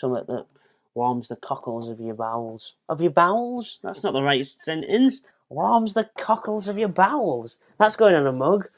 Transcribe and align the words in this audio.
something 0.00 0.24
that 0.28 0.46
warms 0.94 1.28
the 1.28 1.36
cockles 1.36 1.88
of 1.88 2.00
your 2.00 2.14
bowels. 2.14 2.72
Of 2.88 3.00
your 3.00 3.10
bowels? 3.10 3.78
That's 3.82 4.02
not 4.02 4.14
the 4.14 4.22
right 4.22 4.46
sentence. 4.46 5.22
Warms 5.50 5.94
the 5.94 6.08
cockles 6.18 6.68
of 6.68 6.78
your 6.78 6.88
bowels. 6.88 7.58
That's 7.78 7.96
going 7.96 8.14
on 8.14 8.26
a 8.26 8.32
mug. 8.32 8.68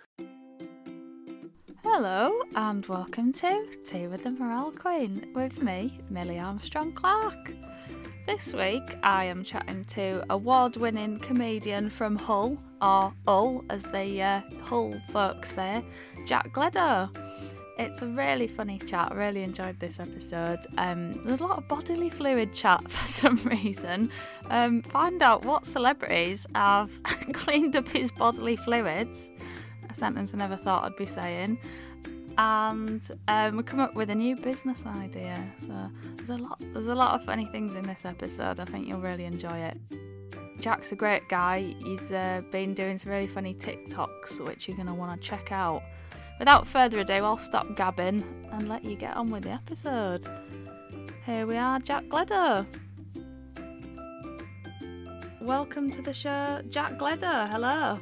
Hello 1.85 2.33
and 2.57 2.85
welcome 2.87 3.33
to 3.35 3.67
Tea 3.85 4.09
with 4.09 4.25
the 4.25 4.31
Morale 4.31 4.73
Queen 4.73 5.31
with 5.35 5.63
me, 5.63 6.01
Millie 6.11 6.39
Armstrong 6.39 6.93
Clark. 6.93 7.53
This 8.27 8.53
week 8.53 8.97
I 9.03 9.25
am 9.25 9.45
chatting 9.45 9.85
to 9.87 10.25
award 10.31 10.77
winning 10.77 11.19
comedian 11.19 11.91
from 11.91 12.17
Hull, 12.17 12.57
or 12.81 13.13
Hull 13.27 13.65
as 13.69 13.83
the 13.85 14.23
uh, 14.23 14.41
Hull 14.63 14.95
folks 15.11 15.53
say, 15.53 15.85
Jack 16.27 16.53
Gleadow. 16.53 17.11
It's 17.83 18.01
a 18.01 18.07
really 18.07 18.47
funny 18.47 18.79
chat. 18.79 19.11
I 19.11 19.15
really 19.15 19.43
enjoyed 19.43 19.81
this 19.81 19.99
episode. 19.99 20.61
Um, 20.79 21.21
there's 21.25 21.41
a 21.41 21.45
lot 21.45 21.59
of 21.59 21.67
bodily 21.67 22.11
fluid 22.11 22.55
chat 22.55 22.81
for 22.91 23.13
some 23.13 23.39
reason. 23.39 24.09
Um, 24.51 24.83
find 24.83 25.21
out 25.21 25.45
what 25.45 25.67
celebrities 25.67 26.47
have 26.55 26.91
cleaned 27.33 27.75
up 27.75 27.89
his 27.89 28.13
bodily 28.13 28.55
fluids. 28.55 29.31
A 29.91 29.95
sentence 29.95 30.33
I 30.33 30.37
never 30.37 30.57
thought 30.57 30.85
I'd 30.85 30.97
be 30.97 31.07
saying. 31.07 31.59
And 32.39 33.03
um, 33.27 33.57
we 33.57 33.65
come 33.65 33.81
up 33.81 33.95
with 33.95 34.11
a 34.11 34.15
new 34.15 34.37
business 34.37 34.87
idea. 34.87 35.45
So 35.67 35.91
there's 36.17 36.31
a 36.31 36.37
lot. 36.37 36.63
There's 36.73 36.87
a 36.87 36.95
lot 36.95 37.21
of 37.21 37.27
funny 37.27 37.47
things 37.47 37.75
in 37.75 37.83
this 37.83 38.05
episode. 38.05 38.61
I 38.61 38.65
think 38.65 38.87
you'll 38.87 39.01
really 39.01 39.25
enjoy 39.25 39.59
it. 39.59 39.77
Jack's 40.61 40.93
a 40.93 40.97
great 40.97 41.29
guy. 41.29 41.75
He's 41.81 42.13
uh, 42.13 42.43
been 42.53 42.75
doing 42.75 42.97
some 42.97 43.11
really 43.11 43.27
funny 43.27 43.55
TikToks, 43.55 44.47
which 44.47 44.69
you're 44.69 44.77
gonna 44.77 44.95
want 44.95 45.21
to 45.21 45.29
check 45.29 45.51
out. 45.51 45.83
Without 46.43 46.67
further 46.67 46.99
ado, 46.99 47.13
I'll 47.13 47.37
stop 47.37 47.69
gabbing 47.77 48.25
and 48.51 48.69
let 48.69 48.85
you 48.85 48.97
get 48.97 49.17
on 49.17 49.31
with 49.31 49.45
the 49.45 49.51
episode. 49.51 50.27
Here 51.25 51.47
we 51.47 51.57
are, 51.57 51.79
Jack 51.79 52.09
Gleadow. 52.09 52.67
Welcome 55.41 55.89
to 55.93 56.03
the 56.03 56.13
show, 56.13 56.61
Jack 56.69 56.99
Gleadow. 56.99 57.47
Hello. 57.47 57.97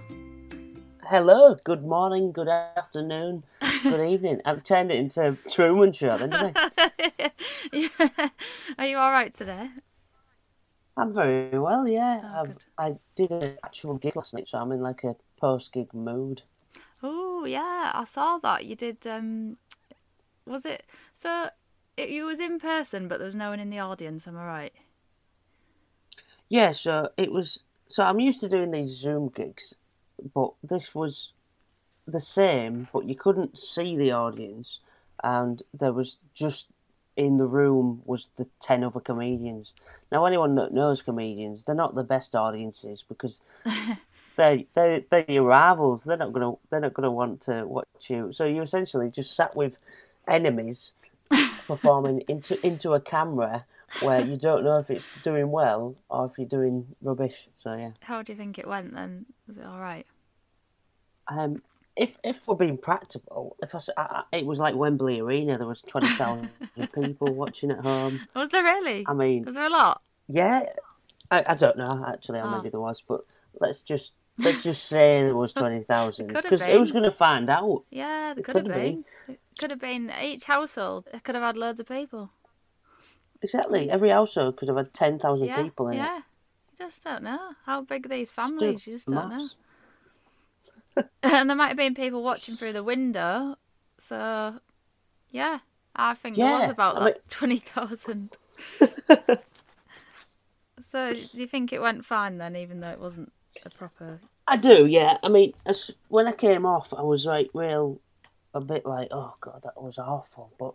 Hello, 1.02 1.54
good 1.64 1.84
morning, 1.84 2.32
good 2.32 2.48
afternoon, 2.48 3.44
good 3.82 4.08
evening. 4.10 4.40
I've 4.46 4.64
turned 4.64 4.90
it 4.90 4.96
into 4.96 5.20
a 5.22 5.50
Truman 5.50 5.92
Show, 5.92 6.16
didn't 6.16 6.32
I? 6.32 7.32
yeah. 7.74 8.28
Are 8.78 8.86
you 8.86 8.96
all 8.96 9.10
right 9.10 9.34
today? 9.34 9.68
I'm 10.96 11.12
very 11.12 11.58
well, 11.58 11.86
yeah. 11.86 12.22
Oh, 12.24 12.40
I've. 12.40 12.56
I 12.78 12.96
did 13.16 13.32
an 13.32 13.58
actual 13.62 13.98
gig 13.98 14.16
last 14.16 14.32
night, 14.32 14.48
so 14.48 14.56
I'm 14.56 14.72
in 14.72 14.80
like 14.80 15.04
a 15.04 15.14
post 15.38 15.74
gig 15.74 15.92
mood. 15.92 16.40
Oh 17.02 17.44
yeah, 17.44 17.92
I 17.94 18.04
saw 18.04 18.38
that 18.38 18.66
you 18.66 18.76
did. 18.76 19.06
Um, 19.06 19.56
was 20.46 20.64
it 20.64 20.84
so? 21.14 21.50
It, 21.96 22.10
you 22.10 22.24
was 22.24 22.40
in 22.40 22.58
person, 22.58 23.08
but 23.08 23.18
there 23.18 23.26
was 23.26 23.34
no 23.34 23.50
one 23.50 23.60
in 23.60 23.70
the 23.70 23.78
audience. 23.78 24.26
Am 24.26 24.36
I 24.36 24.44
right? 24.44 24.72
Yeah, 26.48 26.72
so 26.72 27.10
it 27.16 27.32
was. 27.32 27.60
So 27.88 28.02
I'm 28.02 28.20
used 28.20 28.40
to 28.40 28.48
doing 28.48 28.70
these 28.70 28.90
Zoom 28.90 29.28
gigs, 29.34 29.74
but 30.34 30.52
this 30.62 30.94
was 30.94 31.32
the 32.06 32.20
same, 32.20 32.88
but 32.92 33.06
you 33.06 33.14
couldn't 33.14 33.58
see 33.58 33.96
the 33.96 34.12
audience, 34.12 34.80
and 35.22 35.62
there 35.72 35.92
was 35.92 36.18
just 36.34 36.68
in 37.16 37.36
the 37.36 37.46
room 37.46 38.02
was 38.04 38.30
the 38.36 38.46
ten 38.60 38.84
other 38.84 39.00
comedians. 39.00 39.74
Now, 40.12 40.24
anyone 40.26 40.54
that 40.56 40.72
knows 40.72 41.02
comedians, 41.02 41.64
they're 41.64 41.74
not 41.74 41.94
the 41.94 42.02
best 42.02 42.34
audiences 42.34 43.04
because 43.08 43.40
they 44.40 44.66
they 44.74 45.04
they're 45.10 45.30
your 45.30 45.44
rivals. 45.44 46.04
They're 46.04 46.16
not 46.16 46.32
gonna 46.32 46.54
they're 46.70 46.80
not 46.80 46.94
gonna 46.94 47.10
want 47.12 47.42
to 47.42 47.64
watch 47.66 47.86
you. 48.08 48.32
So 48.32 48.44
you 48.44 48.62
essentially 48.62 49.10
just 49.10 49.36
sat 49.36 49.54
with 49.54 49.74
enemies 50.26 50.92
performing 51.66 52.22
into 52.28 52.52
into 52.66 52.94
a 52.94 53.00
camera 53.00 53.64
where 54.02 54.20
you 54.20 54.36
don't 54.36 54.64
know 54.64 54.78
if 54.78 54.88
it's 54.90 55.04
doing 55.24 55.50
well 55.50 55.94
or 56.08 56.26
if 56.26 56.32
you're 56.38 56.48
doing 56.48 56.86
rubbish. 57.02 57.48
So 57.56 57.74
yeah. 57.74 57.90
How 58.02 58.22
do 58.22 58.32
you 58.32 58.36
think 58.38 58.58
it 58.58 58.66
went 58.68 58.94
then? 58.94 59.26
Was 59.46 59.58
it 59.58 59.64
all 59.66 59.80
right? 59.80 60.06
Um, 61.28 61.62
if 61.96 62.16
if 62.24 62.40
we're 62.46 62.54
being 62.56 62.78
practical, 62.78 63.56
if 63.62 63.74
I, 63.74 63.80
I- 63.96 64.22
it 64.38 64.46
was 64.46 64.58
like 64.58 64.74
Wembley 64.74 65.20
Arena, 65.20 65.58
there 65.58 65.66
was 65.66 65.82
twenty 65.82 66.08
thousand 66.08 66.50
people 66.94 67.32
watching 67.34 67.70
at 67.70 67.80
home. 67.80 68.20
Was 68.34 68.48
there 68.48 68.64
really? 68.64 69.04
I 69.06 69.12
mean, 69.12 69.44
Was 69.44 69.54
there 69.54 69.66
a 69.66 69.70
lot? 69.70 70.00
yeah, 70.28 70.64
I, 71.30 71.44
I 71.48 71.54
don't 71.54 71.76
know 71.76 72.04
actually, 72.08 72.38
or 72.38 72.44
Oh. 72.44 72.56
maybe 72.56 72.70
there 72.70 72.80
was, 72.80 73.02
but 73.06 73.20
let's 73.60 73.82
just 73.82 74.12
let's 74.40 74.62
just 74.62 74.86
say 74.86 75.20
it 75.26 75.34
was 75.34 75.52
twenty 75.54 75.82
thousand 75.82 76.28
because 76.28 76.60
who's 76.62 76.92
going 76.92 77.04
to 77.04 77.12
find 77.12 77.48
out? 77.50 77.84
Yeah, 77.90 78.34
there 78.34 78.40
It 78.40 78.44
could 78.44 78.56
have 78.56 78.64
could 78.64 78.72
have 78.72 78.82
been. 78.82 79.04
It 79.28 79.40
could 79.58 79.70
have 79.70 79.80
been 79.80 80.12
each 80.22 80.44
household. 80.44 81.08
It 81.12 81.22
could 81.22 81.34
have 81.34 81.44
had 81.44 81.56
loads 81.56 81.80
of 81.80 81.88
people. 81.88 82.30
Exactly, 83.42 83.86
mm. 83.86 83.90
every 83.90 84.10
household 84.10 84.56
could 84.56 84.68
have 84.68 84.76
had 84.76 84.92
ten 84.92 85.18
thousand 85.18 85.46
Yeah, 85.46 85.62
people 85.62 85.88
in 85.88 85.96
yeah. 85.96 86.16
You 86.16 86.86
just 86.86 87.02
don't 87.04 87.22
know 87.22 87.54
how 87.64 87.82
big 87.82 88.08
these 88.08 88.30
it. 88.30 88.34
families. 88.34 88.86
You 88.86 88.94
just 88.94 89.08
don't 89.08 89.30
know. 89.30 89.48
And 91.22 91.48
there 91.48 91.56
might 91.56 91.68
have 91.68 91.76
been 91.76 91.94
people 91.94 92.22
watching 92.22 92.56
through 92.56 92.72
the 92.72 92.82
window. 92.82 93.56
So, 93.98 94.58
yeah, 95.30 95.60
I 95.94 96.14
think 96.14 96.36
there 96.36 96.58
was 96.58 96.68
about 96.70 96.96
like 96.96 97.14
mean- 97.14 97.22
twenty 97.28 97.58
thousand. 97.58 98.36
so, 100.90 101.14
do 101.14 101.28
you 101.32 101.46
think 101.46 101.72
it 101.72 101.80
went 101.80 102.04
fine 102.04 102.38
then, 102.38 102.56
even 102.56 102.80
though 102.80 102.90
it 102.90 103.00
wasn't 103.00 103.32
a 103.64 103.70
proper? 103.70 104.20
I 104.46 104.56
do, 104.56 104.86
yeah. 104.86 105.18
I 105.22 105.28
mean, 105.28 105.52
as, 105.66 105.90
when 106.08 106.26
I 106.26 106.32
came 106.32 106.66
off, 106.66 106.92
I 106.92 107.02
was 107.02 107.24
like 107.24 107.50
real, 107.54 108.00
a 108.54 108.60
bit 108.60 108.84
like, 108.84 109.08
oh 109.12 109.34
god, 109.40 109.60
that 109.64 109.80
was 109.80 109.98
awful. 109.98 110.52
But 110.58 110.74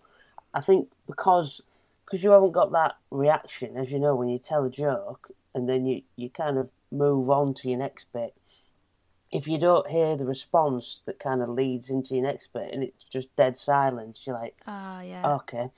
I 0.54 0.62
think 0.62 0.90
because 1.08 1.62
because 2.06 2.24
you 2.24 2.30
haven't 2.32 2.52
got 2.52 2.72
that 2.72 2.96
reaction, 3.12 3.76
as 3.78 3.92
you 3.92 4.00
know, 4.00 4.16
when 4.16 4.30
you 4.30 4.38
tell 4.40 4.64
a 4.64 4.70
joke, 4.70 5.30
and 5.54 5.68
then 5.68 5.86
you 5.86 6.02
you 6.16 6.30
kind 6.30 6.58
of 6.58 6.70
move 6.92 7.30
on 7.30 7.54
to 7.56 7.70
your 7.70 7.80
next 7.80 8.06
bit. 8.14 8.34
If 9.32 9.48
you 9.48 9.58
don't 9.58 9.90
hear 9.90 10.16
the 10.16 10.24
response 10.24 11.00
that 11.06 11.20
kind 11.20 11.42
of 11.42 11.50
leads 11.50 11.90
into 11.90 12.16
your 12.16 12.24
next 12.24 12.54
bit, 12.54 12.72
and 12.74 12.84
it's 12.84 13.04
just 13.04 13.36
dead 13.36 13.58
silence, 13.58 14.22
you're 14.26 14.36
like, 14.40 14.56
Ah, 14.68 15.02
yeah. 15.02 15.36
okay. 15.36 15.70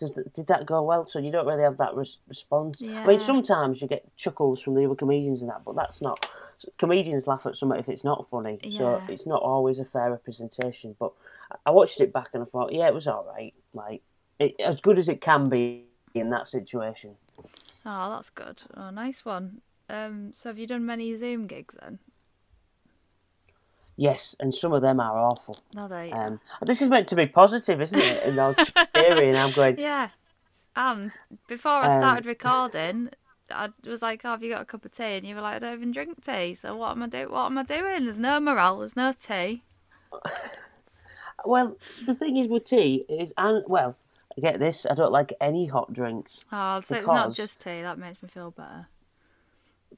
Does 0.00 0.18
did 0.34 0.46
that 0.48 0.66
go 0.66 0.82
well? 0.82 1.04
So 1.06 1.18
you 1.18 1.30
don't 1.30 1.46
really 1.46 1.62
have 1.62 1.76
that 1.76 1.94
res- 1.94 2.16
response. 2.26 2.80
I 3.04 3.06
mean, 3.06 3.20
sometimes 3.26 3.80
you 3.82 3.86
get 3.86 4.04
chuckles 4.16 4.60
from 4.60 4.74
the 4.74 4.84
other 4.86 4.94
comedians 4.96 5.42
and 5.42 5.50
that, 5.50 5.62
but 5.64 5.76
that's 5.76 6.00
not. 6.00 6.26
Comedians 6.78 7.26
laugh 7.26 7.46
at 7.46 7.56
something 7.56 7.78
if 7.78 7.88
it's 7.88 8.02
not 8.04 8.26
funny, 8.30 8.58
so 8.78 9.02
it's 9.12 9.26
not 9.26 9.42
always 9.42 9.78
a 9.78 9.84
fair 9.84 10.10
representation. 10.10 10.96
But 10.98 11.12
I- 11.52 11.56
I 11.66 11.70
watched 11.70 12.00
it 12.00 12.12
back 12.12 12.30
and 12.34 12.42
I 12.42 12.46
thought, 12.46 12.72
yeah, 12.72 12.88
it 12.88 12.94
was 12.94 13.06
all 13.06 13.24
right. 13.24 13.54
Like 13.74 14.02
it, 14.38 14.58
as 14.60 14.80
good 14.80 14.98
as 14.98 15.08
it 15.08 15.20
can 15.20 15.48
be 15.48 15.84
in 16.14 16.30
that 16.30 16.46
situation. 16.48 17.14
Oh, 17.86 18.10
that's 18.10 18.30
good. 18.30 18.62
Oh, 18.76 18.90
nice 18.90 19.24
one. 19.24 19.60
Um, 19.88 20.32
so 20.34 20.48
have 20.48 20.58
you 20.58 20.66
done 20.66 20.86
many 20.86 21.14
Zoom 21.16 21.46
gigs 21.46 21.76
then? 21.80 21.98
Yes, 24.00 24.34
and 24.40 24.54
some 24.54 24.72
of 24.72 24.80
them 24.80 24.98
are 24.98 25.18
awful. 25.18 25.58
No, 25.74 25.86
they. 25.86 26.10
Um, 26.10 26.40
this 26.64 26.80
is 26.80 26.88
meant 26.88 27.06
to 27.08 27.14
be 27.14 27.26
positive, 27.26 27.82
isn't 27.82 27.98
it? 27.98 28.22
And 28.24 28.40
I'm 28.40 28.54
cheering, 28.96 29.28
and 29.28 29.36
I'm 29.36 29.52
going, 29.52 29.78
Yeah. 29.78 30.08
And 30.74 31.12
before 31.48 31.72
I 31.72 31.94
Um, 31.94 32.00
started 32.00 32.24
recording, 32.24 33.10
I 33.50 33.68
was 33.84 34.00
like, 34.00 34.22
"Oh, 34.24 34.30
have 34.30 34.42
you 34.42 34.50
got 34.50 34.62
a 34.62 34.64
cup 34.64 34.86
of 34.86 34.92
tea?" 34.92 35.16
And 35.18 35.26
you 35.26 35.34
were 35.34 35.42
like, 35.42 35.56
"I 35.56 35.58
don't 35.58 35.74
even 35.74 35.92
drink 35.92 36.24
tea. 36.24 36.54
So 36.54 36.74
what 36.76 36.92
am 36.92 37.02
I 37.02 37.08
do? 37.08 37.28
What 37.28 37.44
am 37.44 37.58
I 37.58 37.62
doing? 37.62 38.04
There's 38.06 38.18
no 38.18 38.40
morale. 38.40 38.78
There's 38.78 38.96
no 38.96 39.12
tea." 39.12 39.64
well, 41.44 41.76
the 42.06 42.14
thing 42.14 42.38
is 42.38 42.48
with 42.48 42.64
tea 42.64 43.04
is, 43.06 43.34
and 43.36 43.62
well, 43.66 43.96
I 44.34 44.40
get 44.40 44.58
this. 44.58 44.86
I 44.88 44.94
don't 44.94 45.12
like 45.12 45.34
any 45.42 45.66
hot 45.66 45.92
drinks. 45.92 46.40
Oh, 46.50 46.80
so 46.80 46.96
it's 46.96 47.06
not 47.06 47.34
just 47.34 47.60
tea. 47.60 47.82
That 47.82 47.98
makes 47.98 48.22
me 48.22 48.30
feel 48.30 48.50
better. 48.52 48.86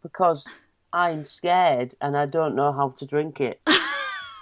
because 0.03 0.49
I'm 0.93 1.25
scared 1.25 1.95
and 2.01 2.17
I 2.17 2.27
don't 2.27 2.57
know 2.57 2.73
how 2.73 2.91
to 2.99 3.07
drink 3.07 3.41
it. 3.41 3.61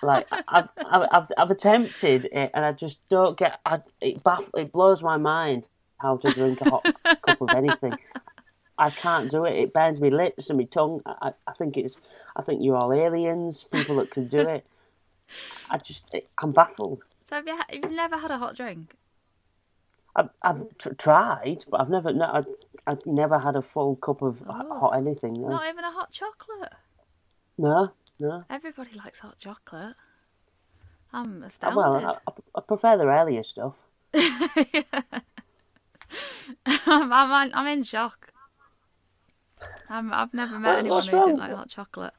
Like 0.02 0.28
I've, 0.48 0.68
I've, 0.78 1.08
I've, 1.12 1.26
I've 1.36 1.50
attempted 1.50 2.26
it 2.32 2.50
and 2.54 2.64
I 2.64 2.72
just 2.72 2.98
don't 3.08 3.36
get. 3.36 3.60
I, 3.66 3.80
it 4.00 4.22
baff, 4.24 4.48
It 4.56 4.72
blows 4.72 5.02
my 5.02 5.16
mind 5.18 5.68
how 5.98 6.16
to 6.18 6.32
drink 6.32 6.60
a 6.62 6.70
hot 6.70 6.86
cup 7.26 7.40
of 7.40 7.50
anything. 7.50 7.98
I 8.78 8.88
can't 8.88 9.30
do 9.30 9.44
it. 9.44 9.58
It 9.58 9.74
burns 9.74 10.00
my 10.00 10.08
lips 10.08 10.48
and 10.48 10.58
my 10.58 10.64
tongue. 10.64 11.02
I, 11.04 11.32
I- 11.46 11.52
think 11.52 11.76
it's. 11.76 11.96
I 12.36 12.42
think 12.42 12.62
you're 12.62 12.76
all 12.76 12.92
aliens. 12.92 13.66
People 13.70 13.96
that 13.96 14.10
can 14.10 14.26
do 14.28 14.38
it. 14.40 14.64
I 15.68 15.76
just. 15.78 16.14
I'm 16.42 16.52
baffled. 16.52 17.02
So 17.26 17.36
have 17.36 17.46
you? 17.46 17.56
Ha- 17.56 17.66
you've 17.70 17.90
never 17.92 18.16
had 18.16 18.30
a 18.30 18.38
hot 18.38 18.56
drink? 18.56 18.94
I've, 20.16 20.30
I've 20.42 20.62
tr- 20.78 20.94
tried, 20.94 21.64
but 21.70 21.80
I've 21.80 21.90
never. 21.90 22.12
No, 22.14 22.24
I've, 22.32 22.46
I've 22.86 23.04
never 23.04 23.38
had 23.38 23.54
a 23.56 23.62
full 23.62 23.96
cup 23.96 24.22
of 24.22 24.42
Oh. 24.48 24.78
hot 24.80 24.96
anything. 24.96 25.34
No, 25.34 25.48
Not 25.48 25.68
even 25.68 25.84
a 25.84 25.92
hot 25.92 26.10
chocolate. 26.10 26.72
no. 27.58 27.92
No. 28.20 28.44
Everybody 28.50 28.90
likes 28.94 29.20
hot 29.20 29.38
chocolate. 29.38 29.94
I'm 31.12 31.42
Uh, 31.42 31.46
astounded. 31.46 31.76
Well, 31.76 32.20
I, 32.26 32.32
I 32.54 32.60
prefer 32.60 32.96
the 32.96 33.04
earlier 33.04 33.42
stuff. 33.42 33.74
I'm, 36.66 37.12
I'm, 37.12 37.50
I'm 37.54 37.66
in 37.66 37.82
shock. 37.82 38.32
I'm, 39.88 40.12
I've 40.12 40.32
never 40.34 40.58
met 40.58 40.68
Well, 40.70 40.78
anyone 40.78 41.02
who 41.06 41.24
didn't 41.24 41.38
like 41.38 41.52
hot 41.54 41.68
chocolate. 41.68 42.14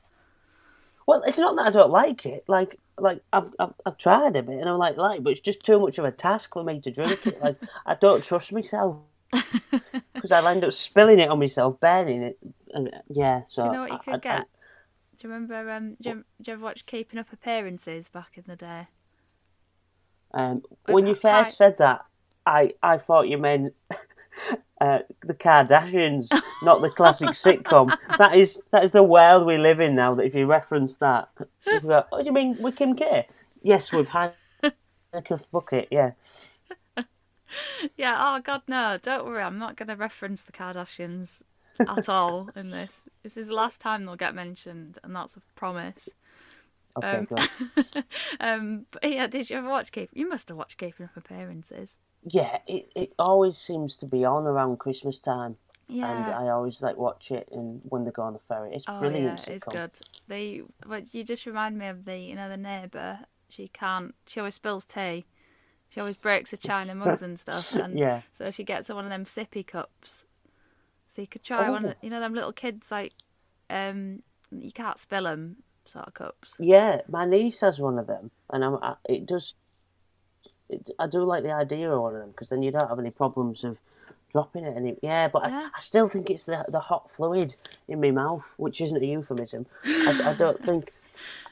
Well, 1.07 1.23
it's 1.25 1.37
not 1.37 1.55
that 1.57 1.67
I 1.67 1.69
don't 1.71 1.89
like 1.91 2.25
it. 2.25 2.43
Like, 2.47 2.79
like 2.97 3.21
I've, 3.33 3.53
I've, 3.59 3.73
I've 3.85 3.97
tried 3.97 4.35
a 4.35 4.43
bit, 4.43 4.59
and 4.59 4.69
I'm 4.69 4.77
like, 4.77 4.97
like, 4.97 5.23
but 5.23 5.31
it's 5.31 5.41
just 5.41 5.61
too 5.65 5.79
much 5.79 5.97
of 5.97 6.05
a 6.05 6.11
task 6.11 6.53
for 6.53 6.63
me 6.63 6.79
to 6.81 6.91
drink 6.91 7.25
it. 7.25 7.41
Like, 7.41 7.57
I 7.85 7.95
don't 7.95 8.23
trust 8.23 8.51
myself. 8.51 8.97
because 10.13 10.31
I'll 10.31 10.47
end 10.47 10.63
up 10.65 10.73
spilling 10.73 11.19
it 11.19 11.29
on 11.29 11.39
myself, 11.39 11.79
burning 11.79 12.21
it. 12.21 12.37
And 12.73 12.89
yeah, 13.09 13.41
so 13.49 13.63
Do 13.63 13.67
you 13.67 13.73
know 13.73 13.81
what 13.81 13.89
you 13.91 13.95
I- 13.95 13.99
could 13.99 14.13
I- 14.13 14.17
I- 14.17 14.19
get? 14.37 14.47
Do 15.21 15.27
you 15.27 15.33
remember? 15.35 15.69
Um, 15.69 15.97
do, 16.01 16.09
you, 16.09 16.15
do 16.41 16.49
you 16.49 16.53
ever 16.53 16.63
watch 16.63 16.87
Keeping 16.87 17.19
Up 17.19 17.31
Appearances 17.31 18.09
back 18.09 18.31
in 18.37 18.43
the 18.47 18.55
day? 18.55 18.87
Um, 20.33 20.63
when 20.87 21.05
you 21.05 21.13
first 21.13 21.57
said 21.57 21.77
that, 21.77 22.05
I, 22.47 22.73
I 22.81 22.97
thought 22.97 23.27
you 23.27 23.37
meant 23.37 23.75
uh, 24.81 24.99
the 25.23 25.35
Kardashians, 25.35 26.27
not 26.63 26.81
the 26.81 26.89
classic 26.89 27.29
sitcom. 27.29 27.95
That 28.17 28.35
is 28.35 28.59
that 28.71 28.83
is 28.83 28.91
the 28.91 29.03
world 29.03 29.45
we 29.45 29.59
live 29.59 29.79
in 29.79 29.93
now. 29.93 30.15
That 30.15 30.25
if 30.25 30.33
you 30.33 30.47
reference 30.47 30.95
that, 30.95 31.29
you 31.67 31.79
go, 31.81 32.03
"What 32.09 32.19
do 32.19 32.25
you 32.25 32.33
mean 32.33 32.57
with 32.59 32.75
Kim 32.75 32.95
K?" 32.95 33.27
Yes, 33.61 33.91
we've 33.91 34.07
had 34.07 34.33
like 35.13 35.29
a 35.29 35.39
bucket. 35.51 35.89
Yeah, 35.91 36.13
Yeah. 37.95 38.17
Oh 38.19 38.41
God, 38.41 38.63
no! 38.67 38.97
Don't 38.99 39.25
worry. 39.25 39.43
I'm 39.43 39.59
not 39.59 39.75
going 39.75 39.89
to 39.89 39.95
reference 39.95 40.41
the 40.41 40.51
Kardashians 40.51 41.43
at 41.87 42.09
all 42.09 42.49
in 42.55 42.69
this. 42.71 43.01
This 43.23 43.37
is 43.37 43.47
the 43.47 43.53
last 43.53 43.79
time 43.79 44.05
they'll 44.05 44.15
get 44.15 44.35
mentioned, 44.35 44.97
and 45.03 45.15
that's 45.15 45.35
a 45.37 45.41
promise. 45.55 46.09
okay, 46.97 47.25
Um, 47.29 47.47
um, 48.39 48.85
but 48.91 49.03
yeah, 49.11 49.27
did 49.27 49.49
you 49.49 49.57
ever 49.57 49.69
watch 49.69 49.91
Keep? 49.91 50.09
You 50.13 50.27
must 50.29 50.49
have 50.49 50.57
watched 50.57 50.77
Keeping 50.77 51.05
Up 51.05 51.17
Appearances. 51.17 51.95
Yeah, 52.23 52.59
it 52.67 52.91
it 52.95 53.13
always 53.17 53.57
seems 53.57 53.97
to 53.97 54.05
be 54.05 54.23
on 54.25 54.45
around 54.45 54.77
Christmas 54.77 55.19
time, 55.19 55.57
Yeah. 55.87 56.11
and 56.11 56.25
I 56.47 56.49
always 56.51 56.81
like 56.81 56.97
watch 56.97 57.31
it. 57.31 57.49
And 57.51 57.81
when 57.85 58.05
they 58.05 58.11
go 58.11 58.21
on 58.23 58.33
the 58.33 58.39
ferry, 58.47 58.75
it's 58.75 58.85
Oh 58.87 58.99
brilliant. 58.99 59.39
yeah, 59.39 59.53
it's 59.53 59.65
sitcom. 59.65 59.73
good. 59.73 59.91
They, 60.27 60.61
but 60.87 61.13
you 61.13 61.23
just 61.23 61.45
remind 61.45 61.77
me 61.77 61.87
of 61.87 62.05
the, 62.05 62.17
you 62.17 62.35
know, 62.35 62.47
the 62.49 62.57
neighbour. 62.57 63.19
She 63.49 63.67
can't. 63.67 64.13
She 64.27 64.39
always 64.39 64.55
spills 64.55 64.85
tea. 64.85 65.25
She 65.89 65.99
always 65.99 66.15
breaks 66.15 66.51
the 66.51 66.57
china 66.57 66.95
mugs 66.95 67.21
and 67.21 67.39
stuff. 67.39 67.73
And 67.75 67.97
Yeah. 67.97 68.21
So 68.33 68.49
she 68.51 68.63
gets 68.63 68.87
one 68.89 69.03
of 69.03 69.09
them 69.09 69.25
sippy 69.25 69.65
cups. 69.65 70.25
So 71.11 71.21
you 71.21 71.27
could 71.27 71.43
try 71.43 71.69
one 71.69 71.83
of, 71.83 71.91
Oh. 71.91 71.95
you 72.01 72.09
know, 72.09 72.21
them 72.21 72.33
little 72.33 72.53
kids 72.53 72.89
like, 72.89 73.11
um, 73.69 74.21
you 74.49 74.71
can't 74.71 74.97
spill 74.97 75.23
them 75.25 75.57
sort 75.85 76.07
of 76.07 76.13
cups. 76.13 76.55
Yeah, 76.57 77.01
my 77.09 77.25
niece 77.25 77.59
has 77.59 77.79
one 77.79 77.99
of 77.99 78.07
them, 78.07 78.31
and 78.49 78.63
I'm, 78.63 78.75
I, 78.81 78.95
it 79.09 79.25
does. 79.25 79.53
It, 80.69 80.89
I 80.97 81.07
do 81.07 81.23
like 81.23 81.43
the 81.43 81.51
idea 81.51 81.91
of 81.91 82.01
one 82.01 82.15
of 82.15 82.21
them 82.21 82.31
because 82.31 82.47
then 82.47 82.63
you 82.63 82.71
don't 82.71 82.87
have 82.87 82.97
any 82.99 83.09
problems 83.11 83.65
of 83.65 83.77
dropping 84.31 84.63
it. 84.63 84.77
Any, 84.77 84.95
yeah, 85.03 85.27
but 85.27 85.43
Yeah. 85.49 85.69
I, 85.73 85.77
I 85.77 85.81
still 85.81 86.07
think 86.07 86.29
it's 86.29 86.45
the 86.45 86.63
the 86.69 86.79
hot 86.79 87.09
fluid 87.13 87.55
in 87.89 87.99
my 87.99 88.11
mouth, 88.11 88.43
which 88.55 88.79
isn't 88.79 89.03
a 89.03 89.05
euphemism. 89.05 89.65
I, 89.85 90.21
I 90.27 90.33
don't 90.33 90.63
think. 90.65 90.93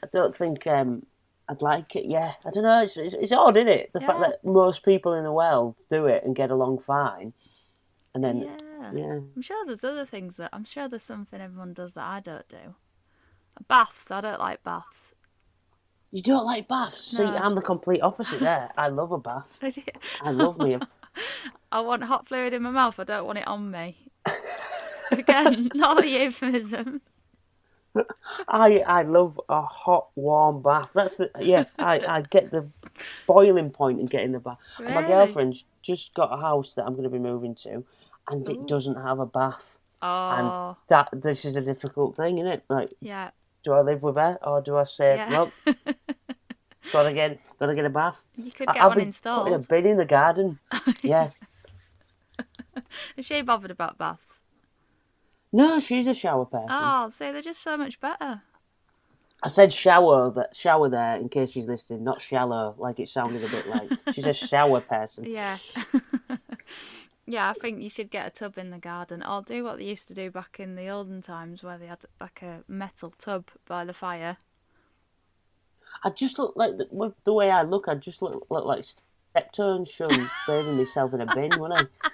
I 0.02 0.06
don't 0.10 0.34
think. 0.34 0.66
Um, 0.66 1.04
I'd 1.50 1.60
like 1.60 1.96
it. 1.96 2.06
Yeah, 2.06 2.32
I 2.46 2.50
don't 2.50 2.62
know. 2.62 2.80
It's 2.82 2.96
it's, 2.96 3.12
it's 3.14 3.32
odd, 3.32 3.58
isn't 3.58 3.68
it? 3.68 3.90
The 3.92 4.00
fact 4.00 4.20
that 4.20 4.42
most 4.42 4.84
people 4.84 5.12
in 5.12 5.24
the 5.24 5.32
world 5.32 5.74
do 5.90 6.06
it 6.06 6.24
and 6.24 6.34
get 6.34 6.50
along 6.50 6.78
fine, 6.86 7.34
and 8.14 8.24
then 8.24 8.38
Yeah. 8.42 8.56
Yeah, 8.94 9.20
I'm 9.36 9.42
sure 9.42 9.64
there's 9.66 9.84
other 9.84 10.06
things 10.06 10.36
that 10.36 10.50
I'm 10.52 10.64
sure 10.64 10.88
there's 10.88 11.02
something 11.02 11.40
everyone 11.40 11.72
does 11.74 11.92
that 11.94 12.04
I 12.04 12.20
don't 12.20 12.48
do. 12.48 12.74
Baths. 13.68 14.10
I 14.10 14.20
don't 14.20 14.40
like 14.40 14.62
baths. 14.64 15.14
you 16.10 16.22
don't 16.22 16.46
like 16.46 16.66
baths. 16.68 17.16
See, 17.16 17.22
I'm 17.24 17.54
the 17.54 17.60
complete 17.60 18.00
opposite 18.00 18.40
there. 18.40 18.70
I 18.76 18.88
love 18.88 19.12
a 19.12 19.18
bath. 19.18 19.58
I 20.22 20.30
love 20.30 20.58
me. 20.58 20.74
a- 20.74 20.88
I 21.72 21.80
want 21.80 22.02
hot 22.04 22.28
fluid 22.28 22.52
in 22.52 22.62
my 22.62 22.70
mouth. 22.70 22.98
I 22.98 23.04
don't 23.04 23.26
want 23.26 23.38
it 23.38 23.46
on 23.46 23.70
me. 23.70 23.96
Again, 25.12 25.70
not 25.74 26.04
a 26.04 26.08
euphemism. 26.08 27.00
I 28.48 28.78
I 28.86 29.02
love 29.02 29.40
a 29.48 29.62
hot 29.62 30.08
warm 30.14 30.62
bath. 30.62 30.88
That's 30.94 31.16
the 31.16 31.30
yeah. 31.40 31.64
I, 31.78 31.98
I 31.98 32.20
get 32.22 32.50
the 32.52 32.68
boiling 33.26 33.70
point 33.70 33.98
and 33.98 34.08
get 34.08 34.22
in 34.22 34.32
the 34.32 34.38
bath. 34.38 34.58
And 34.78 34.94
my 34.94 35.02
girlfriend's 35.06 35.64
just 35.82 36.14
got 36.14 36.32
a 36.32 36.40
house 36.40 36.74
that 36.74 36.84
I'm 36.84 36.92
going 36.92 37.04
to 37.04 37.10
be 37.10 37.18
moving 37.18 37.54
to, 37.56 37.84
and 38.30 38.48
it 38.48 38.56
oh. 38.60 38.66
doesn't 38.66 38.96
have 38.96 39.18
a 39.18 39.26
bath. 39.26 39.62
Oh. 40.02 40.30
And 40.30 40.48
Oh, 40.48 40.76
that 40.88 41.08
this 41.12 41.44
is 41.44 41.56
a 41.56 41.60
difficult 41.60 42.16
thing, 42.16 42.38
isn't 42.38 42.50
it? 42.50 42.64
Like, 42.68 42.90
yeah, 43.00 43.30
do 43.64 43.72
I 43.72 43.82
live 43.82 44.02
with 44.02 44.16
her 44.16 44.38
or 44.42 44.62
do 44.62 44.76
I 44.76 44.84
say, 44.84 45.16
yeah. 45.16 45.30
well, 45.30 45.52
gotta 46.92 47.12
get 47.12 47.38
gotta 47.58 47.74
get 47.74 47.84
a 47.84 47.90
bath? 47.90 48.16
you 48.36 48.50
could 48.50 48.68
I- 48.68 48.72
get 48.72 48.82
I'll 48.82 48.88
one 48.88 48.98
be 48.98 49.04
installed. 49.04 49.68
bin 49.68 49.86
in 49.86 49.96
the 49.96 50.06
garden. 50.06 50.58
Yeah. 51.02 51.30
Is 53.16 53.26
she 53.26 53.42
bothered 53.42 53.70
about 53.70 53.98
baths? 53.98 54.40
No, 55.52 55.80
she's 55.80 56.06
a 56.06 56.14
shower 56.14 56.46
person. 56.46 56.68
Oh, 56.70 57.10
see, 57.10 57.30
they're 57.30 57.42
just 57.42 57.62
so 57.62 57.76
much 57.76 58.00
better. 58.00 58.42
I 59.42 59.48
said 59.48 59.72
shower 59.72 60.30
that 60.32 60.54
shower 60.54 60.88
there 60.88 61.16
in 61.16 61.28
case 61.28 61.50
she's 61.50 61.66
listening, 61.66 62.04
not 62.04 62.20
shallow, 62.20 62.74
like 62.78 63.00
it 63.00 63.08
sounded 63.08 63.42
a 63.42 63.48
bit 63.48 63.66
like. 63.68 63.90
She's 64.14 64.26
a 64.26 64.32
shower 64.48 64.80
person. 64.80 65.24
Yeah. 65.26 65.58
Yeah, 67.30 67.50
I 67.50 67.52
think 67.52 67.80
you 67.80 67.88
should 67.88 68.10
get 68.10 68.26
a 68.26 68.30
tub 68.30 68.58
in 68.58 68.70
the 68.70 68.78
garden 68.78 69.22
or 69.22 69.40
do 69.40 69.62
what 69.62 69.78
they 69.78 69.84
used 69.84 70.08
to 70.08 70.14
do 70.14 70.32
back 70.32 70.58
in 70.58 70.74
the 70.74 70.88
olden 70.88 71.22
times 71.22 71.62
where 71.62 71.78
they 71.78 71.86
had 71.86 72.04
like 72.20 72.42
a 72.42 72.64
metal 72.66 73.10
tub 73.10 73.50
by 73.68 73.84
the 73.84 73.94
fire. 73.94 74.36
I 76.02 76.10
just 76.10 76.40
look 76.40 76.54
like 76.56 76.76
the, 76.76 76.88
with 76.90 77.12
the 77.22 77.32
way 77.32 77.52
I 77.52 77.62
look. 77.62 77.86
I 77.86 77.94
just 77.94 78.20
look, 78.20 78.48
look 78.50 78.64
like 78.64 78.84
Steptoe 78.84 79.76
and 79.76 79.86
Son 79.86 80.28
bathing 80.48 80.76
myself 80.76 81.14
in 81.14 81.20
a 81.20 81.32
bin, 81.32 81.60
wouldn't 81.60 81.88
I? 82.02 82.10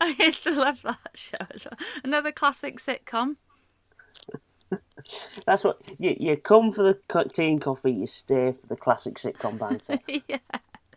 I 0.00 0.16
used 0.18 0.44
to 0.44 0.50
love 0.50 0.80
that 0.80 1.10
show 1.12 1.36
as 1.50 1.66
well. 1.66 1.78
Another 2.02 2.32
classic 2.32 2.80
sitcom. 2.80 3.36
That's 5.46 5.62
what 5.62 5.82
you 5.98 6.16
you 6.18 6.38
come 6.38 6.72
for 6.72 6.82
the 6.82 6.98
and 7.36 7.60
coffee. 7.60 7.92
You 7.92 8.06
stay 8.06 8.54
for 8.58 8.66
the 8.66 8.76
classic 8.76 9.18
sitcom 9.18 9.58
banter. 9.58 9.98
yeah. 10.26 10.38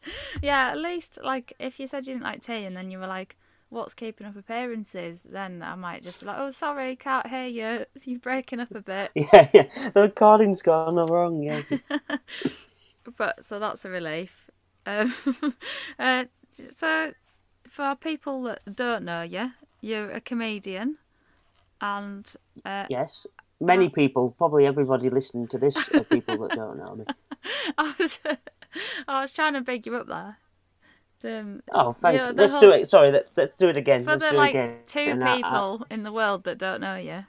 Yeah, 0.42 0.70
at 0.72 0.78
least 0.78 1.20
like 1.24 1.54
if 1.60 1.80
you 1.80 1.88
said 1.88 2.08
you 2.08 2.14
didn't 2.14 2.24
like 2.26 2.44
tea 2.44 2.66
and 2.66 2.76
then 2.76 2.92
you 2.92 3.00
were 3.00 3.08
like, 3.08 3.38
What's 3.70 3.94
keeping 3.94 4.28
up 4.28 4.36
appearances? 4.36 5.20
Then 5.24 5.62
I 5.64 5.76
might 5.76 6.04
just 6.04 6.20
be 6.20 6.26
like, 6.26 6.38
Oh 6.40 6.50
sorry, 6.50 6.96
can't 6.96 7.28
hear 7.28 7.46
you. 7.46 7.86
You're 8.04 8.20
breaking 8.20 8.60
up 8.60 8.74
a 8.76 8.82
bit. 8.82 9.12
yeah, 9.16 9.50
yeah. 9.54 9.90
The 9.94 10.02
recording's 10.02 10.62
gone 10.62 10.96
wrong. 10.96 11.42
Yeah. 11.44 11.62
But 13.18 13.46
so 13.46 13.60
that's 13.60 13.86
a 13.86 13.90
relief. 13.90 14.50
Um, 14.86 15.14
uh, 16.00 16.26
so 16.76 17.14
for 17.70 17.96
people 17.96 18.44
that 18.44 18.76
don't 18.76 19.06
know 19.06 19.22
you, 19.22 19.52
you're 19.82 20.12
a 20.12 20.22
comedian 20.22 20.98
and 21.82 22.32
uh, 22.66 22.86
Yes. 22.90 23.26
Many 23.60 23.90
people, 23.90 24.34
probably 24.38 24.66
everybody 24.66 25.10
listening 25.10 25.48
to 25.50 25.60
this, 25.60 25.76
are 25.94 26.04
people 26.04 26.38
that 26.40 26.56
don't 26.56 26.78
know 26.78 26.96
me. 26.96 27.06
I 27.78 27.94
was 28.00 28.20
I 29.08 29.22
was 29.22 29.32
trying 29.34 29.54
to 29.54 29.62
big 29.62 29.86
you 29.86 29.96
up 29.96 30.08
there. 30.08 30.38
Um, 31.24 31.62
Oh, 31.72 31.96
thank 32.02 32.20
you. 32.20 32.28
Let's 32.34 32.52
whole- 32.54 32.62
do 32.62 32.72
it. 32.72 32.90
Sorry, 32.90 33.12
let's, 33.12 33.30
let's 33.38 33.56
do 33.58 33.68
it 33.70 33.78
again. 33.78 34.04
for 34.04 34.12
let's 34.16 34.32
the 34.32 34.36
like 34.36 34.88
two 34.88 35.00
And 35.00 35.24
I- 35.24 35.34
I- 35.34 35.36
people 35.38 35.86
in 35.92 36.04
the 36.04 36.12
world 36.12 36.46
that 36.46 36.58
don't 36.58 36.82
know 36.82 36.96
you. 36.96 37.26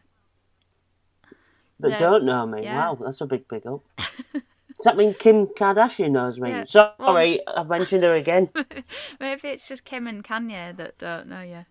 that 1.80 1.98
don't 1.98 2.24
know 2.24 2.46
me. 2.46 2.62
Yeah. 2.62 2.76
Wow, 2.76 2.98
that's 3.04 3.20
a 3.20 3.26
big 3.26 3.46
big 3.48 3.66
up. 3.66 3.82
Does 4.32 4.84
that 4.84 4.96
mean 4.96 5.14
Kim 5.14 5.46
Kardashian 5.46 6.10
knows 6.12 6.38
me? 6.40 6.50
Yeah, 6.50 6.64
Sorry, 6.64 7.40
I've 7.46 7.68
mentioned 7.68 8.02
her 8.02 8.14
again. 8.14 8.48
Maybe 9.20 9.48
it's 9.48 9.68
just 9.68 9.84
Kim 9.84 10.06
and 10.06 10.24
Kanye 10.24 10.76
that 10.76 10.98
don't 10.98 11.28
know 11.28 11.42
you. 11.42 11.64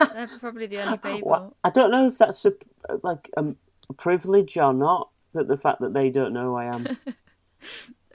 They're 0.14 0.30
probably 0.40 0.66
the 0.66 0.78
only 0.82 0.98
people. 0.98 1.28
Well, 1.30 1.56
I 1.64 1.70
don't 1.70 1.90
know 1.90 2.06
if 2.08 2.16
that's 2.16 2.44
a, 2.46 2.52
like 3.02 3.28
um, 3.36 3.56
a 3.90 3.92
privilege 3.92 4.56
or 4.56 4.72
not. 4.72 5.10
That 5.34 5.48
the 5.48 5.58
fact 5.58 5.80
that 5.80 5.92
they 5.92 6.08
don't 6.08 6.32
know 6.32 6.50
who 6.50 6.54
I 6.54 6.64
am. 6.74 6.86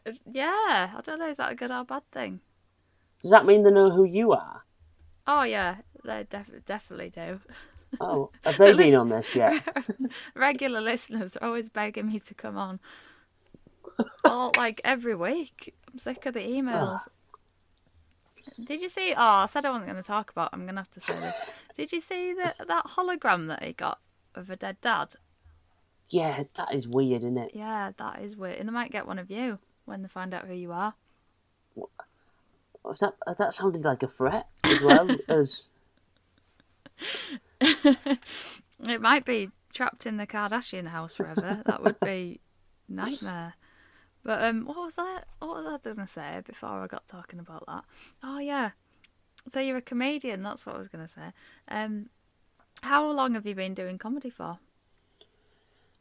Yeah, 0.06 0.92
I 0.96 1.02
don't 1.04 1.20
know. 1.20 1.30
Is 1.30 1.38
that 1.38 1.52
a 1.52 1.56
good 1.56 1.72
or 1.72 1.80
a 1.80 1.86
bad 1.86 2.04
thing? 2.12 2.40
Does 3.22 3.32
that 3.32 3.46
mean 3.46 3.64
they 3.64 3.72
know 3.72 3.92
who 3.92 4.04
you 4.04 4.32
are? 4.32 4.64
Oh 5.28 5.44
yeah, 5.44 5.78
they 6.04 6.26
def- 6.30 6.66
definitely 6.66 7.10
do. 7.10 7.40
Oh, 8.00 8.32
have 8.44 8.58
they 8.58 8.74
been 8.74 8.96
on 8.96 9.10
this 9.10 9.36
yet? 9.36 9.64
Regular 10.36 10.82
listeners 10.82 11.38
are 11.38 11.48
always 11.48 11.70
begging 11.70 12.08
me 12.08 12.20
to 12.20 12.34
come 12.34 12.58
on. 12.58 12.80
All 14.26 14.52
like 14.58 14.82
every 14.84 15.16
week. 15.16 15.76
I'm 15.92 16.00
sick 16.00 16.26
of 16.26 16.34
the 16.34 16.40
emails. 16.40 17.02
Ah. 17.02 17.08
Did 18.64 18.82
you 18.82 18.90
see? 18.90 19.14
Oh, 19.14 19.22
I 19.22 19.46
said 19.46 19.66
I 19.66 19.70
wasn't 19.70 19.88
going 19.88 20.02
to 20.02 20.08
talk 20.08 20.32
about. 20.32 20.52
It. 20.52 20.56
I'm 20.56 20.64
going 20.64 20.76
to 20.76 20.82
have 20.82 20.92
to 20.92 21.00
say 21.00 21.14
this. 21.20 21.36
Did 21.76 21.92
you 21.92 22.00
see 22.00 22.34
that 22.34 22.56
that 22.68 22.86
hologram 22.86 23.48
that 23.48 23.64
he 23.64 23.74
got 23.74 24.00
of 24.34 24.50
a 24.50 24.56
dead 24.56 24.78
dad? 24.82 25.14
Yeah, 26.10 26.44
that 26.56 26.74
is 26.74 26.88
weird, 26.88 27.22
isn't 27.22 27.38
it? 27.38 27.52
Yeah, 27.54 27.92
that 27.98 28.22
is 28.22 28.36
weird. 28.36 28.58
And 28.58 28.68
they 28.68 28.74
might 28.74 28.92
get 28.92 29.06
one 29.06 29.20
of 29.20 29.30
you 29.30 29.60
when 29.86 30.02
they 30.02 30.08
find 30.08 30.34
out 30.34 30.48
who 30.48 30.54
you 30.54 30.72
are. 30.72 30.94
Was 32.84 33.00
that 33.00 33.14
that 33.38 33.54
sounded 33.54 33.84
like 33.84 34.04
a 34.04 34.08
threat 34.08 34.48
as 34.64 34.82
well 34.82 35.08
as 35.28 35.66
It 37.60 39.02
might 39.02 39.26
be 39.26 39.50
trapped 39.72 40.06
in 40.06 40.18
the 40.18 40.28
Kardashian 40.28 40.88
house 40.88 41.16
forever. 41.16 41.62
that 41.66 41.84
would 41.84 42.00
be 42.00 42.40
nightmare. 42.90 43.54
But 44.24 44.44
um, 44.44 44.66
what 44.66 44.78
was 44.78 44.96
that? 44.96 45.26
What 45.40 45.64
was 45.64 45.66
I 45.66 45.78
going 45.78 45.96
to 45.98 46.08
say 46.08 46.42
before 46.46 46.70
I 46.70 46.88
got 46.88 47.08
talking 47.08 47.40
about 47.40 47.66
that? 47.68 47.84
Oh 48.24 48.40
yeah. 48.40 48.72
So 49.52 49.60
you're 49.60 49.78
a 49.78 49.82
comedian. 49.82 50.44
That's 50.44 50.66
what 50.66 50.76
I 50.76 50.78
was 50.78 50.88
going 50.88 51.06
to 51.06 51.12
say. 51.12 51.32
Um, 51.68 52.10
how 52.82 53.10
long 53.10 53.34
have 53.34 53.46
you 53.46 53.56
been 53.56 53.74
doing 53.74 53.98
comedy 53.98 54.30
for? 54.30 54.60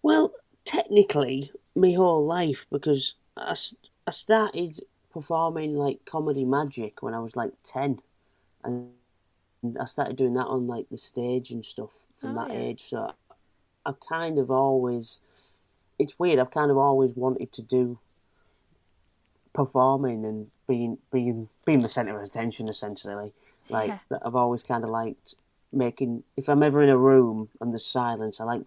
Well, 0.03 0.33
technically, 0.65 1.53
my 1.75 1.93
whole 1.93 2.25
life 2.27 2.67
because 2.71 3.15
I, 3.37 3.57
I 4.07 4.11
started 4.11 4.81
performing 5.13 5.75
like 5.75 6.05
comedy 6.05 6.45
magic 6.45 7.03
when 7.03 7.15
I 7.15 7.21
was 7.21 7.37
like 7.37 7.53
10. 7.65 8.01
and 8.65 8.91
I 9.81 9.85
started 9.87 10.17
doing 10.17 10.35
that 10.35 10.47
on 10.47 10.67
like 10.67 10.87
the 10.91 10.99
stage 10.99 11.51
and 11.51 11.65
stuff 11.65 11.91
from 12.21 12.37
Oh, 12.37 12.45
that 12.45 12.55
yeah. 12.55 12.61
age. 12.61 12.85
So 12.89 13.13
I've 13.87 14.01
kind 14.01 14.39
of 14.39 14.51
always, 14.51 15.21
it's 15.99 16.19
weird. 16.19 16.39
I've 16.39 16.51
kind 16.51 16.71
of 16.71 16.77
always 16.79 17.13
wanted 17.15 17.53
to 17.53 17.63
do 17.63 17.99
performing 19.53 20.25
and 20.25 20.47
being 20.69 20.97
being 21.11 21.49
being 21.67 21.81
the 21.81 21.89
center 21.89 22.17
of 22.17 22.23
attention 22.25 22.69
essentially. 22.69 23.33
Like 23.69 23.89
Yeah. 23.89 23.99
that 24.09 24.23
I've 24.27 24.35
always 24.35 24.65
kind 24.65 24.83
of 24.83 24.91
liked 24.91 25.37
making. 25.73 26.25
If 26.37 26.49
I'm 26.49 26.65
ever 26.65 26.83
in 26.83 26.89
a 26.89 26.99
room 26.99 27.49
and 27.61 27.73
there's 27.73 27.87
silence, 27.87 28.41
I 28.41 28.45
like 28.45 28.63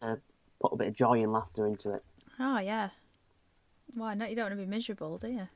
to 0.00 0.20
put 0.60 0.72
a 0.72 0.76
bit 0.76 0.86
of 0.86 0.94
joy 0.94 1.20
and 1.24 1.32
laughter 1.32 1.66
into 1.66 1.90
it. 1.90 2.04
Oh 2.38 2.58
yeah. 2.58 2.90
Why 3.94 4.14
not? 4.14 4.30
You 4.30 4.36
don't 4.36 4.46
want 4.46 4.58
to 4.58 4.64
be 4.64 4.70
miserable, 4.70 5.18
do 5.18 5.32
you? 5.32 5.48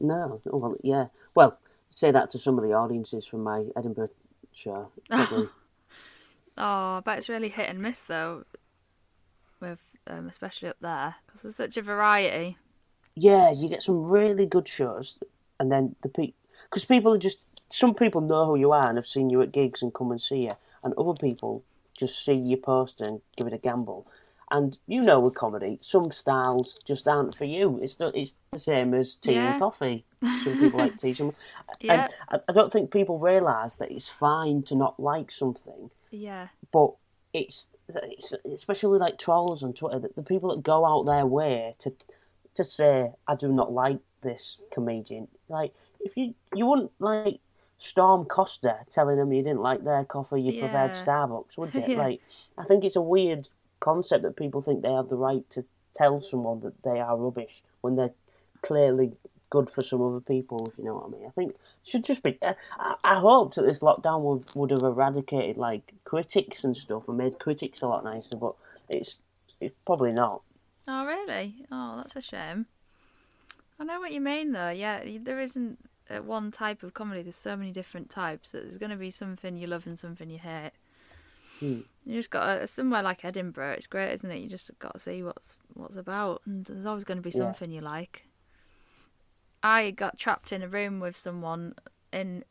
No, 0.00 0.40
oh, 0.50 0.56
well, 0.56 0.76
yeah. 0.82 1.06
Well, 1.34 1.58
say 1.90 2.10
that 2.10 2.30
to 2.32 2.38
some 2.38 2.58
of 2.58 2.64
the 2.64 2.72
audiences 2.72 3.26
from 3.26 3.42
my 3.42 3.64
Edinburgh 3.76 4.10
show. 4.52 4.90
Oh, 6.60 6.96
I 6.98 7.02
bet 7.04 7.18
it's 7.18 7.28
really 7.28 7.50
hit 7.50 7.68
and 7.68 7.80
miss 7.80 8.00
though, 8.02 8.44
with 9.60 9.78
um, 10.08 10.28
especially 10.28 10.68
up 10.68 10.76
there 10.80 11.14
because 11.26 11.42
there's 11.42 11.56
such 11.56 11.76
a 11.76 11.82
variety. 11.82 12.56
yeah, 13.14 13.50
you 13.50 13.68
get 13.68 13.82
some 13.82 14.04
really 14.04 14.46
good 14.46 14.68
shows, 14.68 15.18
and 15.60 15.70
then 15.70 15.94
the 16.02 16.08
people, 16.08 16.34
because 16.64 16.84
people 16.84 17.12
are 17.12 17.18
just 17.18 17.48
some 17.70 17.94
people 17.94 18.20
know 18.20 18.46
who 18.46 18.56
you 18.56 18.72
are 18.72 18.88
and 18.88 18.96
have 18.96 19.06
seen 19.06 19.30
you 19.30 19.42
at 19.42 19.52
gigs 19.52 19.82
and 19.82 19.92
come 19.94 20.10
and 20.10 20.20
see 20.20 20.44
you, 20.44 20.54
and 20.82 20.94
other 20.94 21.14
people 21.14 21.62
just 21.96 22.24
see 22.24 22.34
your 22.34 22.58
poster 22.58 23.04
and 23.04 23.20
give 23.36 23.46
it 23.46 23.52
a 23.52 23.58
gamble. 23.58 24.06
And 24.50 24.78
you 24.86 25.02
know, 25.02 25.20
with 25.20 25.34
comedy, 25.34 25.78
some 25.82 26.10
styles 26.10 26.78
just 26.86 27.06
aren't 27.06 27.36
for 27.36 27.44
you. 27.44 27.78
It's 27.82 27.96
the, 27.96 28.06
it's 28.18 28.34
the 28.50 28.58
same 28.58 28.94
as 28.94 29.16
tea 29.16 29.34
Yeah. 29.34 29.52
and 29.52 29.60
coffee. 29.60 30.04
Some 30.44 30.58
people 30.58 30.78
like 30.80 30.96
tea. 30.96 31.12
Some, 31.14 31.34
Yeah, 31.80 32.04
and 32.04 32.14
I, 32.30 32.50
I 32.50 32.52
don't 32.52 32.72
think 32.72 32.90
people 32.90 33.18
realise 33.18 33.76
that 33.76 33.90
it's 33.92 34.08
fine 34.08 34.62
to 34.64 34.74
not 34.74 34.98
like 34.98 35.30
something. 35.30 35.90
yeah, 36.10 36.48
but 36.72 36.92
it's, 37.34 37.66
it's 37.88 38.32
especially 38.54 38.90
with 38.92 39.02
like 39.02 39.18
trolls 39.18 39.62
on 39.62 39.74
Twitter, 39.74 39.98
the, 39.98 40.08
the 40.16 40.22
people 40.22 40.48
that 40.54 40.62
go 40.62 40.84
out 40.86 41.04
their 41.04 41.26
way 41.26 41.74
to 41.80 41.92
to 42.54 42.64
say 42.64 43.10
I 43.28 43.36
do 43.36 43.48
not 43.52 43.70
like 43.72 43.98
this 44.22 44.56
comedian. 44.72 45.28
Like 45.50 45.74
if 46.00 46.16
you 46.16 46.34
you 46.54 46.64
wouldn't 46.66 46.90
like 46.98 47.38
Storm 47.76 48.24
Costa 48.24 48.78
telling 48.90 49.16
them 49.18 49.32
you 49.32 49.42
didn't 49.42 49.60
like 49.60 49.84
their 49.84 50.04
coffee, 50.04 50.40
you 50.42 50.58
preferred 50.58 50.92
Yeah. 50.94 51.04
Starbucks, 51.04 51.56
would 51.58 51.74
you? 51.74 51.84
Yeah. 51.86 51.98
Like 51.98 52.20
I 52.56 52.64
think 52.64 52.82
it's 52.84 52.96
a 52.96 53.00
weird 53.02 53.48
concept 53.80 54.22
that 54.22 54.36
people 54.36 54.62
think 54.62 54.82
they 54.82 54.92
have 54.92 55.08
the 55.08 55.16
right 55.16 55.48
to 55.50 55.64
tell 55.96 56.20
someone 56.20 56.60
that 56.60 56.82
they 56.82 57.00
are 57.00 57.16
rubbish 57.16 57.62
when 57.80 57.96
they're 57.96 58.14
clearly 58.62 59.12
good 59.50 59.70
for 59.70 59.82
some 59.82 60.02
other 60.02 60.20
people. 60.20 60.68
If 60.70 60.78
you 60.78 60.84
know 60.84 60.94
what 60.94 61.06
I 61.06 61.08
mean. 61.08 61.26
I 61.26 61.30
think 61.30 61.56
should 61.84 62.04
just 62.04 62.22
be. 62.22 62.38
I, 62.42 62.94
I 63.02 63.18
hoped 63.18 63.56
that 63.56 63.62
this 63.62 63.80
lockdown 63.80 64.20
would 64.22 64.44
would 64.54 64.70
have 64.70 64.82
eradicated 64.82 65.56
like 65.56 65.92
critics 66.04 66.64
and 66.64 66.76
stuff 66.76 67.08
and 67.08 67.18
made 67.18 67.38
critics 67.38 67.82
a 67.82 67.86
lot 67.86 68.04
nicer, 68.04 68.36
but 68.36 68.54
it's 68.88 69.16
it's 69.60 69.74
probably 69.86 70.12
not. 70.12 70.42
Oh, 70.86 71.04
really? 71.04 71.66
Oh, 71.70 71.96
that's 71.98 72.16
a 72.16 72.22
shame. 72.22 72.66
I 73.78 73.84
know 73.84 74.00
what 74.00 74.12
you 74.12 74.20
mean, 74.20 74.52
though. 74.52 74.70
Yeah, 74.70 75.02
there 75.20 75.38
isn't 75.38 75.78
uh, 76.10 76.22
one 76.22 76.50
type 76.50 76.82
of 76.82 76.94
comedy. 76.94 77.22
There's 77.22 77.36
so 77.36 77.56
many 77.56 77.70
different 77.70 78.10
types 78.10 78.52
that 78.52 78.62
there's 78.62 78.78
going 78.78 78.90
to 78.90 78.96
be 78.96 79.10
something 79.10 79.56
you 79.56 79.66
love 79.66 79.86
and 79.86 79.98
something 79.98 80.30
you 80.30 80.38
hate. 80.38 80.72
Hmm. 81.60 81.80
You 82.04 82.14
just 82.14 82.30
got 82.30 82.58
to, 82.60 82.66
somewhere 82.66 83.02
like 83.02 83.24
Edinburgh. 83.24 83.72
It's 83.72 83.86
great, 83.86 84.12
isn't 84.14 84.30
it? 84.30 84.38
You 84.38 84.48
just 84.48 84.70
got 84.78 84.94
to 84.94 84.98
see 84.98 85.22
what's 85.22 85.56
what's 85.74 85.96
about, 85.96 86.42
and 86.46 86.64
there's 86.64 86.86
always 86.86 87.04
going 87.04 87.18
to 87.18 87.22
be 87.22 87.30
Yeah. 87.30 87.44
something 87.44 87.70
you 87.70 87.80
like. 87.80 88.24
I 89.62 89.90
got 89.90 90.18
trapped 90.18 90.52
in 90.52 90.62
a 90.62 90.68
room 90.68 91.00
with 91.00 91.16
someone 91.16 91.74
in 92.12 92.44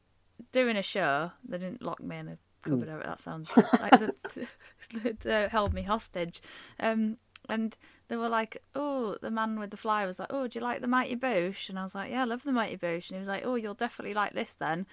doing 0.51 0.75
a 0.77 0.83
show. 0.83 1.31
They 1.47 1.57
didn't 1.57 1.81
lock 1.81 2.01
me 2.01 2.17
in 2.17 2.27
a 2.27 2.37
cupboard. 2.61 2.89
That 3.03 3.19
sounds 3.19 3.49
like 3.55 3.99
the, 4.33 5.17
they 5.21 5.47
held 5.49 5.73
me 5.73 5.83
hostage. 5.83 6.41
Um, 6.79 7.17
and 7.49 7.77
they 8.09 8.17
were 8.17 8.27
like, 8.29 8.61
"Oh, 8.75 9.15
the 9.21 9.31
man 9.31 9.57
with 9.57 9.71
the 9.71 9.77
fly 9.77 10.05
was 10.05 10.19
like, 10.19 10.31
oh, 10.33 10.47
do 10.47 10.59
you 10.59 10.63
like 10.63 10.81
the 10.81 10.87
Mighty 10.87 11.15
Boosh?" 11.15 11.69
And 11.69 11.79
I 11.79 11.83
was 11.83 11.95
like, 11.95 12.11
"Yeah, 12.11 12.21
I 12.21 12.25
love 12.25 12.43
the 12.43 12.51
Mighty 12.51 12.75
Boosh." 12.77 13.09
And 13.09 13.15
he 13.15 13.19
was 13.19 13.27
like, 13.29 13.45
"Oh, 13.45 13.55
you'll 13.55 13.73
definitely 13.73 14.13
like 14.13 14.33
this 14.33 14.53
then." 14.59 14.85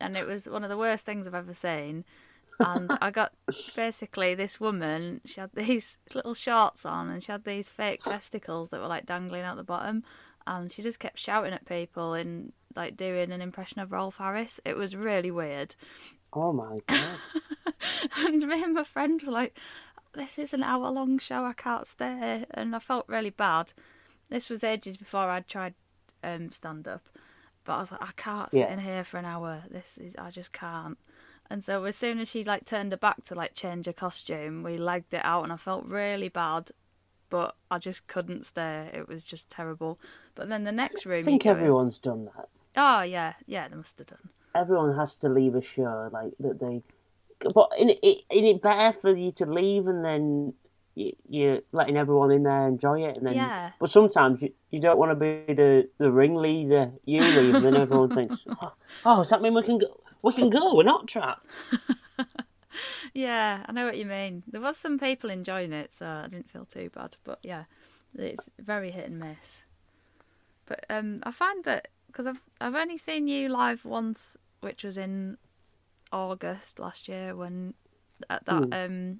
And 0.00 0.16
it 0.16 0.26
was 0.26 0.48
one 0.48 0.64
of 0.64 0.70
the 0.70 0.76
worst 0.76 1.06
things 1.06 1.26
I've 1.26 1.34
ever 1.34 1.54
seen. 1.54 2.04
And 2.60 2.90
I 3.00 3.10
got 3.10 3.32
basically 3.74 4.34
this 4.34 4.60
woman. 4.60 5.20
She 5.24 5.40
had 5.40 5.50
these 5.54 5.98
little 6.14 6.34
shorts 6.34 6.86
on, 6.86 7.08
and 7.10 7.22
she 7.22 7.32
had 7.32 7.44
these 7.44 7.68
fake 7.68 8.04
testicles 8.04 8.70
that 8.70 8.80
were 8.80 8.86
like 8.86 9.06
dangling 9.06 9.42
out 9.42 9.56
the 9.56 9.64
bottom. 9.64 10.04
And 10.46 10.70
she 10.70 10.82
just 10.82 10.98
kept 10.98 11.18
shouting 11.18 11.52
at 11.54 11.64
people 11.66 12.12
and 12.14 12.52
like 12.76 12.96
doing 12.96 13.32
an 13.32 13.40
impression 13.40 13.80
of 13.80 13.92
Rolf 13.92 14.16
Harris. 14.18 14.60
It 14.64 14.76
was 14.76 14.94
really 14.94 15.30
weird. 15.30 15.74
Oh 16.32 16.52
my 16.52 16.76
god! 16.86 17.74
and 18.18 18.46
me 18.46 18.62
and 18.62 18.74
my 18.74 18.84
friend 18.84 19.22
were 19.22 19.32
like, 19.32 19.58
"This 20.12 20.38
is 20.38 20.52
an 20.52 20.62
hour-long 20.62 21.18
show. 21.18 21.44
I 21.44 21.52
can't 21.54 21.86
stay," 21.86 22.44
and 22.50 22.74
I 22.74 22.78
felt 22.78 23.08
really 23.08 23.30
bad. 23.30 23.72
This 24.30 24.50
was 24.50 24.64
ages 24.64 24.96
before 24.96 25.28
I'd 25.30 25.46
tried 25.48 25.74
um, 26.22 26.50
stand-up, 26.52 27.08
but 27.64 27.74
I 27.74 27.80
was 27.80 27.92
like, 27.92 28.02
"I 28.02 28.10
can't 28.16 28.50
sit 28.50 28.58
Yeah. 28.60 28.72
in 28.72 28.80
here 28.80 29.04
for 29.04 29.18
an 29.18 29.24
hour. 29.24 29.62
This 29.70 29.96
is 29.98 30.14
I 30.16 30.30
just 30.30 30.52
can't." 30.52 30.98
And 31.50 31.62
so 31.62 31.84
as 31.84 31.96
soon 31.96 32.18
as 32.18 32.28
she 32.28 32.42
like 32.42 32.64
turned 32.64 32.92
her 32.92 32.98
back 32.98 33.24
to 33.24 33.34
like 33.34 33.54
change 33.54 33.86
her 33.86 33.92
costume, 33.92 34.62
we 34.62 34.76
legged 34.76 35.14
it 35.14 35.24
out, 35.24 35.44
and 35.44 35.52
I 35.52 35.56
felt 35.56 35.84
really 35.86 36.28
bad. 36.28 36.70
But 37.30 37.56
I 37.70 37.78
just 37.78 38.06
couldn't 38.06 38.46
stay. 38.46 38.90
It 38.92 39.08
was 39.08 39.24
just 39.24 39.50
terrible. 39.50 39.98
But 40.34 40.48
then 40.48 40.64
the 40.64 40.72
next 40.72 41.04
room, 41.04 41.20
I 41.20 41.24
think 41.24 41.44
go 41.44 41.50
in- 41.50 41.56
everyone's 41.56 41.98
done 41.98 42.26
that. 42.36 42.48
Oh 42.76 43.02
yeah, 43.02 43.34
yeah, 43.46 43.68
they 43.68 43.76
must 43.76 43.98
have 43.98 44.06
done. 44.08 44.28
Everyone 44.54 44.96
has 44.96 45.16
to 45.16 45.28
leave 45.28 45.54
a 45.54 45.62
show 45.62 46.08
like 46.12 46.32
that. 46.40 46.60
They, 46.60 46.82
but 47.52 47.70
in 47.78 47.90
it, 47.90 47.98
in 48.30 48.44
it 48.44 48.62
better 48.62 48.98
for 49.00 49.14
you 49.14 49.32
to 49.32 49.46
leave 49.46 49.86
and 49.86 50.04
then 50.04 50.54
you, 50.94 51.12
you're 51.28 51.60
letting 51.72 51.96
everyone 51.96 52.30
in 52.30 52.44
there 52.44 52.66
enjoy 52.68 53.02
it, 53.02 53.16
and 53.16 53.26
then. 53.26 53.34
Yeah. 53.34 53.70
But 53.80 53.90
sometimes 53.90 54.42
you, 54.42 54.52
you 54.70 54.80
don't 54.80 54.98
want 54.98 55.10
to 55.10 55.16
be 55.16 55.52
the, 55.52 55.88
the 55.98 56.10
ringleader. 56.10 56.92
You 57.04 57.20
leave, 57.20 57.54
and 57.54 57.64
then 57.64 57.76
everyone 57.76 58.14
thinks, 58.14 58.36
oh, 58.48 58.72
oh, 59.04 59.16
does 59.18 59.30
that 59.30 59.42
mean 59.42 59.54
we 59.54 59.62
can 59.62 59.78
go? 59.78 60.00
We 60.24 60.32
can 60.32 60.50
go. 60.50 60.74
We're 60.74 60.82
not 60.82 61.06
trapped. 61.06 61.46
Yeah, 63.12 63.64
I 63.66 63.72
know 63.72 63.84
what 63.84 63.96
you 63.96 64.06
mean. 64.06 64.42
There 64.46 64.60
was 64.60 64.76
some 64.76 64.98
people 64.98 65.30
enjoying 65.30 65.72
it, 65.72 65.92
so 65.96 66.06
I 66.06 66.26
didn't 66.28 66.50
feel 66.50 66.64
too 66.64 66.90
bad. 66.92 67.16
But 67.22 67.38
yeah, 67.42 67.64
it's 68.16 68.50
very 68.58 68.90
hit 68.90 69.06
and 69.06 69.20
miss. 69.20 69.62
But 70.66 70.84
um, 70.90 71.20
I 71.22 71.30
find 71.30 71.64
that 71.64 71.88
because 72.08 72.26
I've 72.26 72.40
I've 72.60 72.74
only 72.74 72.98
seen 72.98 73.28
you 73.28 73.48
live 73.48 73.84
once, 73.84 74.36
which 74.60 74.82
was 74.82 74.96
in 74.96 75.38
August 76.12 76.80
last 76.80 77.06
year 77.08 77.36
when 77.36 77.74
at 78.28 78.44
that 78.46 78.62
um, 78.72 79.18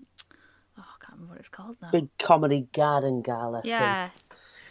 oh, 0.76 0.82
I 0.82 1.04
can't 1.04 1.12
remember 1.12 1.34
what 1.34 1.38
it's 1.38 1.49
called 1.49 1.76
now. 1.80 1.90
Big 1.92 2.08
comedy 2.18 2.66
garden 2.75 3.23
gala. 3.23 3.62
thing. 3.62 3.70
Yeah, 3.70 4.08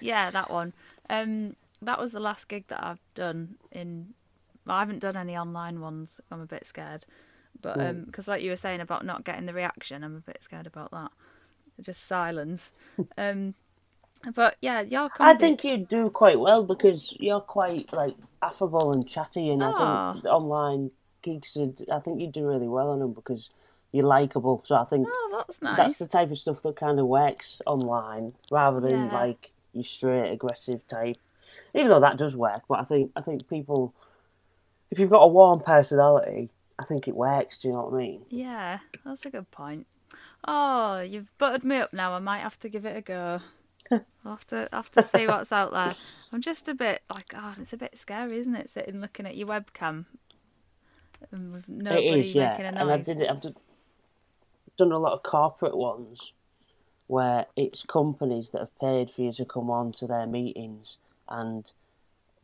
yeah, 0.02 0.32
that 0.32 0.52
one. 0.52 0.74
Um, 1.10 1.56
that 1.82 2.00
was 2.00 2.12
the 2.12 2.20
last 2.20 2.50
gig 2.50 2.68
that 2.68 2.84
I've 2.84 3.02
done 3.16 3.56
in. 3.72 4.14
I 4.68 4.80
haven't 4.80 5.00
done 5.00 5.18
any 5.18 5.36
online 5.38 5.82
ones. 5.82 6.22
I'm 6.32 6.42
a 6.42 6.46
bit 6.46 6.66
scared, 6.66 7.06
but 7.62 7.80
um, 7.80 8.04
because 8.06 8.28
like 8.28 8.42
you 8.42 8.50
were 8.52 8.58
saying 8.58 8.82
about 8.82 9.06
not 9.06 9.26
getting 9.26 9.46
the 9.46 9.54
reaction, 9.54 10.04
I'm 10.04 10.16
a 10.16 10.20
bit 10.20 10.42
scared 10.42 10.68
about 10.68 10.92
that. 10.92 11.12
Just 11.82 12.06
silence. 12.06 12.72
um, 13.18 13.56
but 14.36 14.58
yeah, 14.62 14.82
your 14.82 15.10
I 15.20 15.34
think 15.36 15.64
you 15.64 15.78
do 15.78 16.10
quite 16.10 16.40
well 16.40 16.64
because 16.64 17.14
you're 17.20 17.42
quite 17.42 17.92
like 17.94 18.16
affable 18.42 18.92
and 18.94 19.08
chatty, 19.08 19.50
and 19.50 19.64
I 19.64 19.72
think 19.72 20.26
online 20.26 20.92
gigs. 21.22 21.58
I 21.92 22.00
think 22.00 22.22
you 22.22 22.28
do 22.28 22.48
really 22.48 22.68
well 22.68 22.90
on 22.92 23.00
them 23.00 23.14
because 23.14 23.50
you're 23.92 24.06
likable. 24.06 24.64
So 24.66 24.76
I 24.76 24.86
think 24.86 25.08
Oh, 25.08 25.30
that's 25.46 25.62
nice. 25.62 25.78
that's 25.78 25.98
the 25.98 26.08
type 26.08 26.32
of 26.32 26.40
stuff 26.40 26.62
that 26.64 26.76
kind 26.76 27.00
of 27.00 27.08
works 27.08 27.62
online 27.66 28.34
rather 28.52 28.80
than 28.80 29.08
Yeah. 29.08 29.14
like 29.14 29.52
your 29.74 29.84
straight 29.84 30.32
aggressive 30.32 30.88
type. 30.88 31.18
Even 31.76 31.90
though 31.90 32.00
that 32.00 32.18
does 32.18 32.36
work, 32.36 32.64
but 32.68 32.80
I 32.80 32.84
think 32.84 33.12
I 33.16 33.22
think 33.22 33.48
people, 33.50 33.94
if 34.94 35.00
you've 35.00 35.10
got 35.10 35.24
a 35.24 35.28
warm 35.28 35.60
personality, 35.60 36.52
I 36.78 36.86
think 36.86 37.08
it 37.08 37.16
works. 37.16 37.58
Do 37.58 37.68
you 37.68 37.74
know 37.74 37.82
what 37.86 37.96
I 37.96 37.98
mean? 37.98 38.22
Yeah, 38.30 38.78
that's 39.04 39.26
a 39.26 39.32
good 39.32 39.50
point. 39.50 39.88
Oh, 40.48 41.00
you've 41.00 41.36
buttered 41.40 41.64
me 41.64 41.78
up 41.78 41.94
now. 41.94 42.14
I 42.14 42.20
might 42.20 42.42
have 42.42 42.60
to 42.60 42.70
give 42.70 42.86
it 42.86 42.96
a 42.96 43.02
go. 43.02 43.40
I'll 43.92 44.02
have 44.26 44.46
to 44.46 44.70
have 44.72 44.92
to 44.92 45.02
see 45.02 45.26
what's 45.26 45.52
out 45.52 45.74
there. 45.74 45.96
I'm 46.32 46.42
just 46.42 46.68
a 46.68 46.76
bit 46.76 47.02
like, 47.12 47.30
God, 47.30 47.58
it's 47.60 47.74
a 47.74 47.78
bit 47.78 47.98
scary, 47.98 48.38
isn't 48.38 48.54
it? 48.54 48.70
Sitting 48.70 49.02
looking 49.02 49.26
at 49.26 49.36
your 49.36 49.48
webcam 49.48 50.06
and 51.32 51.54
with 51.54 51.68
nobody 51.68 52.08
it 52.08 52.26
is, 52.26 52.36
yeah. 52.36 52.52
making 52.52 52.66
a 52.66 52.80
And 52.80 52.92
I 52.92 52.98
did 52.98 53.20
it. 53.20 53.30
I've 53.32 53.42
done, 53.42 53.56
done 54.78 54.92
a 54.92 55.00
lot 55.00 55.14
of 55.14 55.24
corporate 55.24 55.76
ones 55.76 56.34
where 57.08 57.48
it's 57.56 57.82
companies 57.82 58.52
that 58.52 58.60
have 58.60 58.80
paid 58.80 59.10
for 59.10 59.24
you 59.24 59.34
to 59.34 59.46
come 59.46 59.72
on 59.72 59.92
to 59.94 60.06
their 60.06 60.28
meetings, 60.28 60.98
and 61.28 61.72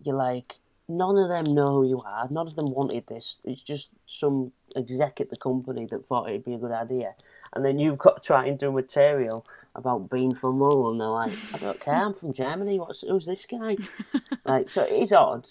you're 0.03 0.15
like, 0.15 0.55
none 0.89 1.17
of 1.17 1.29
them 1.29 1.53
know 1.53 1.67
who 1.67 1.87
you 1.87 2.01
are. 2.01 2.27
None 2.29 2.47
of 2.47 2.55
them 2.55 2.71
wanted 2.71 3.05
this. 3.07 3.37
It's 3.45 3.61
just 3.61 3.87
some 4.07 4.51
exec 4.75 5.21
at 5.21 5.29
the 5.29 5.37
company 5.37 5.85
that 5.91 6.05
thought 6.07 6.27
it'd 6.29 6.43
be 6.45 6.55
a 6.55 6.57
good 6.57 6.71
idea. 6.71 7.13
And 7.53 7.63
then 7.63 7.79
you've 7.79 7.97
got 7.97 8.21
to 8.21 8.27
try 8.27 8.45
and 8.47 8.59
do 8.59 8.71
material 8.71 9.45
about 9.75 10.09
being 10.09 10.33
from 10.35 10.59
Hull, 10.59 10.91
and 10.91 10.99
they're 10.99 11.07
like, 11.07 11.31
I 11.53 11.57
don't 11.59 11.79
care, 11.79 11.93
I'm 12.05 12.13
from 12.13 12.33
Germany. 12.33 12.79
What's 12.79 13.01
who's 13.01 13.25
this 13.25 13.45
guy? 13.45 13.77
like, 14.45 14.69
so 14.69 14.81
it 14.83 14.93
is 15.01 15.13
odd. 15.13 15.47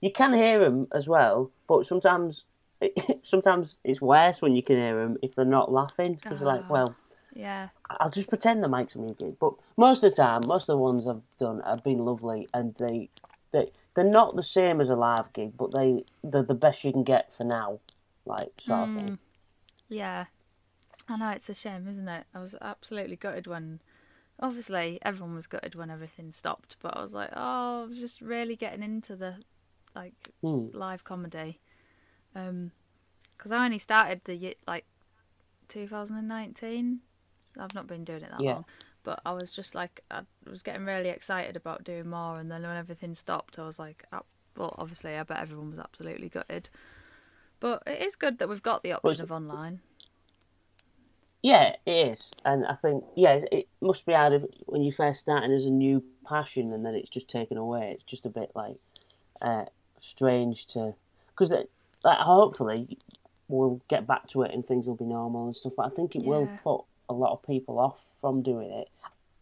you 0.00 0.10
can 0.10 0.32
hear 0.32 0.58
them 0.58 0.88
as 0.92 1.06
well, 1.06 1.50
but 1.68 1.86
sometimes 1.86 2.44
sometimes 3.22 3.74
it's 3.84 4.00
worse 4.00 4.40
when 4.40 4.54
you 4.56 4.62
can 4.62 4.76
hear 4.76 4.96
them 4.96 5.16
if 5.22 5.34
they're 5.34 5.44
not 5.44 5.70
laughing 5.72 6.14
because 6.14 6.40
you're 6.40 6.48
like, 6.48 6.62
Ah. 6.68 6.72
well, 6.72 6.96
Yeah. 7.34 7.68
I'll 7.90 8.10
just 8.10 8.28
pretend 8.28 8.62
the 8.62 8.68
mic's 8.68 8.94
muted. 8.96 9.38
But 9.38 9.54
most 9.76 10.02
of 10.04 10.10
the 10.10 10.16
time, 10.16 10.42
most 10.46 10.62
of 10.68 10.74
the 10.74 10.76
ones 10.78 11.06
I've 11.06 11.22
done 11.38 11.60
have 11.66 11.82
been 11.84 12.04
lovely, 12.04 12.48
and 12.54 12.74
they 12.76 13.08
they 13.52 13.70
they're 13.94 14.04
not 14.04 14.36
the 14.36 14.42
same 14.42 14.80
as 14.80 14.90
a 14.90 14.96
live 14.96 15.32
gig, 15.32 15.56
but 15.56 15.72
they 15.72 16.04
they're 16.22 16.42
the 16.42 16.54
best 16.54 16.84
you 16.84 16.92
can 16.92 17.04
get 17.04 17.34
for 17.36 17.44
now, 17.44 17.80
like 18.26 18.50
sort 18.60 18.80
of 18.80 18.92
thing. 18.92 19.12
Mm. 19.12 19.18
Yeah. 19.88 20.26
I 21.08 21.16
know 21.16 21.30
it's 21.30 21.48
a 21.48 21.54
shame, 21.54 21.88
isn't 21.88 22.08
it? 22.08 22.26
I 22.34 22.40
was 22.40 22.54
absolutely 22.60 23.16
gutted 23.16 23.46
when 23.46 23.80
obviously 24.40 24.98
everyone 25.02 25.34
was 25.34 25.46
gutted 25.46 25.74
when 25.74 25.90
everything 25.90 26.32
stopped, 26.32 26.76
but 26.80 26.96
I 26.96 27.02
was 27.02 27.14
like, 27.14 27.30
oh, 27.34 27.82
I 27.82 27.86
was 27.86 27.98
just 27.98 28.20
really 28.20 28.56
getting 28.56 28.82
into 28.82 29.16
the 29.16 29.36
like 29.94 30.30
Hmm. 30.42 30.68
live 30.72 31.04
comedy. 31.04 31.60
Um 32.34 32.72
'cause 33.38 33.52
I 33.52 33.64
only 33.64 33.78
started 33.78 34.22
the 34.24 34.34
ye- 34.36 34.56
like 34.66 34.86
2019. 35.68 37.00
I've 37.58 37.74
not 37.74 37.86
been 37.86 38.04
doing 38.04 38.22
it 38.22 38.30
that 38.30 38.42
Yeah. 38.42 38.54
long. 38.54 38.64
But 39.04 39.20
I 39.26 39.32
was 39.32 39.52
just 39.52 39.74
like 39.74 40.02
I 40.10 40.22
was 40.50 40.62
getting 40.62 40.84
really 40.84 41.08
excited 41.08 41.56
about 41.56 41.84
doing 41.84 42.08
more 42.08 42.38
and 42.38 42.50
then 42.50 42.62
when 42.62 42.76
everything 42.76 43.14
stopped 43.14 43.58
I 43.58 43.64
was 43.66 43.78
like 43.78 44.04
ah, 44.12 44.22
well 44.56 44.74
obviously 44.78 45.16
I 45.16 45.22
bet 45.22 45.40
everyone 45.40 45.70
was 45.70 45.78
absolutely 45.78 46.28
gutted. 46.28 46.68
But 47.60 47.82
it 47.86 48.02
is 48.02 48.14
good 48.16 48.38
that 48.38 48.48
we've 48.48 48.62
got 48.62 48.82
the 48.82 48.92
option 48.92 49.20
of 49.22 49.32
online. 49.32 49.80
Yeah, 51.42 51.76
it 51.86 51.90
is, 52.12 52.30
and 52.44 52.66
I 52.66 52.74
think 52.74 53.04
yeah, 53.16 53.40
it- 53.52 53.68
must 53.80 54.04
be 54.04 54.12
hard 54.12 54.32
if, 54.32 54.42
when 54.66 54.82
you 54.82 54.92
first 54.92 55.20
starting 55.20 55.52
as 55.52 55.64
a 55.64 55.70
new 55.70 56.02
passion, 56.26 56.72
and 56.72 56.84
then 56.84 56.94
it's 56.96 57.08
just 57.08 57.28
taken 57.28 57.56
away. 57.56 57.92
It's 57.94 58.02
just 58.04 58.26
a 58.26 58.28
bit 58.28 58.50
like 58.56 58.76
uh, 59.40 59.66
strange 60.00 60.66
to 60.68 60.94
because 61.28 61.50
like, 61.50 62.18
hopefully 62.18 62.98
we'll 63.48 63.80
get 63.88 64.06
back 64.06 64.26
to 64.28 64.42
it 64.42 64.52
and 64.52 64.66
things 64.66 64.86
will 64.86 64.96
be 64.96 65.04
normal 65.04 65.46
and 65.46 65.56
stuff. 65.56 65.72
But 65.76 65.86
I 65.86 65.90
think 65.90 66.16
it 66.16 66.22
will 66.24 66.46
put 66.64 66.82
a 67.08 67.14
lot 67.14 67.32
of 67.32 67.42
people 67.44 67.78
off 67.78 67.98
from 68.20 68.42
doing 68.42 68.70
it. 68.70 68.88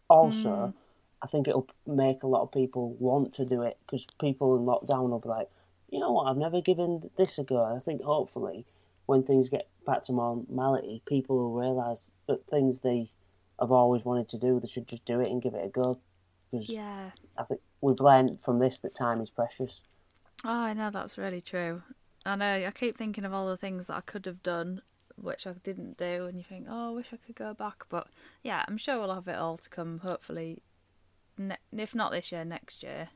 Also, 0.07 0.49
Mm. 0.49 0.73
I 1.21 1.27
think 1.27 1.47
it'll 1.47 1.67
make 1.85 2.23
a 2.23 2.27
lot 2.27 2.43
of 2.43 2.51
people 2.51 2.95
want 2.99 3.33
to 3.35 3.45
do 3.45 3.63
it 3.63 3.77
because 3.85 4.05
people 4.19 4.55
in 4.55 4.65
lockdown 4.65 5.09
will 5.09 5.19
be 5.19 5.29
like, 5.29 5.49
you 5.89 5.99
know 5.99 6.11
what, 6.11 6.25
I've 6.25 6.37
never 6.37 6.61
given 6.61 7.09
this 7.17 7.37
a 7.37 7.43
go. 7.43 7.63
I 7.63 7.79
think 7.79 8.01
hopefully 8.01 8.65
when 9.07 9.23
things 9.23 9.49
get 9.49 9.67
back 9.85 10.03
to 10.05 10.11
normality, 10.11 11.01
people 11.07 11.37
will 11.37 11.59
realise 11.59 12.11
that 12.27 12.45
things 12.47 12.79
they 12.79 13.09
have 13.59 13.71
always 13.71 14.05
wanted 14.05 14.29
to 14.29 14.37
do, 14.37 14.59
they 14.59 14.67
should 14.67 14.87
just 14.87 15.05
do 15.05 15.19
it 15.19 15.27
and 15.27 15.41
give 15.41 15.55
it 15.55 15.65
a 15.65 15.69
go. 15.69 15.97
Because 16.51 16.69
Yeah. 16.69 17.11
I 17.37 17.43
think 17.43 17.61
we've 17.81 17.99
learned 17.99 18.39
from 18.43 18.59
this 18.59 18.77
that 18.79 18.95
time 18.95 19.21
is 19.21 19.29
precious. 19.29 19.81
Oh, 20.43 20.49
I 20.49 20.73
know 20.73 20.91
that's 20.91 21.17
really 21.17 21.41
true. 21.41 21.81
I 22.25 22.35
know. 22.35 22.65
I 22.67 22.71
keep 22.71 22.97
thinking 22.97 23.25
of 23.25 23.33
all 23.33 23.47
the 23.47 23.57
things 23.57 23.87
that 23.87 23.95
I 23.95 24.01
could 24.01 24.25
have 24.25 24.43
done, 24.43 24.81
which 25.15 25.47
I 25.47 25.53
didn't 25.63 25.97
do, 25.97 26.25
and 26.25 26.37
you 26.37 26.43
think, 26.43 26.67
oh, 26.69 26.89
I 26.89 26.93
wish 26.93 27.07
I 27.11 27.17
could 27.17 27.35
go 27.35 27.53
back. 27.53 27.85
But 27.89 28.07
yeah, 28.43 28.63
I'm 28.67 28.77
sure 28.77 28.99
we'll 28.99 29.15
have 29.15 29.27
it 29.27 29.37
all 29.37 29.57
to 29.57 29.69
come. 29.69 29.99
Hopefully, 29.99 30.61
ne- 31.37 31.57
if 31.77 31.95
not 31.95 32.11
this 32.11 32.31
year, 32.31 32.45
next 32.45 32.83
year. 32.83 33.09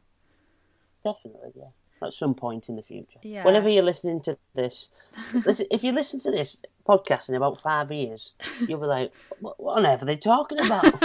Definitely, 1.03 1.51
yeah. 1.55 1.69
At 2.03 2.13
some 2.13 2.33
point 2.33 2.67
in 2.67 2.75
the 2.75 2.81
future. 2.81 3.19
Yeah. 3.21 3.45
Whenever 3.45 3.69
you're 3.69 3.83
listening 3.83 4.21
to 4.21 4.35
this, 4.55 4.89
listen, 5.45 5.67
if 5.69 5.83
you 5.83 5.91
listen 5.91 6.19
to 6.21 6.31
this 6.31 6.57
podcast 6.87 7.29
in 7.29 7.35
about 7.35 7.61
five 7.61 7.91
years, 7.91 8.33
you'll 8.67 8.79
be 8.79 8.87
like, 8.87 9.11
what, 9.39 9.61
what 9.61 9.77
on 9.77 9.85
earth 9.85 10.01
are 10.01 10.05
they 10.05 10.17
talking 10.17 10.59
about? 10.59 10.83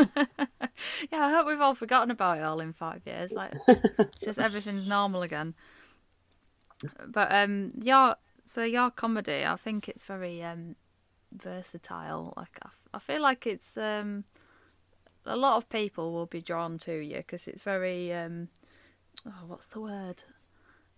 yeah, 1.13 1.27
I 1.27 1.31
hope 1.31 1.47
we've 1.47 1.61
all 1.61 1.75
forgotten 1.75 2.11
about 2.11 2.39
it 2.39 2.45
all 2.45 2.61
in 2.61 2.73
five 2.73 3.03
years. 3.05 3.31
Like, 3.31 3.53
it's 3.69 4.25
just 4.25 4.39
everything's 4.39 4.87
normal 4.87 5.21
again. 5.23 5.55
But 7.07 7.31
um, 7.31 7.73
your 7.83 8.17
so 8.47 8.65
your 8.65 8.91
comedy, 8.91 9.45
I 9.45 9.57
think 9.57 9.89
it's 9.89 10.05
very 10.05 10.43
um 10.43 10.77
versatile. 11.33 12.33
Like, 12.37 12.59
I 12.95 12.99
feel 12.99 13.21
like 13.21 13.47
it's 13.47 13.77
um 13.77 14.25
a 15.27 15.37
lot 15.37 15.57
of 15.57 15.69
people 15.69 16.13
will 16.13 16.27
be 16.27 16.43
drawn 16.43 16.79
to 16.79 16.95
you 16.95 17.19
because 17.19 17.49
it's 17.49 17.63
very 17.63 18.13
um 18.13 18.49
oh 19.27 19.45
what's 19.47 19.67
the 19.69 19.81
word 19.81 20.25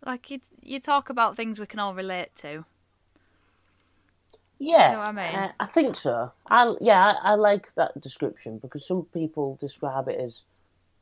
like 0.04 0.30
you 0.30 0.40
you 0.62 0.80
talk 0.80 1.10
about 1.10 1.36
things 1.36 1.58
we 1.60 1.66
can 1.66 1.80
all 1.80 1.94
relate 1.94 2.34
to 2.36 2.64
Yeah, 4.58 4.88
know 4.88 4.98
what 4.98 5.08
I 5.08 5.12
mean? 5.12 5.46
uh, 5.46 5.48
I 5.60 5.66
think 5.66 5.96
so. 5.96 6.32
I 6.46 6.74
yeah, 6.80 7.14
I, 7.22 7.32
I 7.32 7.34
like 7.34 7.74
that 7.76 8.00
description 8.00 8.58
because 8.58 8.86
some 8.86 9.06
people 9.12 9.56
describe 9.60 10.08
it 10.08 10.20
as 10.20 10.42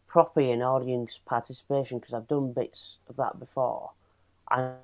proppy 0.08 0.50
and 0.52 0.62
audience 0.62 1.18
participation 1.26 1.98
because 1.98 2.14
I've 2.14 2.28
done 2.28 2.52
bits 2.52 2.98
of 3.08 3.16
that 3.16 3.38
before, 3.38 3.92
and 4.50 4.82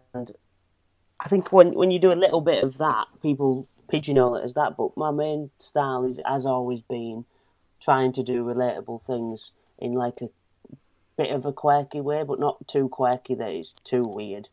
I 0.90 1.28
think 1.28 1.52
when 1.52 1.74
when 1.74 1.90
you 1.90 1.98
do 1.98 2.12
a 2.12 2.14
little 2.24 2.40
bit 2.40 2.62
of 2.64 2.78
that, 2.78 3.06
people 3.22 3.68
pigeonhole 3.88 4.36
it 4.36 4.44
as 4.44 4.54
that. 4.54 4.76
But 4.76 4.96
my 4.96 5.10
main 5.10 5.50
style 5.58 6.04
is 6.04 6.20
has 6.26 6.44
always 6.46 6.80
been 6.82 7.24
trying 7.84 8.12
to 8.14 8.22
do 8.22 8.44
relatable 8.44 9.04
things 9.06 9.50
in 9.78 9.94
like 9.94 10.20
a 10.22 10.28
bit 11.16 11.30
of 11.30 11.44
a 11.44 11.52
quirky 11.52 12.00
way, 12.00 12.22
but 12.22 12.40
not 12.40 12.66
too 12.68 12.88
quirky 12.88 13.34
that 13.34 13.50
it's 13.50 13.74
too 13.84 14.02
weird. 14.02 14.48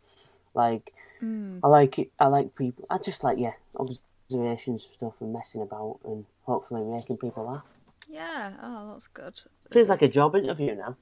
Like 0.54 0.94
mm. 1.22 1.60
I 1.64 1.68
like 1.68 2.00
it. 2.00 2.12
I 2.20 2.28
like 2.28 2.56
people. 2.56 2.86
I 2.90 2.98
just 2.98 3.24
like 3.24 3.38
yeah, 3.38 3.54
observations 3.76 4.86
and 4.86 4.94
stuff 4.94 5.14
and 5.20 5.34
messing 5.34 5.62
about 5.62 6.00
and 6.06 6.26
hopefully 6.44 6.84
making 6.84 7.18
people 7.18 7.46
laugh. 7.46 7.64
yeah 8.10 8.52
oh 8.62 8.92
that's 8.92 9.08
good 9.08 9.40
Feels 9.72 9.90
like 9.90 10.02
a 10.02 10.08
job 10.08 10.36
interview 10.36 10.76
now. 10.76 10.96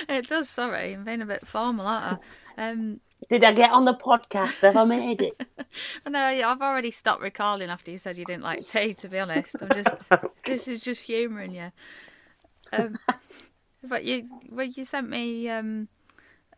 it 0.10 0.28
does 0.28 0.50
sorry 0.50 0.94
i'm 0.94 1.04
being 1.04 1.22
a 1.22 1.26
bit 1.26 1.46
formal 1.46 1.86
aren't 1.86 2.20
i 2.58 2.70
um 2.70 3.00
Did 3.30 3.44
I 3.44 3.52
get 3.52 3.72
on 3.72 3.86
the 3.86 3.94
podcast? 3.94 4.62
Have 4.62 4.78
I 4.78 4.84
made 4.86 5.22
it? 5.22 5.42
no 6.08 6.30
yeah, 6.30 6.50
i've 6.50 6.62
already 6.62 6.92
stopped 6.92 7.22
recalling 7.22 7.70
after 7.70 7.92
you 7.92 7.98
said 7.98 8.18
you 8.18 8.26
didn't 8.26 8.44
like 8.44 8.68
tea 8.68 8.94
to 8.94 9.08
be 9.10 9.20
honest 9.20 9.56
i'm 9.62 9.74
just 9.74 9.90
this 10.46 10.68
is 10.68 10.82
just 10.82 11.02
humouring 11.02 11.54
you 11.54 11.72
um 12.72 12.98
but 13.84 14.04
you 14.06 14.28
well 14.50 14.66
you 14.66 14.86
sent 14.86 15.10
me 15.10 15.50
um 15.50 15.88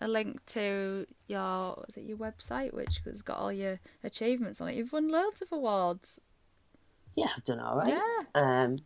a 0.02 0.08
link 0.08 0.40
to 0.46 1.06
your 1.28 1.84
was 1.86 1.98
it 1.98 2.04
your 2.04 2.18
website 2.18 2.74
which 2.74 3.02
has 3.06 3.22
got 3.22 3.38
all 3.38 3.52
your 3.52 3.80
achievements 4.04 4.62
on 4.62 4.68
it 4.70 4.76
you've 4.76 4.94
won 4.94 5.10
loads 5.10 5.42
of 5.42 5.52
awards 5.52 6.22
Yeah, 7.16 7.28
I've 7.36 7.44
done 7.44 7.60
all 7.60 7.76
right. 7.76 7.94
yeah 7.94 8.24
Um, 8.36 8.78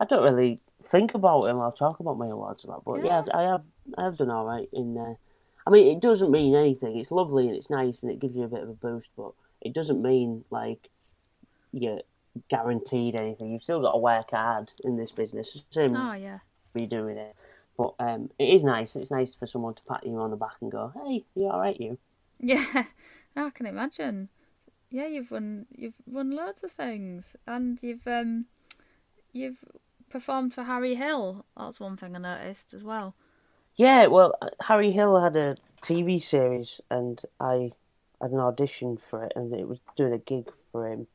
I 0.00 0.04
don't 0.04 0.22
really 0.24 0.60
think 0.90 1.14
about 1.14 1.44
them. 1.44 1.60
I'll 1.60 1.72
talk 1.72 2.00
about 2.00 2.18
my 2.18 2.26
awards 2.28 2.64
a 2.64 2.68
lot, 2.68 2.82
but 2.84 3.04
yeah, 3.04 3.22
I 3.32 3.42
have. 3.42 3.62
I 3.96 4.04
have 4.04 4.18
done 4.18 4.30
all 4.30 4.44
right 4.44 4.68
in 4.72 4.94
there. 4.94 5.16
I 5.66 5.70
mean, 5.70 5.96
it 5.96 6.00
doesn't 6.00 6.30
mean 6.30 6.54
anything. 6.54 6.98
It's 6.98 7.10
lovely 7.10 7.48
and 7.48 7.56
it's 7.56 7.70
nice 7.70 8.02
and 8.02 8.12
it 8.12 8.20
gives 8.20 8.36
you 8.36 8.44
a 8.44 8.48
bit 8.48 8.62
of 8.62 8.68
a 8.68 8.74
boost, 8.74 9.08
but 9.16 9.32
it 9.60 9.72
doesn't 9.72 10.02
mean 10.02 10.44
like 10.50 10.88
you're 11.72 12.00
guaranteed 12.48 13.14
anything. 13.14 13.52
You've 13.52 13.62
still 13.62 13.80
got 13.80 13.92
to 13.92 13.98
work 13.98 14.30
hard 14.30 14.72
in 14.82 14.96
this 14.96 15.10
business. 15.10 15.62
Same 15.70 15.96
oh 15.96 16.12
yeah 16.12 16.40
be 16.74 16.86
doing 16.86 17.16
it. 17.16 17.34
But 17.78 17.94
um, 17.98 18.30
it 18.38 18.44
is 18.44 18.62
nice. 18.62 18.94
It's 18.94 19.10
nice 19.10 19.34
for 19.34 19.46
someone 19.46 19.74
to 19.74 19.82
pat 19.88 20.04
you 20.04 20.16
on 20.18 20.30
the 20.30 20.36
back 20.36 20.56
and 20.60 20.70
go, 20.70 20.92
"Hey, 20.94 21.24
you 21.34 21.48
all 21.48 21.60
right, 21.60 21.80
you?" 21.80 21.98
Yeah, 22.38 22.84
I 23.36 23.50
can 23.50 23.66
imagine. 23.66 24.28
Yeah, 24.90 25.06
you've 25.06 25.30
won 25.30 25.66
you've 25.74 25.94
won 26.06 26.30
loads 26.30 26.62
of 26.62 26.72
things, 26.72 27.34
and 27.46 27.82
you've 27.82 28.06
um 28.06 28.46
you've 29.32 29.64
performed 30.10 30.54
for 30.54 30.64
Harry 30.64 30.94
Hill. 30.94 31.46
That's 31.56 31.80
one 31.80 31.96
thing 31.96 32.14
I 32.14 32.18
noticed 32.18 32.74
as 32.74 32.84
well. 32.84 33.16
Yeah. 33.76 34.06
Well, 34.06 34.34
uh, 34.42 34.48
Harry 34.62 34.92
Hill 34.92 35.20
had 35.20 35.36
a 35.36 35.56
TV 35.82 36.18
series, 36.18 36.80
and 36.90 37.20
I 37.40 37.72
had 38.20 38.30
an 38.32 38.38
audition 38.40 38.98
for 39.10 39.24
it, 39.24 39.32
and 39.36 39.52
it 39.54 39.68
was 39.68 39.78
doing 39.96 40.12
a 40.12 40.18
gig 40.18 40.48
for 40.72 40.88
him. 40.90 41.06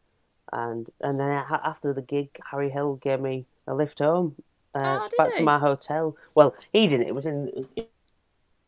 And 0.51 0.89
and 1.01 1.19
then 1.19 1.31
after 1.31 1.93
the 1.93 2.01
gig, 2.01 2.29
Harry 2.51 2.69
Hill 2.69 2.95
gave 2.95 3.19
me 3.21 3.45
a 3.67 3.73
lift 3.75 3.99
home, 3.99 4.35
uh, 4.75 4.99
Oh, 4.99 5.09
back 5.17 5.33
he? 5.33 5.39
to 5.39 5.43
my 5.43 5.59
hotel. 5.59 6.15
Well, 6.35 6.55
he 6.73 6.87
didn't. 6.87 7.07
It 7.07 7.15
was 7.15 7.25
in 7.25 7.67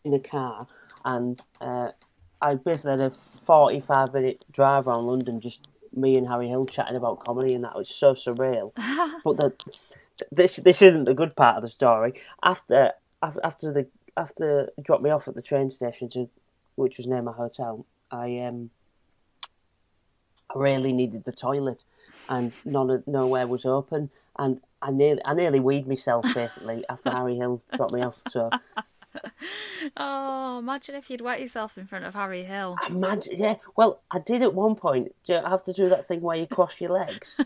in 0.04 0.14
a 0.14 0.20
car, 0.20 0.68
and 1.06 1.40
uh, 1.60 1.92
I 2.42 2.56
basically 2.56 2.92
had 2.92 3.02
a 3.02 3.12
forty-five 3.46 4.14
minute 4.14 4.46
drive 4.52 4.88
around 4.88 5.08
London, 5.08 5.42
just 5.42 5.68
me 5.96 6.18
and 6.18 6.28
Harry 6.28 6.48
Hill 6.50 6.66
chatting 6.66 6.96
about 6.96 7.20
comedy, 7.26 7.54
and 7.54 7.64
that 7.64 7.76
was 7.76 7.90
so 7.90 8.14
surreal. 8.14 8.74
but 9.24 9.38
the, 9.38 9.54
this 10.32 10.58
this 10.58 10.82
isn't 10.82 11.06
the 11.06 11.14
good 11.14 11.36
part 11.36 11.58
of 11.58 11.64
the 11.64 11.70
story. 11.70 12.14
After 12.44 12.86
af- 12.86 13.01
after 13.22 13.72
the 13.72 13.88
after 14.18 14.70
he 14.76 14.82
dropped 14.82 15.04
me 15.04 15.10
off 15.10 15.28
at 15.28 15.36
the 15.36 15.42
train 15.42 15.72
station 15.72 16.10
to, 16.10 16.30
which 16.76 16.98
was 16.98 17.08
near 17.08 17.22
my 17.22 17.32
hotel, 17.32 17.86
I 18.10 18.40
um 18.40 18.70
I 20.54 20.60
really 20.60 20.94
needed 20.94 21.24
the 21.24 21.32
toilet, 21.32 21.84
and 22.30 22.56
none 22.66 22.90
of, 22.90 23.08
nowhere 23.08 23.48
was 23.48 23.66
open, 23.66 24.10
and 24.38 24.60
I 24.82 24.92
nearly 24.92 25.22
I 25.26 25.34
nearly 25.34 25.60
weed 25.60 25.88
myself 25.88 26.26
basically 26.34 26.84
after 26.90 27.12
Harry 27.12 27.36
Hill 27.38 27.62
dropped 27.76 27.94
me 27.94 28.02
off. 28.02 28.16
So 28.30 28.50
oh, 29.98 30.60
imagine 30.60 30.96
if 30.96 31.10
you'd 31.10 31.22
wet 31.22 31.40
yourself 31.40 31.78
in 31.78 31.88
front 31.88 32.06
of 32.06 32.14
Harry 32.14 32.44
Hill. 32.44 32.76
imagine, 32.88 33.38
yeah. 33.38 33.56
Well, 33.76 34.02
I 34.12 34.20
did 34.20 34.42
at 34.44 34.54
one 34.54 34.76
point. 34.76 35.14
Do 35.26 35.34
you 35.34 35.42
have 35.44 35.64
to 35.66 35.74
do 35.74 35.90
that 35.90 36.08
thing 36.08 36.22
where 36.22 36.38
you 36.38 36.48
cross 36.48 36.74
your 36.80 36.92
legs? 36.92 37.40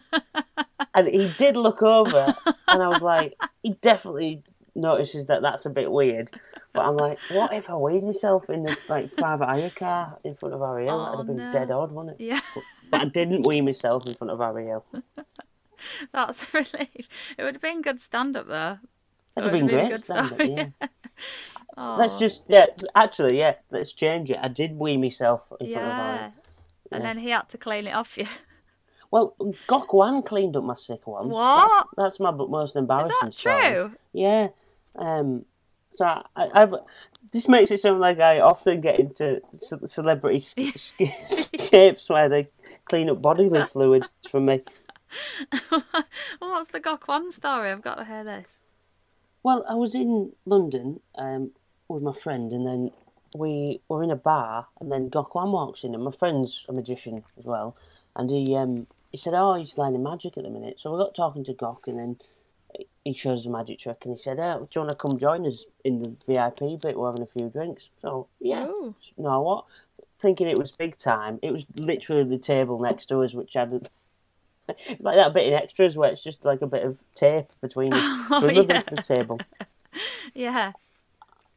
and 0.94 1.08
he 1.08 1.32
did 1.38 1.56
look 1.58 1.82
over, 1.82 2.36
and 2.68 2.84
I 2.84 2.88
was 2.88 3.02
like, 3.02 3.36
he 3.64 3.72
definitely 3.82 4.44
notices 4.76 5.26
that 5.28 5.42
that's 5.42 5.66
a 5.66 5.70
bit 5.70 5.92
weird. 5.92 6.30
But 6.74 6.86
I'm 6.86 6.98
like, 6.98 7.18
what 7.32 7.54
if 7.54 7.70
I 7.70 7.76
weighed 7.76 8.04
myself 8.04 8.50
in 8.50 8.64
this 8.64 8.78
like 8.90 9.16
private 9.16 9.46
hire 9.46 9.70
car 9.70 10.18
in 10.24 10.36
front 10.36 10.54
of 10.54 10.62
Harry 10.62 10.86
Hill? 10.86 11.00
Oh, 11.00 11.04
That'd 11.06 11.18
have 11.20 11.28
been 11.28 11.38
no. 11.38 11.52
dead 11.52 11.72
odd, 11.72 11.92
wouldn't 11.92 12.20
it? 12.20 12.24
Yeah, 12.24 12.40
But 12.92 13.02
I 13.02 13.06
didn't 13.06 13.44
weigh 13.44 13.62
myself 13.62 14.06
in 14.06 14.14
front 14.16 14.32
of 14.32 14.40
Harry 14.40 14.66
Hill. 14.66 14.86
that's 16.14 16.44
a 16.44 16.48
relief. 16.54 17.08
It 17.38 17.44
would 17.44 17.56
have 17.56 17.62
been 17.62 17.82
good 17.82 18.02
stand 18.02 18.36
up 18.36 18.48
though. 18.48 18.80
That'd 19.36 19.52
have 19.52 19.60
been 19.60 19.68
been 19.68 19.76
great. 19.76 19.90
good 19.92 20.04
stand-up, 20.04 20.36
story, 20.36 20.54
yeah. 20.54 20.70
Oh, 21.78 21.98
Let's 22.00 22.18
just 22.18 22.44
yeah. 22.48 22.68
Actually, 22.96 23.38
yeah. 23.38 23.56
Let's 23.70 23.92
change 23.92 24.32
it. 24.32 24.38
I 24.42 24.48
did 24.48 24.80
wee 24.80 24.96
myself 24.96 25.42
in 25.52 25.58
front 25.58 25.62
of 25.64 25.68
yeah. 25.68 26.06
Harry 26.08 26.20
Hill. 26.20 26.32
And 26.92 27.04
then 27.04 27.18
he 27.18 27.30
had 27.32 27.50
to 27.50 27.58
clean 27.58 27.88
it 27.88 27.92
off 27.92 28.18
you. 28.18 28.28
Well, 29.12 29.36
Gok 29.70 29.94
Wan 29.94 30.24
cleaned 30.24 30.58
up 30.58 30.64
my 30.66 30.74
sick 30.74 31.08
one. 31.08 31.30
What? 31.30 31.86
That's, 31.96 32.18
that's 32.18 32.20
my 32.20 32.32
most 32.32 32.72
Is 32.72 32.76
embarrassing. 32.76 33.16
that 33.22 33.34
story. 33.34 33.62
true? 33.62 33.92
Yeah. 34.12 34.48
Um. 34.98 35.46
So 35.94 36.06
I, 36.06 36.24
I've. 36.54 36.74
This 37.32 37.48
makes 37.48 37.72
it 37.72 37.82
sound 37.82 38.00
like 38.00 38.20
I 38.20 38.40
often 38.40 38.82
get 38.82 39.00
into 39.00 39.42
celebrity 39.88 40.40
sk- 40.40 40.78
sk- 40.78 41.66
scapes 41.66 42.10
where 42.10 42.30
they 42.30 42.48
clean 42.90 43.10
up 43.10 43.22
bodily 43.22 43.62
fluids 43.72 44.08
from 44.30 44.46
me. 44.46 44.62
what's 46.40 46.70
the 46.70 46.80
Gok 46.80 47.08
Wan 47.08 47.32
story? 47.32 47.72
I've 47.72 47.82
got 47.82 47.96
to 47.96 48.06
hear 48.06 48.24
this. 48.24 48.58
Well, 49.44 49.66
I 49.70 49.76
was 49.76 49.94
in 49.94 50.32
London 50.46 51.00
um, 51.16 51.52
with 51.88 52.02
my 52.02 52.14
friend, 52.24 52.52
and 52.52 52.66
then 52.66 52.92
we 53.36 53.82
were 53.90 54.04
in 54.04 54.12
a 54.12 54.16
bar, 54.16 54.68
and 54.80 54.92
then 54.92 55.10
Gok 55.10 55.36
Wan 55.36 55.52
walks 55.52 55.84
in, 55.84 55.94
and 55.94 56.04
my 56.04 56.12
friend's 56.12 56.66
a 56.68 56.74
magician 56.74 57.24
as 57.38 57.46
well, 57.46 57.76
and 58.16 58.30
he 58.30 58.56
um, 58.56 58.88
he 59.12 59.18
said, 59.18 59.34
"Oh, 59.36 59.54
he's 59.56 59.78
learning 59.78 60.04
magic 60.04 60.38
at 60.38 60.44
the 60.44 60.50
minute." 60.50 60.80
So 60.80 60.92
we 60.92 60.98
got 60.98 61.16
talking 61.16 61.44
to 61.46 61.54
Gok, 61.54 61.88
and 61.88 62.00
then 62.00 62.18
he 63.04 63.14
shows 63.14 63.44
the 63.44 63.50
magic 63.50 63.80
trick, 63.80 63.98
and 64.04 64.16
he 64.16 64.22
said, 64.22 64.40
"Oh, 64.40 64.60
do 64.60 64.68
you 64.80 64.82
want 64.86 64.90
to 64.90 64.96
come 64.96 65.20
join 65.20 65.46
us 65.46 65.66
in 65.84 66.02
the 66.02 66.16
VIP 66.28 66.82
bit? 66.82 66.98
We're 66.98 67.08
having 67.12 67.24
a 67.24 67.38
few 67.38 67.50
drinks." 67.50 67.90
So 68.02 68.28
yeah, 68.40 68.66
Ooh. 68.66 68.96
you 69.16 69.24
know 69.24 69.42
what? 69.42 69.66
Thinking 70.20 70.48
it 70.48 70.58
was 70.58 70.72
big 70.72 70.98
time, 70.98 71.40
it 71.44 71.52
was 71.52 71.66
literally 71.76 72.24
the 72.24 72.38
table 72.38 72.80
next 72.80 73.08
to 73.08 73.22
us, 73.22 73.34
which 73.34 73.54
had. 73.54 73.90
It's 74.68 75.00
like 75.04 75.18
that 75.18 75.34
bit 75.34 75.48
in 75.48 75.54
extras 75.54 75.96
where 75.96 76.12
it's 76.12 76.24
just 76.24 76.44
like 76.44 76.62
a 76.64 76.68
bit 76.68 76.84
of 76.84 76.98
tape 77.14 77.48
between 77.62 77.94
us. 77.94 78.02
Oh, 78.32 78.40
Do 78.42 78.48
you 78.48 78.62
remember 78.62 78.74
yeah. 78.74 78.82
the 78.96 79.16
table? 79.16 79.40
Yeah. 80.34 80.72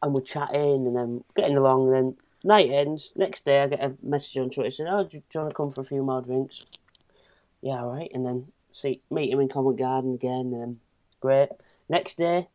and 0.02 0.12
we're 0.14 0.20
chatting 0.20 0.86
and 0.86 0.94
then 0.94 1.24
getting 1.34 1.56
along. 1.56 1.86
And 1.88 1.94
then 1.94 2.16
night 2.44 2.70
ends. 2.70 3.12
Next 3.16 3.44
day, 3.44 3.62
I 3.62 3.66
get 3.66 3.82
a 3.82 3.94
message 4.02 4.36
on 4.36 4.50
Twitter 4.50 4.70
saying, 4.70 4.88
"Oh, 4.88 5.02
do 5.04 5.16
you, 5.16 5.20
do 5.20 5.24
you 5.34 5.40
want 5.40 5.50
to 5.50 5.56
come 5.56 5.72
for 5.72 5.80
a 5.80 5.84
few 5.84 6.02
more 6.02 6.20
drinks?" 6.22 6.60
Yeah, 7.62 7.82
all 7.82 7.90
right. 7.92 8.10
And 8.14 8.24
then 8.26 8.46
see 8.72 9.00
meet 9.10 9.32
him 9.32 9.40
in 9.40 9.48
Covent 9.48 9.78
Garden 9.78 10.14
again. 10.14 10.52
And 10.54 10.78
great. 11.20 11.48
Next 11.88 12.16
day, 12.16 12.48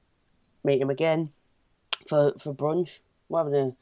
meet 0.63 0.81
him 0.81 0.89
again 0.89 1.31
for 2.07 2.33
for 2.41 2.53
brunch. 2.53 2.99
We're 3.29 3.43
having 3.43 3.55
a 3.55 3.75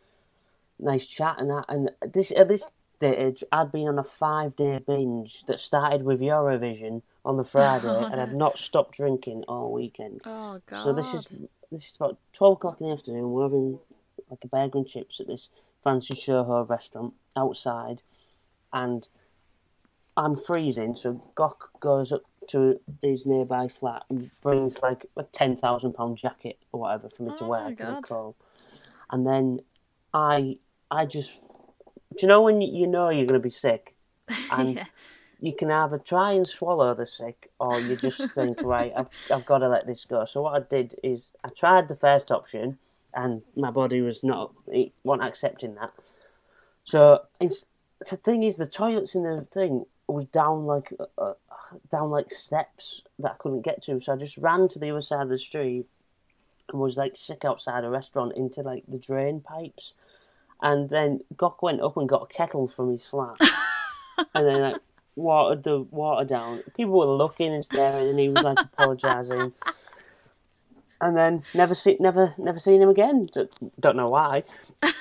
nice 0.80 1.06
chat 1.06 1.36
and 1.40 1.50
that. 1.50 1.66
And 1.70 1.92
this 2.14 2.32
at 2.32 2.48
this 2.48 2.66
stage, 2.96 3.44
I'd 3.52 3.72
been 3.72 3.88
on 3.88 4.00
a 4.00 4.04
five 4.04 4.56
day 4.56 4.80
binge 4.86 5.44
that 5.48 5.60
started 5.60 6.04
with 6.04 6.20
Eurovision 6.20 7.02
on 7.26 7.38
the 7.38 7.44
Friday, 7.44 7.88
and 7.88 8.32
no. 8.32 8.38
not 8.38 8.58
stopped 8.68 8.96
drinking 8.98 9.44
all 9.48 9.72
weekend. 9.72 10.22
Oh 10.26 10.62
God. 10.68 10.84
So 10.84 10.94
this 10.94 11.14
is 11.14 11.26
this 11.72 11.88
is 11.88 11.96
about 11.96 12.18
twelve 12.34 12.54
o'clock 12.54 12.80
in 12.80 12.88
the 12.88 12.94
afternoon. 12.94 13.32
We're 13.32 13.44
having 13.44 13.80
like 14.30 14.40
a 14.44 14.48
burger 14.48 14.80
and 14.80 14.88
chips 14.88 15.20
at 15.20 15.28
this 15.28 15.50
fancy 15.84 16.16
Soho 16.16 16.64
restaurant 16.66 17.14
outside, 17.36 18.02
and 18.72 19.08
I'm 20.16 20.38
freezing. 20.38 20.96
So 20.96 21.22
Gok 21.36 21.56
goes 21.80 22.12
up 22.12 22.24
to 22.50 22.80
his 23.02 23.26
nearby 23.26 23.68
flat 23.80 24.04
and 24.10 24.30
brings 24.42 24.82
like 24.82 25.06
a 25.18 25.24
ten 25.24 25.56
thousand 25.56 25.94
pound 25.94 26.18
jacket 26.18 26.58
or 26.72 26.82
whatever 26.82 27.10
for 27.10 27.24
me 27.24 27.32
to 27.38 27.44
Oh 27.44 27.48
wear 27.48 27.64
my 27.64 27.76
for 27.76 27.86
the 27.86 28.02
God. 28.02 28.34
And 29.12 29.26
then 29.28 29.60
I 30.14 30.58
I 30.90 31.06
just 31.06 31.32
do 32.12 32.18
you 32.22 32.28
know 32.28 32.42
when 32.42 32.62
you, 32.62 32.88
know 32.88 33.10
you're 33.10 33.26
going 33.26 33.40
to 33.42 33.48
be 33.48 33.52
sick 33.52 33.96
and 34.52 34.76
yeah. 34.76 34.86
you 35.40 35.56
can 35.56 35.72
either 35.72 35.98
try 35.98 36.34
and 36.34 36.46
swallow 36.46 36.94
the 36.94 37.06
sick 37.06 37.50
or 37.60 37.80
you 37.80 37.96
just 37.96 38.34
think, 38.34 38.58
right, 38.64 38.92
I've, 38.96 39.08
I've 39.32 39.46
got 39.46 39.60
to 39.60 39.70
let 39.70 39.88
this 39.88 40.06
go. 40.06 40.26
So 40.26 40.42
what 40.42 40.62
I 40.62 40.66
did 40.70 40.96
is 41.04 41.32
I 41.44 41.50
tried 41.50 41.88
the 41.88 41.96
first 41.96 42.32
option 42.32 42.78
and 43.14 43.42
my 43.56 43.72
body 43.72 44.02
was 44.02 44.24
not, 44.24 44.54
it 44.68 44.92
wasn't 45.04 45.28
accepting 45.30 45.76
that. 45.76 45.92
So 46.84 47.22
it's, 47.40 47.64
the 48.10 48.18
thing 48.18 48.44
is, 48.44 48.58
the 48.58 48.66
toilets 48.66 49.16
in 49.16 49.24
the 49.24 49.48
thing 49.54 49.86
was 50.12 50.26
down 50.28 50.66
like, 50.66 50.94
uh, 51.00 51.06
uh, 51.18 51.34
down 51.92 52.10
like 52.12 52.32
steps 52.32 53.02
that 53.20 53.32
I 53.32 53.36
couldn't 53.36 53.62
get 53.62 53.84
to. 53.84 54.00
So 54.02 54.14
I 54.14 54.16
just 54.18 54.38
ran 54.38 54.68
to 54.70 54.80
the 54.80 54.92
other 54.92 55.02
side 55.02 55.22
of 55.24 55.30
the 55.30 55.38
street 55.40 55.86
and 56.70 56.80
was 56.82 56.98
like 56.98 57.14
sick 57.18 57.44
outside 57.46 57.84
a 57.84 57.90
restaurant 57.90 58.36
into 58.36 58.62
like 58.62 58.84
the 58.88 58.98
drain 58.98 59.42
pipes. 59.42 59.94
And 60.62 60.90
then 60.90 61.22
Gok 61.36 61.62
went 61.62 61.82
up 61.82 61.98
and 61.98 62.08
got 62.08 62.28
a 62.30 62.34
kettle 62.34 62.68
from 62.68 62.92
his 62.92 63.04
flat 63.06 63.38
and 64.36 64.46
then 64.46 64.62
like 64.62 64.82
watered 65.16 65.64
the 65.64 65.80
water 65.82 66.26
down. 66.26 66.64
People 66.78 66.94
were 67.00 67.06
looking 67.06 67.54
and 67.54 67.66
staring, 67.66 68.10
and 68.10 68.20
he 68.20 68.30
was 68.30 68.44
like 68.44 68.60
apologising. 68.60 69.54
And 71.02 71.18
then 71.18 71.44
never 71.56 71.74
see, 71.74 71.98
never, 72.00 72.34
never 72.38 72.60
seen 72.60 72.80
him 72.82 72.90
again. 72.90 73.28
Don't 73.80 73.96
know 73.96 74.10
why. 74.10 74.44
Do 74.84 74.92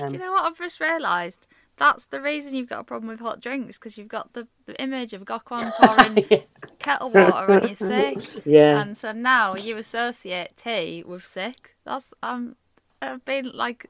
Um, 0.00 0.12
you 0.12 0.18
know 0.18 0.32
what 0.32 0.44
I've 0.44 0.56
just 0.58 0.80
realised? 0.80 1.46
That's 1.76 2.04
the 2.06 2.20
reason 2.20 2.54
you've 2.54 2.68
got 2.68 2.80
a 2.80 2.84
problem 2.84 3.08
with 3.08 3.20
hot 3.20 3.40
drinks 3.40 3.78
because 3.78 3.96
you've 3.96 4.08
got 4.08 4.32
the, 4.34 4.46
the 4.66 4.80
image 4.80 5.12
of 5.12 5.22
Gok 5.24 5.50
Wan 5.50 5.72
pouring 5.78 6.44
kettle 6.78 7.10
water 7.10 7.52
on 7.52 7.68
you 7.68 7.74
sick, 7.74 8.18
yeah, 8.44 8.80
and 8.80 8.96
so 8.96 9.12
now 9.12 9.54
you 9.54 9.76
associate 9.76 10.56
tea 10.56 11.02
with 11.06 11.26
sick. 11.26 11.76
That's 11.84 12.14
um, 12.22 12.56
I've 13.00 13.24
been 13.24 13.50
like 13.52 13.88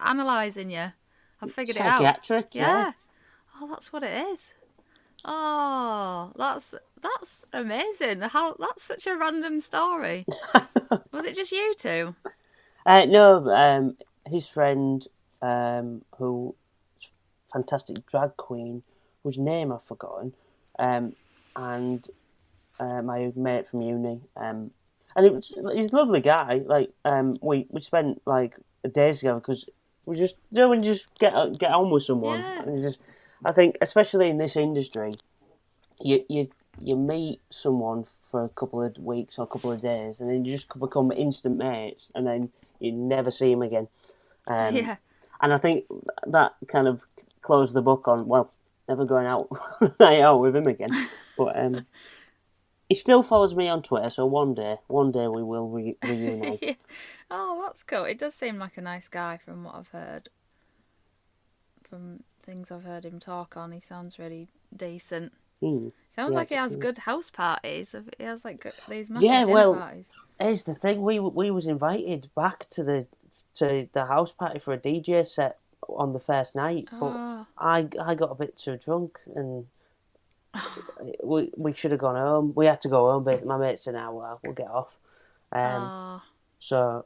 analysing 0.00 0.70
you. 0.70 0.92
I've 1.42 1.52
figured 1.52 1.76
it 1.76 1.80
out. 1.82 1.98
psychiatric. 1.98 2.48
Yeah. 2.52 2.62
Yeah. 2.62 2.92
Oh, 3.60 3.68
that's 3.68 3.92
what 3.92 4.02
it 4.02 4.26
is. 4.28 4.52
Oh, 5.24 6.32
that's 6.36 6.74
that's 7.02 7.46
amazing. 7.52 8.20
How 8.20 8.56
that's 8.58 8.82
such 8.82 9.06
a 9.06 9.16
random 9.16 9.60
story. 9.60 10.26
Was 11.12 11.24
it 11.24 11.36
just 11.36 11.52
you 11.52 11.74
two? 11.78 12.14
Uh, 12.86 13.04
no, 13.06 13.48
um, 13.50 13.96
his 14.26 14.46
friend, 14.46 15.06
um, 15.40 16.02
who 16.18 16.54
fantastic 17.58 18.04
drag 18.06 18.36
queen, 18.36 18.82
whose 19.22 19.38
name 19.38 19.72
I've 19.72 19.84
forgotten, 19.84 20.34
um, 20.78 21.14
and 21.56 22.06
uh, 22.78 23.00
my 23.00 23.32
mate 23.34 23.68
from 23.70 23.80
uni, 23.80 24.20
um, 24.36 24.70
and 25.16 25.24
it 25.24 25.32
was 25.32 25.54
he's 25.74 25.92
a 25.92 25.96
lovely 25.96 26.20
guy. 26.20 26.60
Like, 26.66 26.90
um, 27.06 27.38
we 27.40 27.66
we 27.70 27.80
spent 27.80 28.20
like 28.26 28.56
days 28.92 29.20
together 29.20 29.38
because 29.40 29.64
we 30.04 30.18
just 30.18 30.34
you 30.50 30.60
know 30.60 30.68
when 30.68 30.82
you 30.82 30.92
just 30.92 31.06
get 31.18 31.32
get 31.58 31.70
on 31.70 31.90
with 31.90 32.02
someone, 32.02 32.40
Yeah. 32.40 32.62
and 32.64 32.82
just 32.82 32.98
I 33.44 33.52
think 33.52 33.76
especially 33.80 34.28
in 34.28 34.36
this 34.38 34.56
industry, 34.56 35.12
you 36.00 36.24
you 36.28 36.48
you 36.82 36.96
meet 36.96 37.40
someone 37.50 38.04
for 38.30 38.44
a 38.44 38.48
couple 38.48 38.82
of 38.82 38.98
weeks 38.98 39.38
or 39.38 39.44
a 39.44 39.46
couple 39.46 39.70
of 39.70 39.80
days, 39.80 40.20
and 40.20 40.28
then 40.28 40.44
you 40.44 40.56
just 40.56 40.68
become 40.78 41.12
instant 41.12 41.56
mates, 41.56 42.10
and 42.16 42.26
then 42.26 42.50
you 42.80 42.90
never 42.90 43.30
see 43.30 43.52
him 43.52 43.62
again. 43.62 43.86
Um, 44.48 44.74
yeah. 44.80 44.96
and 45.40 45.54
I 45.54 45.58
think 45.58 45.84
that 46.26 46.56
kind 46.66 46.88
of 46.88 47.02
closed 47.44 47.74
the 47.74 47.82
book 47.82 48.08
on 48.08 48.26
well, 48.26 48.50
never 48.88 49.04
going 49.04 49.26
out 49.26 49.48
night 50.00 50.20
out 50.20 50.40
with 50.40 50.56
him 50.56 50.66
again. 50.66 50.88
But 51.36 51.58
um, 51.58 51.86
he 52.88 52.94
still 52.94 53.24
follows 53.24 53.56
me 53.56 53.68
on 53.68 53.82
Twitter, 53.82 54.08
so 54.08 54.24
one 54.24 54.54
day, 54.54 54.76
one 54.86 55.10
day 55.10 55.26
we 55.26 55.42
will 55.42 55.68
re- 55.68 55.96
reunite. 56.08 56.78
Oh, 57.28 57.60
that's 57.64 57.82
cool. 57.82 58.04
It 58.04 58.18
does 58.20 58.34
seem 58.36 58.56
like 58.58 58.76
a 58.76 58.80
nice 58.80 59.08
guy 59.08 59.36
from 59.44 59.64
what 59.64 59.74
I've 59.74 59.88
heard. 59.88 60.28
From 61.88 62.22
things 62.44 62.70
I've 62.70 62.84
heard 62.84 63.04
him 63.04 63.18
talk 63.18 63.56
on, 63.56 63.72
he 63.72 63.80
sounds 63.80 64.18
really 64.18 64.46
decent. 64.76 65.32
Hmm. 65.60 65.88
Sounds 66.14 66.30
Yeah, 66.32 66.38
like 66.38 66.48
he 66.50 66.54
has 66.54 66.76
good 66.76 66.98
house 66.98 67.30
parties. 67.30 67.96
He 68.18 68.24
has 68.24 68.44
like 68.44 68.60
good- 68.60 68.74
these 68.88 69.10
massive 69.10 69.24
Yeah, 69.28 69.40
dinner 69.40 69.52
well, 69.52 69.74
parties. 69.74 70.04
Here's 70.38 70.62
the 70.64 70.74
thing: 70.76 71.02
we 71.02 71.18
we 71.18 71.50
was 71.50 71.66
invited 71.66 72.30
back 72.36 72.68
to 72.70 72.84
the 72.84 73.06
to 73.54 73.88
the 73.92 74.06
house 74.06 74.30
party 74.30 74.60
for 74.60 74.72
a 74.72 74.78
DJ 74.78 75.26
set 75.26 75.58
on 75.88 76.12
the 76.12 76.20
first 76.20 76.54
night, 76.54 76.88
but 77.00 77.06
Oh, 77.06 77.46
I 77.58 77.88
I 78.00 78.14
got 78.14 78.30
a 78.30 78.34
bit 78.34 78.56
too 78.56 78.76
drunk 78.84 79.18
and. 79.34 79.66
We 81.22 81.50
we 81.56 81.72
should 81.74 81.90
have 81.90 82.00
gone 82.00 82.16
home. 82.16 82.52
We 82.54 82.66
had 82.66 82.80
to 82.82 82.88
go 82.88 83.10
home, 83.10 83.24
but 83.24 83.44
my 83.44 83.56
mate 83.56 83.80
said, 83.80 83.94
"Now 83.94 84.12
well, 84.12 84.40
we'll 84.42 84.52
get 84.54 84.68
off." 84.70 84.88
Um, 85.52 85.82
oh, 85.90 86.22
So, 86.58 87.04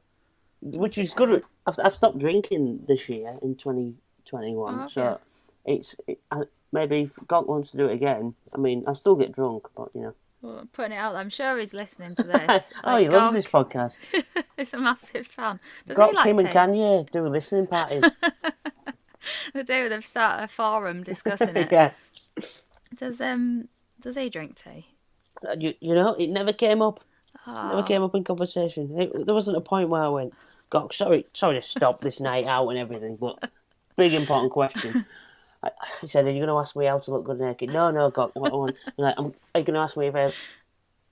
which 0.61 0.99
is 0.99 1.13
good. 1.13 1.43
I've, 1.67 1.79
I've 1.83 1.95
stopped 1.95 2.19
drinking 2.19 2.85
this 2.87 3.09
year 3.09 3.37
in 3.43 3.57
2021. 3.57 4.75
Oh, 4.75 4.83
ah, 4.85 4.89
so 4.89 5.21
it's 5.65 5.97
it, 6.07 6.19
I, 6.31 6.43
maybe 6.73 7.03
if 7.03 7.15
Gok 7.27 7.47
wants 7.47 7.71
to 7.73 7.77
do 7.79 7.87
it 7.87 7.95
again. 7.95 8.35
I 8.53 8.59
mean, 8.59 8.85
I 8.87 8.93
still 8.93 9.17
get 9.17 9.33
drunk, 9.33 9.67
but 9.75 9.89
you 9.95 10.03
know. 10.03 10.15
Well, 10.43 10.59
I'm 10.59 10.67
putting 10.69 10.93
it 10.93 10.97
out. 10.97 11.15
I'm 11.17 11.31
sure 11.31 11.59
he's 11.59 11.73
listening 11.73 12.15
to 12.17 12.23
this. 12.25 12.71
oh, 12.85 12.93
Like, 12.93 13.03
he 13.03 13.09
loves 13.09 13.33
Gok- 13.33 13.37
this 13.37 13.47
podcast. 13.47 13.97
He's 14.57 14.75
a 14.75 14.79
massive 14.79 15.27
fan. 15.27 15.61
Does 15.87 15.97
Got 15.97 16.11
he 16.11 16.17
like 16.17 16.27
Kim 16.27 16.39
and? 16.41 16.49
Kanye 16.49 17.11
do 17.11 17.27
a 17.27 17.29
listening 17.29 17.67
parties. 17.67 18.05
The 19.53 19.65
day 19.65 19.87
they've 19.89 20.07
started 20.07 20.45
a 20.45 20.49
forum 20.49 21.03
discussing 21.03 21.55
it. 21.57 21.71
yeah. 21.73 21.91
Does 22.95 23.21
um 23.21 23.69
does 24.01 24.17
he 24.17 24.31
drink 24.31 24.57
tea? 24.63 24.87
You, 25.59 25.75
you 25.81 25.95
know, 25.95 26.15
it 26.15 26.29
never 26.31 26.53
came 26.53 26.81
up. 26.81 27.01
Oh, 27.47 27.69
Never 27.71 27.83
came 27.83 28.03
up 28.03 28.15
in 28.15 28.25
conversation. 28.25 28.99
It, 28.99 29.27
there 29.27 29.35
wasn't 29.35 29.57
a 29.57 29.61
point 29.61 29.89
where 29.91 30.03
I 30.03 30.09
went, 30.09 30.35
God, 30.71 30.93
sorry, 30.95 31.27
sorry 31.35 31.61
to 31.61 31.67
stop 31.67 32.01
this 32.01 32.21
night 32.21 32.47
out 32.47 32.69
and 32.69 32.79
everything, 32.79 33.17
but 33.17 33.51
big 33.97 34.15
important 34.15 34.53
question. 34.53 35.05
I, 35.63 35.71
he 36.01 36.07
said, 36.07 36.27
"Are 36.27 36.31
you 36.31 36.39
going 36.39 36.49
to 36.49 36.59
ask 36.59 36.77
me 36.77 36.87
how 36.87 36.99
to 36.99 37.11
look 37.11 37.25
good 37.25 37.41
naked?" 37.41 37.73
No, 37.73 37.91
no, 37.91 38.11
God. 38.11 38.31
What 38.35 38.53
I 38.53 38.57
want, 38.57 38.77
I'm 38.87 39.05
like, 39.05 39.15
I'm, 39.19 39.27
are 39.55 39.61
you 39.61 39.65
going 39.65 39.75
to 39.75 39.81
ask 39.81 39.97
me 39.97 40.07
if 40.07 40.15
I 40.15 40.21
have 40.21 40.35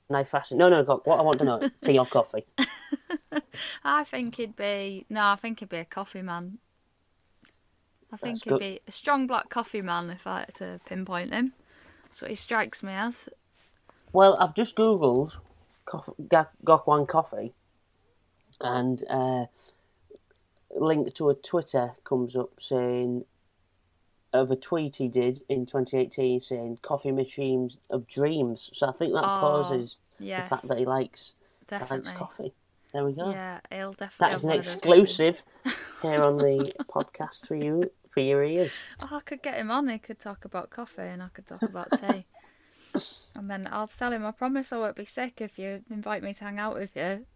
night 0.08 0.28
fashion? 0.28 0.58
No, 0.58 0.68
no, 0.68 0.84
God. 0.84 1.00
What 1.04 1.18
I 1.18 1.22
want 1.22 1.38
to 1.38 1.44
know: 1.44 1.70
tea 1.80 1.98
or 1.98 2.06
coffee? 2.06 2.44
I 3.84 4.04
think 4.04 4.36
he'd 4.36 4.56
be 4.56 5.04
no. 5.08 5.20
I 5.22 5.36
think 5.36 5.60
he'd 5.60 5.68
be 5.68 5.78
a 5.78 5.84
coffee 5.84 6.22
man. 6.22 6.58
I 8.12 8.16
think 8.16 8.36
That's 8.36 8.44
he'd 8.44 8.50
good. 8.50 8.60
be 8.60 8.80
a 8.86 8.92
strong 8.92 9.26
black 9.26 9.48
coffee 9.48 9.82
man 9.82 10.10
if 10.10 10.26
I 10.26 10.40
had 10.40 10.54
to 10.56 10.80
pinpoint 10.86 11.32
him. 11.34 11.52
That's 12.04 12.22
what 12.22 12.30
he 12.30 12.36
strikes 12.36 12.82
me 12.82 12.92
as. 12.92 13.28
Well, 14.12 14.36
I've 14.40 14.54
just 14.54 14.76
googled 14.76 15.32
coffee, 15.84 16.12
Gok 16.22 16.86
Wan 16.86 17.06
coffee, 17.06 17.52
and 18.60 19.02
uh, 19.10 19.46
link 20.70 21.12
to 21.14 21.30
a 21.30 21.34
Twitter 21.34 21.92
comes 22.04 22.36
up 22.36 22.50
saying 22.60 23.24
of 24.36 24.50
a 24.50 24.56
tweet 24.56 24.96
he 24.96 25.08
did 25.08 25.42
in 25.48 25.66
2018 25.66 26.40
saying 26.40 26.78
coffee 26.82 27.12
machines 27.12 27.76
of 27.90 28.06
dreams. 28.06 28.70
So 28.72 28.88
I 28.88 28.92
think 28.92 29.12
that 29.14 29.24
Oh, 29.24 29.40
poses 29.40 29.96
Yes, 30.18 30.48
the 30.48 30.56
fact 30.56 30.68
that 30.68 30.78
he 30.78 30.84
likes 30.86 31.34
definitely. 31.68 32.06
likes 32.08 32.18
coffee. 32.18 32.52
There 32.92 33.04
we 33.04 33.12
go. 33.12 33.30
Yeah, 33.30 33.60
he'll 33.70 33.92
definitely. 33.92 34.16
that 34.20 34.30
have 34.30 34.42
an 34.42 34.48
one 34.48 34.58
of 34.58 34.64
those 34.64 34.74
machines. 34.84 35.10
exclusive 35.10 35.42
here 36.02 36.22
on 36.22 36.38
the 36.38 36.72
podcast 36.88 37.46
for 37.46 37.54
you 37.56 37.90
for 38.10 38.20
your 38.20 38.42
ears. 38.44 38.72
Oh, 39.02 39.16
I 39.16 39.20
could 39.20 39.42
get 39.42 39.54
him 39.56 39.70
on. 39.70 39.88
He 39.88 39.98
could 39.98 40.18
talk 40.18 40.44
about 40.46 40.70
coffee, 40.70 41.02
and 41.02 41.22
I 41.22 41.28
could 41.28 41.46
talk 41.46 41.62
about 41.62 41.90
tea. 42.00 42.24
and 43.34 43.50
then 43.50 43.68
I'll 43.70 43.88
tell 43.88 44.12
him. 44.12 44.24
I 44.24 44.30
promise 44.30 44.72
I 44.72 44.78
won't 44.78 44.96
be 44.96 45.04
sick 45.04 45.40
if 45.42 45.58
you 45.58 45.82
invite 45.90 46.22
me 46.22 46.32
to 46.34 46.44
hang 46.44 46.58
out 46.58 46.74
with 46.74 46.96
you. 46.96 47.26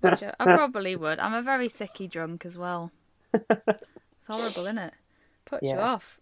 Which 0.00 0.22
I, 0.22 0.32
I 0.40 0.44
probably 0.46 0.96
would. 0.96 1.18
I'm 1.18 1.34
a 1.34 1.42
very 1.42 1.68
sicky 1.68 2.08
drunk 2.10 2.46
as 2.46 2.56
well. 2.56 2.90
It's 3.34 4.26
horrible, 4.26 4.64
isn't 4.66 4.78
it? 4.78 4.94
Puts 5.52 5.68
you 5.68 5.78
off. 5.78 6.18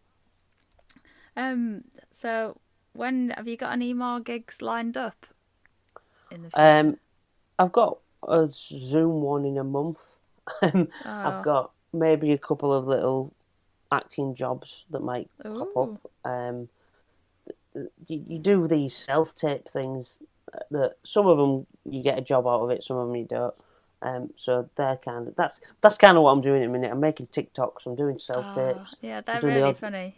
Um. 1.37 1.85
So, 2.17 2.59
when 2.93 3.31
have 3.31 3.49
you 3.49 3.57
got 3.57 3.73
any 3.73 3.95
more 3.95 4.21
gigs 4.21 4.61
lined 4.61 4.97
up? 4.97 5.27
In 6.31 6.43
the 6.43 6.51
future? 6.51 6.67
Um, 6.79 6.99
I've 7.59 7.73
got 7.73 7.99
a 8.29 8.49
Zoom 8.51 9.23
one 9.23 9.45
in 9.45 9.59
a 9.59 9.65
month. 9.65 9.99
Um, 10.63 10.89
Oh. 11.05 11.11
I've 11.11 11.45
got 11.45 11.71
maybe 11.93 12.33
a 12.33 12.39
couple 12.39 12.73
of 12.73 12.87
little 12.89 13.33
acting 13.93 14.35
jobs 14.35 14.85
that 14.91 15.01
might 15.01 15.31
pop 15.43 15.77
up. 15.77 16.11
Um, 16.25 16.69
you, 18.09 18.25
you 18.27 18.39
do 18.41 18.67
these 18.67 18.97
self 18.97 19.33
tape 19.37 19.69
things 19.73 20.09
that 20.73 20.97
some 21.05 21.29
of 21.29 21.39
them 21.39 21.67
you 21.85 22.03
get 22.03 22.19
a 22.19 22.23
job 22.23 22.47
out 22.49 22.63
of 22.63 22.71
it, 22.71 22.83
some 22.83 22.97
of 22.97 23.07
them 23.07 23.17
you 23.17 23.27
don't. 23.27 23.55
Um, 24.03 24.31
so 24.37 24.69
they're 24.77 24.97
kind 25.05 25.29
of 25.29 25.37
that's 25.37 25.61
that's 25.83 25.99
kind 25.99 26.17
of 26.17 26.23
what 26.23 26.31
I'm 26.33 26.41
doing 26.41 26.63
at 26.63 26.67
the 26.67 26.73
minute. 26.73 26.91
I'm 26.91 27.01
making 27.01 27.27
TikToks. 27.29 27.87
I'm 27.87 27.97
doing 27.97 28.19
self 28.19 28.47
Oh, 28.57 28.75
tapes. 28.75 28.95
yeah, 29.03 29.21
they're 29.21 29.41
doing 29.41 29.55
the 29.55 29.61
really 29.61 29.71
odd- 29.71 29.77
funny. 29.79 30.15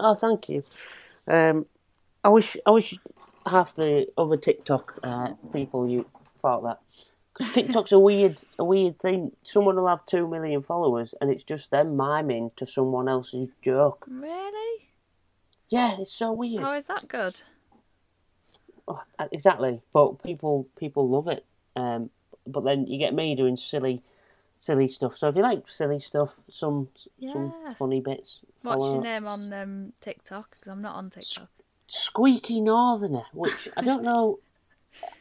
Oh, 0.00 0.14
thank 0.14 0.48
you. 0.48 0.62
Um, 1.26 1.66
I 2.24 2.28
wish 2.30 2.56
I 2.66 2.70
wish 2.70 2.94
half 3.46 3.74
the 3.76 4.06
other 4.16 4.36
TikTok 4.36 4.98
uh, 5.02 5.32
people 5.52 5.88
you 5.88 6.06
thought 6.40 6.62
that 6.64 6.78
because 7.36 7.52
TikTok's 7.52 7.92
a 7.92 7.98
weird 7.98 8.40
a 8.58 8.64
weird 8.64 8.98
thing. 9.00 9.32
Someone 9.42 9.76
will 9.76 9.88
have 9.88 10.06
two 10.06 10.26
million 10.26 10.62
followers 10.62 11.14
and 11.20 11.30
it's 11.30 11.44
just 11.44 11.70
them 11.70 11.96
miming 11.96 12.50
to 12.56 12.66
someone 12.66 13.08
else's 13.08 13.48
joke. 13.62 14.06
Really? 14.08 14.88
Yeah, 15.68 15.96
it's 16.00 16.14
so 16.14 16.32
weird. 16.32 16.64
Oh, 16.64 16.72
is 16.72 16.84
that 16.86 17.08
good? 17.08 17.42
Oh, 18.86 19.02
exactly, 19.30 19.82
but 19.92 20.22
people 20.22 20.66
people 20.78 21.08
love 21.08 21.28
it. 21.28 21.44
Um, 21.76 22.08
but 22.52 22.64
then 22.64 22.86
you 22.86 22.98
get 22.98 23.14
me 23.14 23.34
doing 23.34 23.56
silly 23.56 24.02
silly 24.58 24.88
stuff. 24.88 25.16
So 25.16 25.28
if 25.28 25.36
you 25.36 25.42
like 25.42 25.68
silly 25.68 26.00
stuff, 26.00 26.30
some 26.48 26.88
some 27.32 27.54
Yeah. 27.54 27.74
funny 27.78 28.00
bits. 28.00 28.40
What's 28.62 28.84
your 28.86 29.02
name 29.02 29.26
on 29.26 29.52
um, 29.52 29.92
TikTok? 30.00 30.50
Because 30.50 30.72
I'm 30.72 30.82
not 30.82 30.96
on 30.96 31.10
TikTok. 31.10 31.48
Squeaky 31.88 32.60
Northerner, 32.60 33.24
which 33.32 33.68
I 33.76 33.82
don't 33.82 34.02
know. 34.02 34.40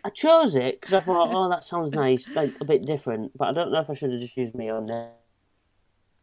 I 0.03 0.09
chose 0.09 0.55
it 0.55 0.81
because 0.81 0.93
I 0.93 1.01
thought, 1.01 1.29
oh, 1.31 1.49
that 1.49 1.63
sounds 1.63 1.93
nice, 1.93 2.29
like 2.33 2.51
a 2.61 2.65
bit 2.65 2.85
different. 2.85 3.37
But 3.37 3.49
I 3.49 3.51
don't 3.51 3.71
know 3.71 3.79
if 3.79 3.89
I 3.89 3.93
should 3.93 4.11
have 4.11 4.21
just 4.21 4.35
used 4.35 4.55
me 4.55 4.71
own 4.71 4.85
name, 4.85 5.11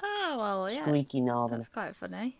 Oh 0.02 0.36
well, 0.38 0.70
yeah, 0.70 0.84
Squeaky 0.84 1.20
Northerner. 1.20 1.58
that's 1.58 1.68
quite 1.68 1.96
funny. 1.96 2.36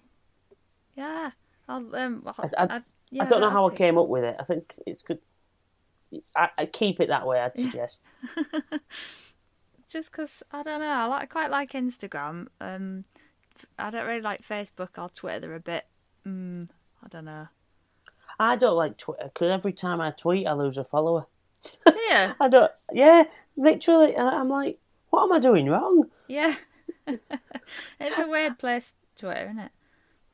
Yeah, 0.97 1.31
I'll 1.69 1.95
um. 1.97 2.23
I'll, 2.27 2.51
I- 2.59 2.65
I, 2.77 2.83
yeah, 3.11 3.25
I 3.25 3.31
don't 3.31 3.41
know 3.41 3.47
have 3.47 3.53
how 3.53 3.69
I 3.69 3.75
came 3.75 3.97
up 3.99 4.09
with 4.09 4.25
it. 4.25 4.37
I 4.39 4.45
think 4.45 4.75
it's 4.87 5.03
good. 5.03 5.19
I, 6.37 6.49
I 6.59 6.67
keep 6.67 7.01
it 7.01 7.09
that 7.09 7.27
way. 7.27 7.41
I'd 7.41 7.55
suggest. 7.57 7.99
Just 9.89 10.11
because 10.11 10.43
I 10.51 10.63
don't 10.63 10.81
know, 10.81 10.89
I 10.89 11.05
like 11.07 11.31
quite 11.31 11.51
like 11.51 11.73
Instagram. 11.73 12.49
Um, 12.61 13.05
I 13.79 13.91
don't 13.91 14.07
really 14.07 14.21
like 14.21 14.43
Facebook 14.43 14.99
or 14.99 15.09
Twitter. 15.09 15.55
A 15.55 15.61
bit. 15.61 15.85
Mm, 16.27 16.69
I 17.03 17.09
don't 17.09 17.25
know. 17.25 17.49
I 18.39 18.57
don't 18.57 18.77
like 18.77 18.99
Twitter 18.99 19.25
because 19.25 19.51
every 19.51 19.73
time 19.73 20.01
I 20.01 20.11
tweet, 20.11 20.47
I 20.47 20.55
lose 20.55 20.77
a 20.77 20.85
follower. 20.85 21.27
Yeah, 22.09 22.35
I 22.41 22.49
don't. 22.49 22.73
Yeah, 22.93 23.25
literally. 23.57 24.17
I'm 24.17 24.49
like, 24.49 24.79
what 25.11 25.25
am 25.25 25.33
I 25.33 25.39
doing 25.39 25.67
wrong? 25.69 26.11
yeah. 26.29 26.55
it's 27.07 28.19
a 28.19 28.27
weird 28.27 28.59
place, 28.59 28.95
Twitter, 29.17 29.45
isn't 29.45 29.59
it? 29.59 29.71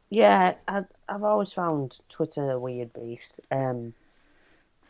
Yeah, 0.08 0.54
I, 0.66 0.82
I've 1.08 1.22
always 1.22 1.52
found 1.52 1.98
Twitter 2.08 2.50
a 2.50 2.58
weird 2.58 2.92
beast. 2.92 3.32
Um, 3.50 3.94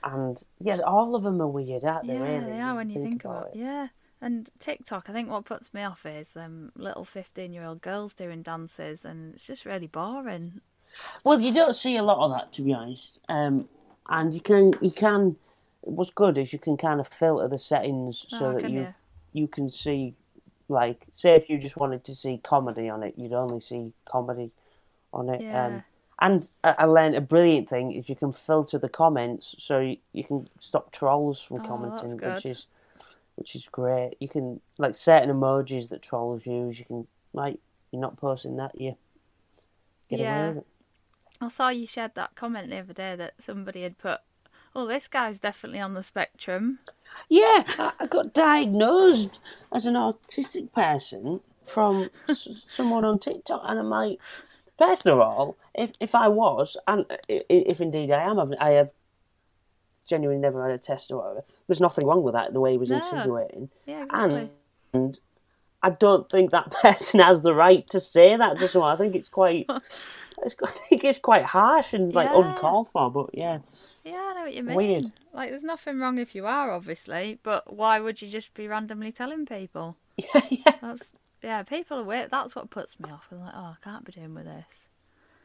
and 0.02 0.42
yeah, 0.60 0.78
all 0.78 1.14
of 1.14 1.22
them 1.22 1.40
are 1.40 1.48
weird, 1.48 1.84
aren't 1.84 2.06
they? 2.06 2.14
Yeah, 2.14 2.20
really, 2.20 2.52
they 2.52 2.60
are 2.60 2.74
when 2.74 2.90
you 2.90 3.02
think 3.02 3.24
about 3.24 3.48
it. 3.48 3.58
Yeah. 3.58 3.88
And 4.22 4.50
TikTok, 4.58 5.08
I 5.08 5.12
think 5.12 5.30
what 5.30 5.46
puts 5.46 5.72
me 5.72 5.82
off 5.82 6.04
is 6.04 6.36
um, 6.36 6.72
little 6.76 7.04
15 7.04 7.52
year 7.52 7.64
old 7.64 7.80
girls 7.80 8.12
doing 8.12 8.42
dances, 8.42 9.04
and 9.04 9.34
it's 9.34 9.46
just 9.46 9.64
really 9.64 9.86
boring. 9.86 10.60
Well, 11.24 11.40
you 11.40 11.54
don't 11.54 11.74
see 11.74 11.96
a 11.96 12.02
lot 12.02 12.18
of 12.18 12.32
that, 12.32 12.52
to 12.54 12.62
be 12.62 12.74
honest. 12.74 13.18
Um, 13.28 13.68
and 14.08 14.34
you 14.34 14.40
can, 14.40 14.72
you 14.80 14.90
can. 14.90 15.36
What's 15.82 16.10
good 16.10 16.36
is 16.36 16.52
you 16.52 16.58
can 16.58 16.76
kind 16.76 17.00
of 17.00 17.08
filter 17.08 17.48
the 17.48 17.58
settings 17.58 18.26
so 18.28 18.46
oh, 18.46 18.52
that 18.52 18.70
you 18.70 18.80
you? 18.80 18.94
you 19.32 19.48
can 19.48 19.70
see, 19.70 20.14
like, 20.68 21.06
say 21.12 21.34
if 21.36 21.48
you 21.48 21.56
just 21.56 21.76
wanted 21.76 22.04
to 22.04 22.14
see 22.14 22.40
comedy 22.44 22.90
on 22.90 23.02
it, 23.02 23.14
you'd 23.16 23.32
only 23.32 23.60
see 23.60 23.92
comedy 24.04 24.50
on 25.14 25.30
it. 25.30 25.40
Yeah. 25.40 25.66
Um, 25.66 25.84
and 26.20 26.48
I, 26.64 26.84
learned 26.84 27.14
a 27.16 27.20
brilliant 27.20 27.68
thing 27.68 27.92
is 27.92 28.08
you 28.08 28.16
can 28.16 28.32
filter 28.32 28.78
the 28.78 28.88
comments 28.88 29.54
so 29.58 29.80
you, 29.80 29.96
you 30.12 30.24
can 30.24 30.48
stop 30.60 30.92
trolls 30.92 31.40
from 31.40 31.58
Oh, 31.60 31.66
commenting, 31.66 32.18
which 32.18 32.46
is 32.46 32.66
which 33.36 33.54
is 33.56 33.64
great. 33.72 34.16
You 34.20 34.28
can 34.28 34.60
like 34.78 34.94
certain 34.94 35.30
emojis 35.30 35.88
that 35.90 36.02
trolls 36.02 36.44
use. 36.44 36.78
You 36.78 36.84
can 36.84 37.06
like 37.32 37.58
you're 37.90 38.02
not 38.02 38.16
posting 38.18 38.56
that, 38.56 38.78
you 38.80 38.96
get 40.08 40.20
Yeah. 40.20 40.32
away 40.34 40.48
with 40.48 40.58
it. 40.58 40.66
I 41.40 41.48
saw 41.48 41.70
you 41.70 41.86
shared 41.86 42.14
that 42.16 42.34
comment 42.34 42.68
the 42.70 42.78
other 42.78 42.92
day 42.92 43.16
that 43.16 43.34
somebody 43.40 43.82
had 43.82 43.96
put, 43.96 44.20
oh, 44.74 44.86
this 44.86 45.08
guy's 45.08 45.38
definitely 45.38 45.80
on 45.80 45.94
the 45.94 46.02
spectrum. 46.02 46.80
Yeah, 47.28 47.64
I, 47.78 48.06
got 48.06 48.34
diagnosed 48.34 49.38
as 49.72 49.86
an 49.86 49.94
autistic 49.94 50.72
person 50.72 51.40
from 51.66 52.10
s- 52.28 52.48
someone 52.70 53.04
on 53.04 53.18
TikTok, 53.18 53.62
and 53.64 53.78
I'm 53.78 53.88
like, 53.88 54.18
first 54.80 55.06
of 55.06 55.20
all, 55.20 55.56
if 55.74 55.92
if 56.00 56.14
I 56.14 56.28
was, 56.28 56.76
and 56.88 57.04
if 57.28 57.80
indeed 57.80 58.10
I 58.10 58.22
am, 58.30 58.40
I've, 58.40 58.52
I 58.60 58.70
have 58.80 58.90
genuinely 60.08 60.40
never 60.40 60.68
had 60.68 60.74
a 60.74 60.82
test 60.82 61.10
or 61.12 61.18
whatever. 61.18 61.44
There's 61.68 61.80
nothing 61.80 62.06
wrong 62.06 62.22
with 62.24 62.34
that. 62.34 62.52
The 62.52 62.60
way 62.60 62.72
he 62.72 62.78
was 62.78 62.90
No. 62.90 62.96
insinuating, 62.96 63.70
Yeah, 63.86 64.04
exactly. 64.04 64.50
and 64.92 65.18
I 65.82 65.90
don't 65.90 66.28
think 66.30 66.50
that 66.50 66.70
person 66.82 67.20
has 67.20 67.42
the 67.42 67.54
right 67.54 67.88
to 67.90 68.00
say 68.00 68.36
that 68.36 68.58
to 68.58 68.68
someone. 68.68 68.92
I 68.94 68.98
think 68.98 69.14
it's 69.14 69.28
quite. 69.28 69.68
It's, 70.42 70.54
I 70.64 70.70
think 70.88 71.04
it's 71.04 71.18
quite 71.18 71.44
harsh 71.44 71.92
and 71.92 72.14
like 72.14 72.30
Yeah. 72.30 72.38
uncalled 72.40 72.88
for, 72.94 73.10
but 73.10 73.28
yeah, 73.34 73.58
Yeah, 74.04 74.12
I 74.30 74.34
know 74.34 74.42
what 74.44 74.54
you 74.54 74.62
mean. 74.62 74.76
Weird. 74.76 75.12
Like, 75.34 75.50
there's 75.50 75.62
nothing 75.62 75.98
wrong 75.98 76.16
if 76.18 76.34
you 76.34 76.46
are, 76.46 76.70
obviously, 76.72 77.38
but 77.42 77.74
why 77.74 78.00
would 78.00 78.22
you 78.22 78.28
just 78.28 78.54
be 78.54 78.66
randomly 78.66 79.12
telling 79.12 79.44
people? 79.44 79.96
yeah, 80.16 80.46
yeah. 80.48 80.74
That's 80.80 81.12
yeah, 81.42 81.62
people 81.62 81.98
are 81.98 82.04
weird. 82.04 82.30
That's 82.30 82.54
what 82.54 82.70
puts 82.70 82.98
me 83.00 83.10
off. 83.10 83.26
I'm 83.30 83.40
like, 83.40 83.54
oh, 83.54 83.58
I 83.58 83.76
can't 83.82 84.04
be 84.04 84.12
doing 84.12 84.34
with 84.34 84.44
this. 84.44 84.86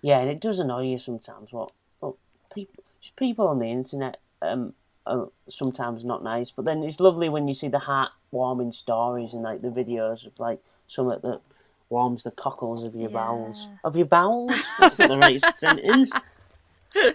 Yeah, 0.01 0.19
and 0.19 0.29
it 0.29 0.39
does 0.39 0.59
annoy 0.59 0.87
you 0.87 0.99
sometimes. 0.99 1.51
What, 1.51 1.71
what 1.99 2.15
people, 2.53 2.83
people 3.17 3.47
on 3.47 3.59
the 3.59 3.71
internet, 3.71 4.17
um, 4.41 4.73
are 5.05 5.29
sometimes 5.49 6.03
not 6.03 6.23
nice. 6.23 6.51
But 6.51 6.65
then 6.65 6.83
it's 6.83 6.99
lovely 6.99 7.29
when 7.29 7.47
you 7.47 7.53
see 7.53 7.67
the 7.67 7.79
heartwarming 7.79 8.73
stories 8.73 9.33
and 9.33 9.43
like 9.43 9.61
the 9.61 9.69
videos 9.69 10.25
of 10.25 10.39
like 10.39 10.59
something 10.87 11.19
that 11.23 11.41
warms 11.89 12.23
the 12.23 12.31
cockles 12.31 12.87
of 12.87 12.95
your 12.95 13.09
bowels. 13.09 13.67
Of 13.83 13.95
your 13.95 14.07
bowels? 14.07 14.51
That's 14.79 14.97
not 14.97 15.09
the 15.09 15.17
right 15.17 15.43
sentence. 15.57 16.11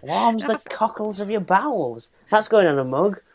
Warms 0.03 0.45
the 0.45 0.61
cockles 0.71 1.21
of 1.21 1.31
your 1.31 1.41
bowels. 1.41 2.11
That's 2.31 2.49
going 2.49 2.67
on 2.67 2.79
a 2.79 2.85
mug. 2.85 3.21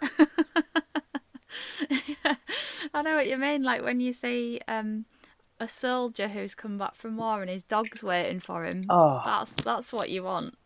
I 2.93 3.01
know 3.01 3.15
what 3.15 3.27
you 3.27 3.37
mean. 3.37 3.63
Like 3.63 3.83
when 3.83 3.99
you 3.99 4.13
see 4.13 4.61
um, 4.67 5.05
a 5.59 5.67
soldier 5.67 6.27
who's 6.27 6.55
come 6.55 6.77
back 6.77 6.95
from 6.95 7.17
war 7.17 7.41
and 7.41 7.49
his 7.49 7.63
dog's 7.63 8.03
waiting 8.03 8.39
for 8.39 8.65
him. 8.65 8.85
Oh, 8.89 9.21
That's 9.25 9.51
that's 9.63 9.93
what 9.93 10.09
you 10.09 10.23
want. 10.23 10.57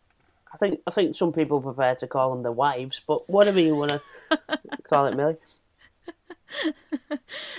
I 0.54 0.58
think 0.58 0.80
I 0.88 0.92
think 0.92 1.16
some 1.16 1.32
people 1.32 1.62
prefer 1.62 1.96
to 1.96 2.08
call 2.08 2.32
them 2.32 2.44
their 2.44 2.52
wives, 2.52 3.02
but 3.06 3.30
whatever 3.30 3.60
you 3.60 3.76
want 3.76 3.92
to 3.92 4.02
call 4.90 5.06
it, 5.08 5.16
Millie. 5.16 5.38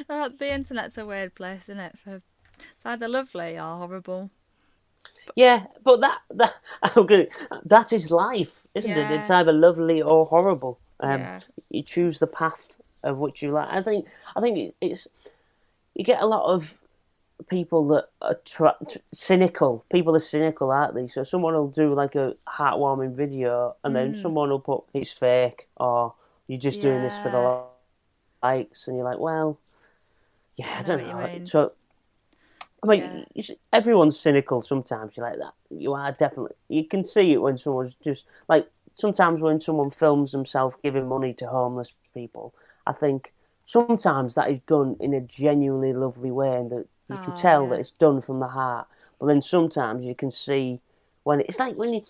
The 0.09 0.53
internet's 0.53 0.99
a 0.99 1.07
weird 1.07 1.35
place, 1.35 1.63
isn't 1.65 1.79
it? 1.79 1.99
For 1.99 2.17
it's 2.17 2.85
either 2.85 3.09
lovely 3.09 3.59
or 3.59 3.79
horrible. 3.79 4.31
Yeah, 5.37 5.67
but 5.85 6.01
that 6.01 6.19
that 6.31 6.55
okay, 6.97 7.29
that 7.65 7.93
is 7.93 8.11
life, 8.11 8.51
isn't 8.75 8.91
it? 8.91 9.11
It's 9.13 9.31
either 9.31 9.53
lovely 9.53 10.03
or 10.03 10.27
horrible. 10.27 10.79
Um, 10.99 11.21
Yeah. 11.21 11.41
You 11.71 11.83
choose 11.85 12.19
the 12.19 12.27
path 12.27 12.77
of 13.05 13.19
which 13.19 13.43
you 13.43 13.53
like. 13.53 13.69
I 13.71 13.83
think 13.83 14.07
I 14.35 14.41
think 14.41 14.75
it's 14.81 15.07
you 15.95 16.05
get 16.05 16.23
a 16.23 16.27
lot 16.27 16.53
of 16.53 16.75
people 17.49 17.87
that 17.89 18.09
are 18.21 18.35
tra- 18.45 18.77
cynical. 19.13 19.85
People 19.91 20.15
are 20.17 20.21
cynical, 20.21 20.71
aren't 20.71 20.95
they? 20.95 21.07
So 21.09 21.25
someone 21.25 21.55
will 21.55 21.69
do 21.69 21.95
like 21.95 22.15
a 22.15 22.35
heartwarming 22.49 23.15
video, 23.15 23.77
and 23.85 23.95
then 23.95 24.15
Mm. 24.15 24.23
someone 24.23 24.51
will 24.51 24.61
put 24.61 24.85
it's 24.95 25.13
fake 25.13 25.69
or 25.77 26.15
you're 26.47 26.59
just 26.61 26.81
doing 26.81 27.03
this 27.03 27.17
for 27.17 27.31
the 27.31 27.39
likes, 27.41 28.89
and 28.89 28.97
you're 28.97 29.05
like, 29.05 29.19
well, 29.19 29.59
yeah, 30.57 30.77
I, 30.77 30.81
I 30.81 30.83
don't 30.83 31.07
you 31.07 31.13
know. 31.15 31.31
mean. 31.33 31.47
So. 31.47 31.73
I 32.83 32.87
mean, 32.87 33.27
Yeah. 33.35 33.55
everyone's 33.73 34.19
cynical 34.19 34.63
sometimes. 34.63 35.17
You're 35.17 35.27
like 35.29 35.39
that. 35.39 35.53
You 35.71 35.93
are 35.93 36.13
definitely. 36.13 36.57
You 36.69 36.85
can 36.85 37.05
see 37.05 37.33
it 37.33 37.37
when 37.39 37.59
someone's 37.59 37.95
just 38.03 38.25
like 38.49 38.67
sometimes 38.95 39.41
when 39.41 39.61
someone 39.61 39.91
films 39.91 40.33
themselves 40.33 40.77
giving 40.83 41.07
money 41.07 41.35
to 41.35 41.47
homeless 41.47 41.93
people. 42.15 42.55
I 42.87 42.93
think 42.93 43.33
sometimes 43.67 44.35
that 44.35 44.51
is 44.51 44.61
done 44.61 44.97
in 44.99 45.13
a 45.13 45.21
genuinely 45.21 45.93
lovely 45.93 46.31
way, 46.31 46.57
and 46.57 46.71
that 46.71 46.87
you 47.11 47.19
can 47.19 47.33
Oh, 47.37 47.41
tell 47.41 47.63
yeah. 47.65 47.71
that 47.71 47.81
it's 47.81 47.91
done 47.93 48.23
from 48.23 48.41
the 48.41 48.49
heart. 48.49 48.87
But 49.19 49.27
then 49.27 49.43
sometimes 49.43 50.05
you 50.05 50.15
can 50.15 50.31
see 50.31 50.81
when 51.25 51.41
it's 51.41 51.59
like 51.59 51.77
when 51.77 51.93
you 51.95 52.03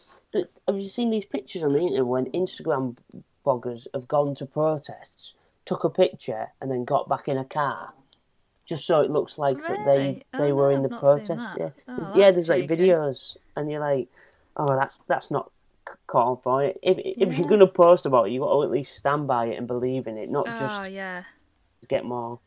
have 0.69 0.79
you 0.79 0.89
seen 0.89 1.11
these 1.11 1.25
pictures 1.25 1.63
on 1.63 1.73
the 1.73 1.81
internet 1.81 2.07
when 2.07 2.27
Instagram 2.33 2.97
bloggers 3.45 3.87
have 3.95 4.07
gone 4.07 4.35
to 4.37 4.47
protests, 4.47 5.35
took 5.67 5.83
a 5.85 5.91
picture, 5.91 6.49
and 6.61 6.71
then 6.71 6.85
got 6.85 7.09
back 7.09 7.27
in 7.29 7.37
a 7.39 7.45
car. 7.45 7.93
Just 8.67 8.87
so 8.87 9.01
it 9.01 9.11
looks 9.11 9.39
like 9.39 9.59
that 9.67 9.85
they 9.85 10.23
oh, 10.35 10.39
they 10.39 10.53
Oh, 10.53 10.55
were 10.55 10.71
no, 10.71 10.77
in 10.77 10.83
the 10.83 10.95
I've 10.95 11.03
not 11.03 11.27
seen 11.27 11.37
protest. 11.37 11.59
Yeah, 11.59 11.71
Oh, 11.89 11.97
There's- 11.97 12.17
yeah. 12.17 12.31
There's 12.31 12.49
like 12.49 12.69
cheeky. 12.69 12.83
videos, 12.83 13.37
and 13.57 13.71
you're 13.71 13.81
like, 13.81 14.09
oh, 14.57 14.77
that's 14.77 14.95
that's 15.09 15.31
not 15.33 15.51
c- 15.89 15.95
called 16.07 16.43
for 16.45 16.63
it. 16.63 16.79
If 16.83 16.99
if 16.99 17.17
Yeah. 17.29 17.37
you're 17.39 17.49
gonna 17.49 17.67
post 17.67 18.07
about 18.07 18.29
it, 18.29 18.33
you 18.33 18.41
got 18.41 18.53
to 18.53 18.63
at 18.63 18.71
least 18.71 18.95
stand 18.97 19.27
by 19.27 19.47
it 19.47 19.59
and 19.59 19.67
believe 19.67 20.07
in 20.07 20.17
it, 20.19 20.31
not 20.31 20.47
Oh 20.47 20.59
just 20.61 20.93
yeah. 20.93 21.25
get 21.89 22.05
more. 22.05 22.39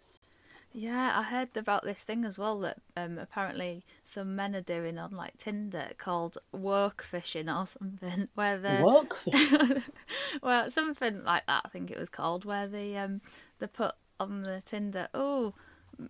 Yeah, 0.74 1.20
I 1.20 1.24
heard 1.24 1.56
about 1.56 1.84
this 1.84 2.04
thing 2.04 2.26
as 2.26 2.38
well 2.38 2.60
that 2.62 2.78
um, 2.98 3.20
apparently 3.20 3.86
some 4.04 4.36
men 4.36 4.56
are 4.56 4.62
doing 4.62 4.98
on 4.98 5.12
like 5.12 5.38
Tinder 5.38 5.90
called 6.00 6.40
woke 6.52 7.04
fishing 7.04 7.48
or 7.48 7.68
something, 7.68 8.28
where 8.36 8.58
they 8.58 8.82
Work. 8.84 9.20
well 10.42 10.70
something 10.72 11.24
like 11.24 11.46
that 11.46 11.62
I 11.66 11.70
think 11.70 11.92
it 11.92 12.00
was 12.00 12.10
called, 12.10 12.44
where 12.44 12.68
they 12.68 12.98
um 12.98 13.22
they 13.60 13.68
put 13.68 13.94
on 14.20 14.42
the 14.42 14.64
Tinder, 14.66 15.10
oh, 15.14 15.54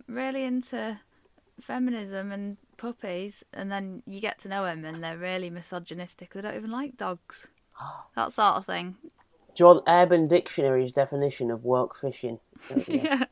really 0.07 0.43
into 0.43 0.99
feminism 1.59 2.31
and 2.31 2.57
puppies, 2.77 3.43
and 3.53 3.69
then 3.69 4.01
you 4.07 4.21
get 4.21 4.39
to 4.39 4.49
know 4.49 4.63
them 4.63 4.85
and 4.85 5.03
they're 5.03 5.17
really 5.17 5.49
misogynistic. 5.49 6.33
They 6.33 6.41
don't 6.41 6.55
even 6.55 6.71
like 6.71 6.95
dogs, 6.95 7.47
that 8.15 8.31
sort 8.31 8.55
of 8.55 8.65
thing. 8.65 8.95
Want 9.59 9.83
Urban 9.87 10.27
Dictionary's 10.27 10.91
definition 10.91 11.51
of 11.51 11.63
woke 11.63 11.97
fishing? 11.99 12.39
Yeah. 12.87 13.25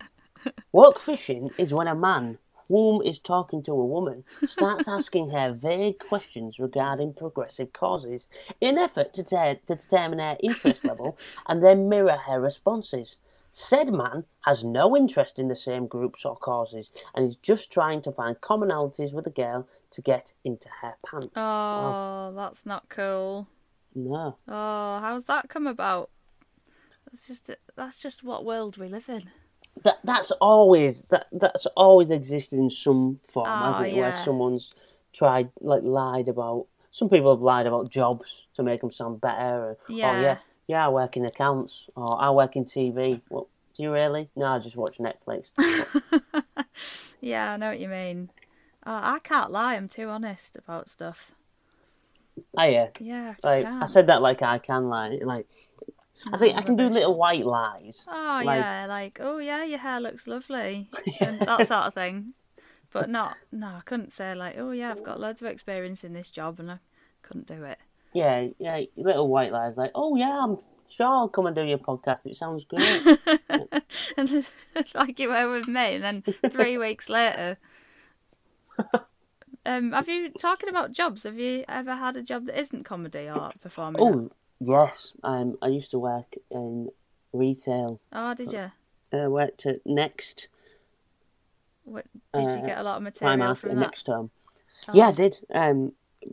Woke 0.71 1.01
fishing 1.01 1.49
is 1.57 1.73
when 1.73 1.87
a 1.87 1.95
man, 1.95 2.37
whom 2.67 3.01
is 3.01 3.19
talking 3.19 3.61
to 3.63 3.71
a 3.73 3.85
woman, 3.85 4.23
starts 4.45 4.87
asking 4.87 5.29
her 5.29 5.51
vague 5.53 5.99
questions 5.99 6.59
regarding 6.59 7.13
progressive 7.13 7.73
causes 7.73 8.27
in 8.61 8.77
an 8.77 8.77
effort 8.77 9.13
to, 9.13 9.23
te- 9.23 9.59
to 9.67 9.75
determine 9.75 10.19
her 10.19 10.37
interest 10.41 10.85
level 10.85 11.17
and 11.47 11.63
then 11.63 11.89
mirror 11.89 12.17
her 12.17 12.39
responses. 12.39 13.17
Said 13.53 13.91
man 13.91 14.23
has 14.45 14.63
no 14.63 14.95
interest 14.95 15.37
in 15.37 15.49
the 15.49 15.55
same 15.55 15.85
groups 15.85 16.23
or 16.23 16.37
causes 16.37 16.89
and 17.13 17.27
is 17.27 17.35
just 17.35 17.69
trying 17.69 18.01
to 18.03 18.11
find 18.11 18.39
commonalities 18.39 19.11
with 19.11 19.27
a 19.27 19.31
girl 19.31 19.67
to 19.91 20.01
get 20.01 20.31
into 20.45 20.69
her 20.81 20.95
pants. 21.05 21.33
Oh, 21.35 22.31
that's 22.33 22.65
not 22.65 22.87
cool. 22.87 23.49
No. 23.93 24.37
Oh, 24.47 24.99
how's 25.01 25.25
that 25.25 25.49
come 25.49 25.67
about? 25.67 26.09
That's 27.11 27.27
just 27.27 27.51
that's 27.75 27.99
just 27.99 28.23
what 28.23 28.45
world 28.45 28.77
we 28.77 28.87
live 28.87 29.09
in. 29.09 29.29
That 29.83 29.97
that's 30.03 30.31
always 30.41 31.03
that 31.09 31.27
that's 31.31 31.65
always 31.75 32.09
existed 32.09 32.59
in 32.59 32.69
some 32.69 33.19
form, 33.33 33.49
Oh, 33.49 33.65
hasn't 33.71 33.87
it? 33.87 33.93
yeah. 33.95 34.01
Where 34.01 34.23
someone's 34.25 34.73
tried 35.13 35.49
like 35.59 35.83
lied 35.83 36.27
about. 36.27 36.67
Some 36.91 37.09
people 37.09 37.33
have 37.33 37.41
lied 37.41 37.67
about 37.67 37.89
jobs 37.89 38.47
to 38.55 38.63
make 38.63 38.81
them 38.81 38.91
sound 38.91 39.21
better. 39.21 39.55
Or, 39.71 39.77
oh, 39.79 39.83
Yeah. 39.93 40.11
Oh 40.11 40.21
yeah, 40.21 40.37
yeah, 40.67 40.85
I 40.85 40.89
work 40.89 41.15
in 41.17 41.25
accounts, 41.25 41.85
or 41.95 42.21
I 42.21 42.29
work 42.31 42.55
in 42.55 42.65
TV. 42.65 43.21
Well, 43.29 43.47
do 43.77 43.83
you 43.83 43.91
really? 43.93 44.29
No, 44.35 44.45
I 44.45 44.59
just 44.59 44.75
watch 44.75 44.97
Netflix. 44.99 45.49
Yeah, 47.23 47.51
I 47.53 47.57
know 47.57 47.69
what 47.69 47.79
you 47.79 47.87
mean. 47.87 48.29
Oh, 48.83 48.91
I 48.91 49.19
can't 49.23 49.51
lie. 49.51 49.75
I'm 49.75 49.87
too 49.87 50.07
honest 50.09 50.55
about 50.55 50.89
stuff. 50.89 51.31
oh 52.57 52.63
yeah, 52.63 52.87
Yeah, 52.99 53.35
I 53.43 53.47
like 53.47 53.65
can't. 53.65 53.83
I 53.83 53.85
said 53.85 54.07
that 54.07 54.23
like 54.23 54.41
I 54.41 54.57
can 54.57 54.89
lie. 54.89 55.19
Like 55.21 55.47
I 56.31 56.37
think 56.37 56.57
I 56.57 56.61
can 56.61 56.75
do 56.75 56.87
little 56.87 57.17
white 57.17 57.45
lies. 57.45 58.03
Oh 58.07 58.41
like- 58.45 58.59
yeah, 58.59 58.85
like 58.87 59.19
oh 59.21 59.37
yeah, 59.39 59.63
your 59.63 59.79
hair 59.79 59.99
looks 59.99 60.27
lovely, 60.27 60.89
and 61.19 61.39
that 61.41 61.67
sort 61.67 61.85
of 61.85 61.93
thing. 61.93 62.33
But 62.91 63.09
not 63.09 63.37
no, 63.51 63.67
I 63.67 63.81
couldn't 63.85 64.11
say 64.11 64.35
like 64.35 64.55
oh 64.57 64.71
yeah, 64.71 64.91
I've 64.91 65.03
got 65.03 65.19
loads 65.19 65.41
of 65.41 65.47
experience 65.47 66.03
in 66.03 66.13
this 66.13 66.29
job, 66.29 66.59
and 66.59 66.71
I 66.71 66.79
couldn't 67.21 67.47
do 67.47 67.63
it. 67.63 67.79
Yeah, 68.13 68.47
yeah, 68.59 68.81
little 68.97 69.27
white 69.29 69.51
lies 69.51 69.77
like, 69.77 69.91
oh 69.95 70.15
yeah, 70.15 70.43
I'm 70.43 70.57
sure 70.89 71.07
I'll 71.07 71.29
come 71.29 71.45
and 71.45 71.55
do 71.55 71.63
your 71.63 71.77
podcast. 71.77 72.25
It 72.25 72.37
sounds 72.37 72.65
great. 72.69 73.19
and 74.17 74.45
like 74.95 75.19
you 75.19 75.29
were 75.29 75.51
with 75.51 75.67
me, 75.67 75.95
and 75.95 76.03
then 76.03 76.23
three 76.51 76.77
weeks 76.77 77.09
later. 77.09 77.57
Um, 79.63 79.91
have 79.91 80.09
you 80.09 80.31
talking 80.39 80.69
about 80.69 80.91
jobs? 80.91 81.23
Have 81.23 81.37
you 81.37 81.63
ever 81.69 81.95
had 81.95 82.15
a 82.15 82.23
job 82.23 82.47
that 82.47 82.59
isn't 82.59 82.83
comedy 82.83 83.29
or 83.29 83.51
performing? 83.61 84.01
oh 84.01 84.31
yes, 84.61 85.11
um, 85.23 85.57
I 85.61 85.67
used 85.67 85.91
to 85.91 85.99
work 85.99 86.35
in 86.49 86.89
retail. 87.33 87.99
oh, 88.13 88.33
did 88.33 88.53
you? 88.53 88.71
I 89.13 89.27
worked 89.27 89.65
at 89.65 89.85
Next 89.85 90.47
What, 91.83 92.05
did 92.33 92.43
you 92.43 92.49
Uh, 92.49 92.65
get 92.65 92.77
a 92.77 92.83
lot 92.83 92.97
of 92.97 93.03
material 93.03 93.55
from 93.55 93.69
that? 93.71 93.75
Next 93.81 94.07
Home. 94.07 94.29
Oh. 94.87 94.91
Yeah, 94.93 95.09
I 95.09 95.11
did. 95.11 95.37
Um, 95.53 95.91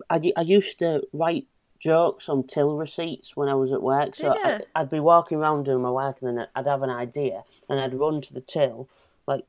I, 0.09 0.33
I 0.37 0.43
used 0.43 0.79
to 0.79 1.03
write 1.13 1.47
jokes 1.81 2.29
on 2.29 2.45
till 2.45 2.77
receipts 2.77 3.37
when 3.37 3.49
I 3.49 3.55
was 3.55 3.73
at 3.73 3.83
work. 3.83 4.15
So 4.15 4.29
I, 4.29 4.59
you? 4.59 4.65
I'd 4.75 4.91
be 4.91 5.01
walking 5.01 5.39
around 5.39 5.65
doing 5.65 5.83
my 5.83 5.91
work, 5.91 6.19
and 6.23 6.39
then 6.39 6.47
I'd 6.55 6.67
have 6.67 6.83
an 6.83 6.91
idea, 6.91 7.43
and 7.69 7.81
I'd 7.81 7.95
run 7.95 8.21
to 8.23 8.33
the 8.35 8.41
till, 8.41 8.89
like 9.27 9.45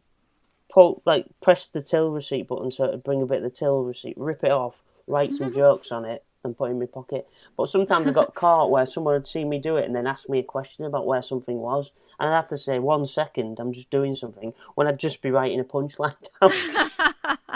pull, 0.69 1.01
like 1.05 1.27
press 1.41 1.67
the 1.67 1.81
till 1.83 2.09
receipt 2.11 2.47
button 2.47 2.71
so 2.71 2.85
it'd 2.85 3.03
bring 3.03 3.21
a 3.21 3.25
bit 3.25 3.43
of 3.43 3.43
the 3.43 3.49
till 3.49 3.83
receipt, 3.83 4.17
rip 4.17 4.43
it 4.43 4.51
off, 4.51 4.75
write 5.07 5.33
some 5.33 5.53
jokes 5.63 5.91
on 5.91 6.05
it, 6.05 6.23
and 6.43 6.57
put 6.57 6.65
it 6.65 6.71
in 6.71 6.79
my 6.79 6.85
pocket. 6.85 7.27
But 7.57 7.69
sometimes 7.69 8.07
I 8.07 8.11
got 8.11 8.33
caught 8.43 8.71
where 8.71 8.85
someone 8.85 9.13
had 9.15 9.27
seen 9.27 9.49
me 9.49 9.59
do 9.59 9.77
it 9.77 9.85
and 9.85 9.95
then 9.95 10.07
asked 10.07 10.29
me 10.29 10.39
a 10.39 10.43
question 10.43 10.85
about 10.85 11.05
where 11.05 11.21
something 11.21 11.57
was, 11.57 11.91
and 12.19 12.29
I'd 12.29 12.35
have 12.35 12.47
to 12.49 12.57
say 12.57 12.79
one 12.79 13.05
second, 13.05 13.59
I'm 13.59 13.73
just 13.73 13.89
doing 13.89 14.15
something, 14.15 14.53
when 14.75 14.87
I'd 14.87 14.99
just 14.99 15.21
be 15.21 15.31
writing 15.31 15.59
a 15.59 15.63
punchline 15.63 16.15
down. 16.41 17.51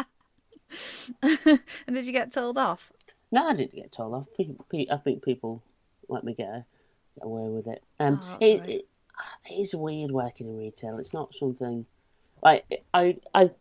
and 1.88 1.96
did 1.96 2.06
you 2.06 2.12
get 2.12 2.34
told 2.34 2.58
off? 2.58 2.92
No, 3.32 3.48
I 3.48 3.54
didn't 3.54 3.76
get 3.76 3.92
told 3.92 4.14
off. 4.14 4.28
I 4.40 4.98
think 4.98 5.24
people 5.24 5.64
let 6.10 6.24
me 6.24 6.34
get, 6.34 6.66
get 7.16 7.24
away 7.24 7.50
with 7.50 7.68
it. 7.68 7.84
Um, 8.00 8.20
Oh, 8.22 8.38
it, 8.40 8.60
right. 8.60 8.70
it, 8.70 8.88
it 9.50 9.54
is 9.54 9.74
weird 9.74 10.12
working 10.12 10.48
in 10.48 10.58
retail. 10.58 11.00
It's 11.00 11.14
not 11.14 11.34
something 11.34 11.86
like 12.44 12.66
I 12.94 13.18
I 13.34 13.52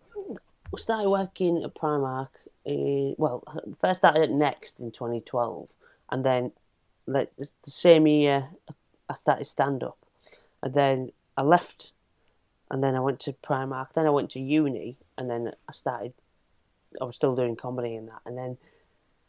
started 0.77 1.09
working 1.09 1.63
at 1.63 1.75
Primark. 1.75 2.29
Uh, 2.67 3.15
well, 3.19 3.43
first 3.81 4.01
started 4.01 4.23
at 4.23 4.31
Next 4.31 4.79
in 4.79 4.93
2012, 4.93 5.69
and 6.11 6.25
then 6.25 6.53
like 7.07 7.33
the 7.37 7.71
same 7.71 8.07
year 8.07 8.49
I 9.09 9.15
started 9.15 9.47
stand 9.47 9.83
up, 9.83 9.99
and 10.63 10.73
then 10.73 11.11
I 11.37 11.43
left, 11.43 11.91
and 12.71 12.83
then 12.83 12.95
I 12.95 13.01
went 13.01 13.21
to 13.21 13.33
Primark. 13.33 13.89
Then 13.95 14.07
I 14.07 14.11
went 14.11 14.31
to 14.31 14.41
uni, 14.41 14.97
and 15.19 15.29
then 15.29 15.53
I 15.69 15.73
started. 15.73 16.13
I 17.01 17.05
was 17.05 17.17
still 17.17 17.35
doing 17.35 17.57
comedy 17.57 17.97
and 17.97 18.09
that, 18.09 18.21
and 18.27 18.37
then 18.37 18.59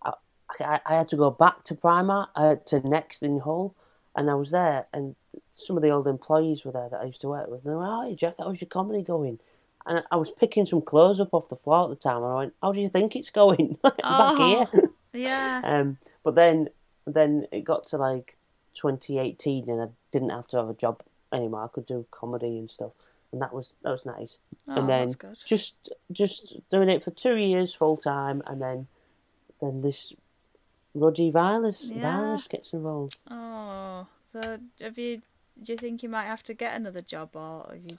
I, 0.03 0.13
I, 0.59 0.79
I 0.85 0.95
had 0.95 1.09
to 1.09 1.15
go 1.15 1.31
back 1.31 1.63
to 1.65 1.75
Primark, 1.75 2.27
uh, 2.35 2.55
to 2.67 2.87
Next 2.87 3.23
in 3.23 3.39
Hull, 3.39 3.73
and 4.15 4.29
I 4.29 4.35
was 4.35 4.51
there, 4.51 4.85
and 4.93 5.15
some 5.53 5.77
of 5.77 5.81
the 5.81 5.89
old 5.89 6.07
employees 6.07 6.63
were 6.63 6.71
there 6.71 6.89
that 6.89 7.01
I 7.01 7.05
used 7.05 7.21
to 7.21 7.29
work 7.29 7.47
with. 7.47 7.65
And 7.65 7.71
they 7.71 7.75
were, 7.75 7.85
"Oh, 7.85 8.13
Jack, 8.13 8.35
how's 8.37 8.61
your 8.61 8.69
comedy 8.69 9.01
going?" 9.01 9.39
And 9.85 10.03
I- 10.11 10.15
was 10.15 10.31
picking 10.31 10.65
some 10.65 10.81
clothes 10.81 11.19
up 11.19 11.33
off 11.33 11.49
the 11.49 11.55
floor 11.57 11.83
at 11.85 11.89
the 11.89 11.95
time, 11.97 12.17
and 12.23 12.25
I 12.25 12.35
went, 12.35 12.53
"How 12.61 12.71
do 12.71 12.79
you 12.79 12.89
think 12.89 13.15
it's 13.15 13.29
going 13.29 13.77
back 13.83 13.95
Oh. 14.03 14.67
here?" 14.71 14.89
Yeah. 15.13 15.61
Um, 15.63 15.97
but 16.23 16.35
then, 16.35 16.69
then 17.05 17.47
it 17.51 17.61
got 17.65 17.85
to 17.87 17.97
like 17.97 18.37
2018, 18.75 19.69
and 19.69 19.81
I 19.81 19.87
didn't 20.11 20.29
have 20.29 20.47
to 20.47 20.57
have 20.57 20.69
a 20.69 20.73
job 20.73 21.01
anymore. 21.31 21.63
I 21.65 21.67
could 21.67 21.85
do 21.85 22.05
comedy 22.11 22.57
and 22.59 22.69
stuff, 22.71 22.91
and 23.31 23.41
that 23.41 23.53
was 23.53 23.73
that 23.83 23.91
was 23.91 24.05
nice. 24.05 24.37
Oh, 24.67 24.75
and 24.75 24.89
then 24.89 25.07
that's 25.07 25.15
good. 25.15 25.37
just 25.45 25.75
just 26.11 26.55
doing 26.69 26.89
it 26.89 27.03
for 27.03 27.11
two 27.11 27.35
years 27.35 27.73
full 27.73 27.97
time, 27.97 28.41
and 28.47 28.61
then 28.61 28.87
then 29.61 29.81
this 29.81 30.13
Roddy 30.95 31.29
virus 31.31 31.83
Yeah. 31.83 32.01
virus 32.21 32.47
gets 32.47 32.71
involved. 32.73 33.17
Oh, 33.29 34.07
so 34.31 34.57
have 34.79 34.97
you? 34.97 35.21
Do 35.61 35.71
you 35.73 35.77
think 35.77 36.01
you 36.03 36.09
might 36.09 36.25
have 36.25 36.43
to 36.43 36.53
get 36.53 36.75
another 36.75 37.01
job, 37.01 37.35
or 37.35 37.67
have 37.71 37.83
you? 37.85 37.97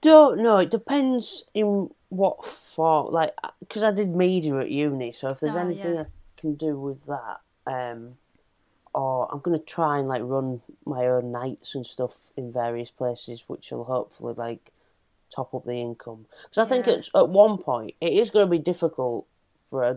Don't 0.00 0.38
know. 0.42 0.58
It 0.58 0.70
depends 0.70 1.44
in 1.54 1.90
what 2.08 2.44
form. 2.44 3.12
Like, 3.12 3.34
because 3.60 3.82
I 3.82 3.90
did 3.90 4.14
media 4.14 4.56
at 4.58 4.70
uni, 4.70 5.12
so 5.12 5.30
if 5.30 5.40
there's 5.40 5.56
Oh, 5.56 5.60
anything 5.60 5.94
yeah. 5.94 6.02
I 6.02 6.40
can 6.40 6.54
do 6.54 6.78
with 6.78 7.04
that, 7.06 7.40
um, 7.66 8.16
or 8.94 9.28
I'm 9.32 9.40
gonna 9.40 9.58
try 9.58 9.98
and 9.98 10.08
like 10.08 10.22
run 10.24 10.60
my 10.84 11.06
own 11.06 11.32
nights 11.32 11.74
and 11.74 11.86
stuff 11.86 12.12
in 12.36 12.52
various 12.52 12.90
places, 12.90 13.44
which 13.46 13.70
will 13.70 13.84
hopefully 13.84 14.34
like 14.36 14.72
top 15.34 15.52
up 15.54 15.64
the 15.64 15.72
income. 15.80 16.26
Because 16.44 16.64
I 16.64 16.68
think 16.68 16.86
Yeah. 16.86 16.94
it's 16.94 17.10
at 17.14 17.28
one 17.28 17.58
point 17.58 17.94
it 18.00 18.12
is 18.12 18.30
going 18.30 18.46
to 18.46 18.50
be 18.50 18.58
difficult 18.58 19.26
for 19.70 19.82
a 19.82 19.96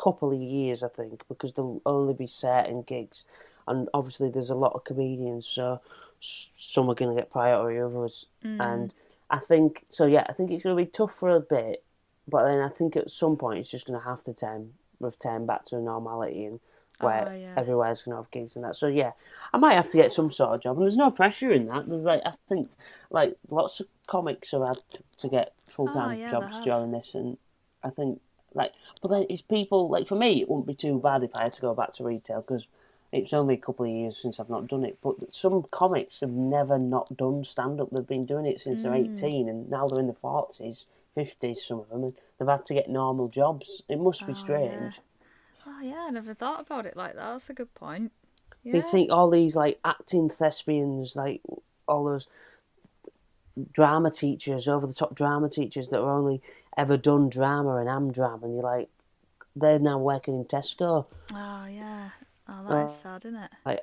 couple 0.00 0.30
of 0.32 0.38
years. 0.40 0.82
I 0.84 0.88
think 0.88 1.22
because 1.28 1.52
there'll 1.52 1.82
only 1.84 2.14
be 2.14 2.26
certain 2.28 2.82
gigs, 2.82 3.24
and 3.66 3.88
obviously 3.92 4.30
there's 4.30 4.50
a 4.50 4.54
lot 4.54 4.74
of 4.74 4.84
comedians, 4.84 5.46
so 5.46 5.80
s- 6.22 6.48
some 6.56 6.88
are 6.88 6.94
going 6.94 7.14
to 7.14 7.20
get 7.20 7.30
priority 7.30 7.80
over 7.80 8.04
us. 8.04 8.24
Mm. 8.44 8.60
And 8.60 8.94
I 9.30 9.38
think 9.38 9.84
so. 9.90 10.06
Yeah, 10.06 10.24
I 10.28 10.32
think 10.32 10.50
it's 10.50 10.62
going 10.62 10.76
to 10.76 10.82
be 10.82 10.90
tough 10.90 11.14
for 11.14 11.30
a 11.36 11.40
bit, 11.40 11.84
but 12.26 12.44
then 12.44 12.60
I 12.60 12.68
think 12.68 12.96
at 12.96 13.10
some 13.10 13.36
point 13.36 13.58
it's 13.60 13.70
just 13.70 13.86
going 13.86 13.98
to 13.98 14.04
have 14.04 14.24
to 14.24 14.32
turn 14.34 14.72
return 15.00 15.46
back 15.46 15.64
to 15.66 15.76
normality 15.80 16.44
and 16.46 16.60
oh, 17.00 17.06
where 17.06 17.28
Oh, 17.28 17.34
yeah. 17.34 17.54
everywhere's 17.56 18.02
going 18.02 18.16
to 18.16 18.22
have 18.22 18.30
gigs 18.30 18.56
and 18.56 18.64
that. 18.64 18.76
So 18.76 18.86
yeah, 18.86 19.12
I 19.52 19.58
might 19.58 19.74
have 19.74 19.88
to 19.90 19.96
get 19.96 20.12
some 20.12 20.30
sort 20.32 20.54
of 20.54 20.62
job, 20.62 20.76
and 20.76 20.82
there's 20.84 20.96
no 20.96 21.10
pressure 21.10 21.52
in 21.52 21.66
that. 21.66 21.88
There's 21.88 22.04
like 22.04 22.22
I 22.24 22.32
think 22.48 22.70
like 23.10 23.36
lots 23.50 23.80
of 23.80 23.86
comics 24.06 24.50
have 24.52 24.66
had 24.66 24.78
to, 24.92 25.02
to 25.18 25.28
get 25.28 25.52
full 25.68 25.88
time 25.88 26.10
Oh, 26.10 26.20
yeah, 26.20 26.30
jobs 26.30 26.58
during 26.64 26.92
this, 26.92 27.14
and 27.14 27.36
I 27.84 27.90
think 27.90 28.20
like 28.54 28.72
but 29.02 29.10
then 29.10 29.26
it's 29.28 29.42
people 29.42 29.88
like 29.90 30.08
for 30.08 30.16
me 30.16 30.40
it 30.40 30.48
wouldn't 30.48 30.66
be 30.66 30.74
too 30.74 30.98
bad 30.98 31.22
if 31.22 31.36
I 31.36 31.44
had 31.44 31.52
to 31.54 31.60
go 31.60 31.74
back 31.74 31.92
to 31.94 32.04
retail 32.04 32.40
because. 32.40 32.66
It's 33.10 33.32
only 33.32 33.54
a 33.54 33.58
couple 33.58 33.86
of 33.86 33.90
years 33.90 34.18
since 34.20 34.38
I've 34.38 34.50
not 34.50 34.66
done 34.66 34.84
it, 34.84 34.98
but 35.02 35.32
some 35.32 35.64
comics 35.70 36.20
have 36.20 36.30
never 36.30 36.78
not 36.78 37.16
done 37.16 37.42
stand 37.44 37.80
up. 37.80 37.88
They've 37.90 38.06
been 38.06 38.26
doing 38.26 38.44
it 38.44 38.60
since 38.60 38.82
they're 38.82 38.92
Mm. 38.92 39.06
18, 39.16 39.48
and 39.48 39.70
now 39.70 39.88
they're 39.88 40.00
in 40.00 40.06
the 40.08 40.12
40s, 40.12 40.84
50s, 41.16 41.62
some 41.66 41.80
of 41.80 41.88
them, 41.88 42.04
and 42.04 42.14
they've 42.38 42.48
had 42.48 42.66
to 42.66 42.74
get 42.74 42.90
normal 42.90 43.28
jobs. 43.28 43.82
It 43.88 43.98
must 43.98 44.20
be 44.26 44.32
Oh, 44.32 44.36
yeah. 44.36 44.40
strange. 44.40 45.00
Oh 45.66 45.80
yeah, 45.82 46.04
I 46.08 46.10
never 46.10 46.34
thought 46.34 46.60
about 46.60 46.84
it 46.86 46.96
like 46.96 47.14
that. 47.14 47.32
That's 47.32 47.48
a 47.50 47.54
good 47.54 47.74
point. 47.74 48.12
You 48.62 48.82
think 48.82 49.10
all 49.10 49.30
these 49.30 49.56
like 49.56 49.80
acting 49.84 50.28
thespians, 50.28 51.16
like 51.16 51.40
all 51.86 52.04
those 52.04 52.26
drama 53.72 54.10
teachers, 54.10 54.68
over 54.68 54.86
the 54.86 54.92
top 54.92 55.14
drama 55.14 55.48
teachers 55.48 55.88
that 55.88 55.96
have 55.96 56.04
only 56.04 56.42
ever 56.76 56.96
done 56.98 57.28
drama 57.30 57.76
and 57.76 57.88
am 57.88 58.12
drama, 58.12 58.44
and 58.46 58.54
you're 58.54 58.62
like, 58.62 58.90
they're 59.56 59.78
now 59.78 59.98
working 59.98 60.34
in 60.34 60.44
Tesco. 60.44 61.06
Oh 61.32 61.66
yeah. 61.66 62.10
Oh, 62.48 62.64
that 62.66 62.84
is 62.84 62.90
Uh, 62.90 62.94
sad, 62.94 63.24
isn't 63.24 63.40
it? 63.66 63.82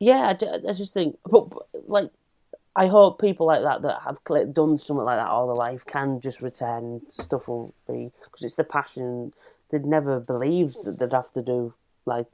Yeah, 0.00 0.34
I, 0.40 0.70
I 0.70 0.72
just 0.72 0.92
think, 0.92 1.18
but, 1.24 1.50
but, 1.50 1.68
like, 1.86 2.10
I 2.76 2.88
hope 2.88 3.20
people 3.20 3.46
like 3.46 3.62
that 3.62 3.82
that 3.82 4.00
have 4.02 4.18
done 4.52 4.76
something 4.76 5.04
like 5.04 5.18
that 5.18 5.28
all 5.28 5.46
their 5.46 5.54
life 5.54 5.84
can 5.86 6.20
just 6.20 6.40
return. 6.42 7.00
Stuff 7.10 7.46
will 7.46 7.72
be 7.88 8.10
because 8.24 8.42
it's 8.42 8.54
the 8.54 8.64
passion. 8.64 9.32
They'd 9.70 9.86
never 9.86 10.18
believed 10.18 10.84
that 10.84 10.98
they'd 10.98 11.12
have 11.12 11.32
to 11.34 11.42
do 11.42 11.74
like 12.06 12.26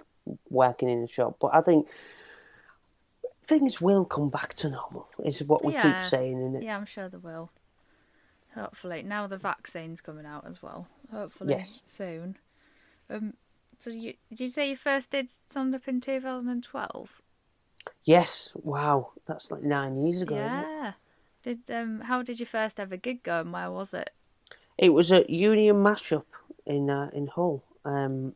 working 0.48 0.88
in 0.88 1.02
a 1.02 1.06
shop, 1.06 1.36
but 1.40 1.54
I 1.54 1.60
think 1.60 1.86
things 3.44 3.80
will 3.80 4.04
come 4.04 4.30
back 4.30 4.54
to 4.54 4.70
normal. 4.70 5.08
Is 5.24 5.42
what 5.42 5.64
we 5.64 5.74
Yeah. 5.74 5.82
keep 5.82 6.08
saying, 6.08 6.40
in 6.40 6.56
it? 6.56 6.62
Yeah, 6.62 6.76
I'm 6.76 6.86
sure 6.86 7.08
they 7.08 7.18
will. 7.18 7.50
Hopefully, 8.54 9.02
now 9.02 9.26
the 9.26 9.36
vaccine's 9.38 10.00
coming 10.00 10.26
out 10.26 10.46
as 10.46 10.62
well. 10.62 10.88
Hopefully 11.12 11.50
Yes. 11.50 11.80
soon. 11.86 12.36
Um, 13.10 13.34
so 13.80 13.90
you 13.90 14.14
did 14.28 14.40
you 14.40 14.48
say 14.48 14.68
you 14.70 14.76
first 14.76 15.10
did 15.10 15.30
stand 15.30 15.74
up 15.74 15.88
in 15.88 16.00
2012? 16.00 17.22
Yes. 18.04 18.50
Wow, 18.54 19.12
that's 19.26 19.50
like 19.50 19.62
nine 19.62 20.04
years 20.04 20.22
ago. 20.22 20.34
Yeah. 20.34 20.92
Did 21.42 21.60
um 21.70 22.00
how 22.00 22.22
did 22.22 22.38
your 22.38 22.46
first 22.46 22.78
ever 22.78 22.96
gig 22.96 23.22
go 23.22 23.40
and 23.40 23.52
where 23.52 23.70
was 23.70 23.94
it? 23.94 24.10
It 24.76 24.90
was 24.90 25.10
at 25.12 25.30
Union 25.30 25.76
Mashup 25.76 26.24
in 26.66 26.90
uh, 26.90 27.10
in 27.12 27.26
Hull, 27.26 27.62
um, 27.84 28.34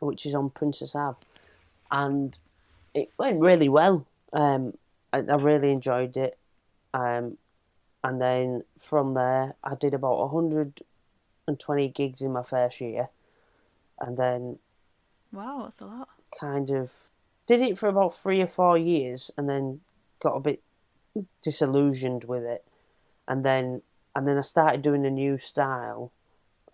which 0.00 0.26
is 0.26 0.34
on 0.34 0.50
Princes 0.50 0.94
Ave, 0.94 1.18
and 1.90 2.36
it 2.94 3.10
went 3.18 3.40
really 3.40 3.68
well. 3.68 4.06
Um, 4.32 4.74
I, 5.12 5.18
I 5.18 5.36
really 5.36 5.70
enjoyed 5.70 6.16
it, 6.16 6.38
um, 6.92 7.38
and 8.02 8.20
then 8.20 8.64
from 8.80 9.14
there 9.14 9.54
I 9.64 9.74
did 9.74 9.94
about 9.94 10.28
hundred 10.28 10.82
and 11.46 11.58
twenty 11.58 11.88
gigs 11.88 12.20
in 12.20 12.32
my 12.32 12.42
first 12.42 12.80
year, 12.80 13.08
and 14.00 14.16
then 14.16 14.58
Wow, 15.34 15.62
that's 15.64 15.80
a 15.80 15.86
lot. 15.86 16.08
kind 16.40 16.70
of 16.70 16.90
did 17.46 17.60
it 17.60 17.78
for 17.78 17.88
about 17.88 18.18
three 18.18 18.40
or 18.40 18.46
four 18.46 18.78
years, 18.78 19.30
and 19.36 19.48
then 19.48 19.80
got 20.22 20.34
a 20.36 20.40
bit 20.40 20.62
disillusioned 21.42 22.24
with 22.24 22.44
it, 22.44 22.64
and 23.28 23.44
then 23.44 23.82
and 24.16 24.26
then 24.28 24.38
I 24.38 24.42
started 24.42 24.82
doing 24.82 25.04
a 25.04 25.10
new 25.10 25.38
style 25.38 26.12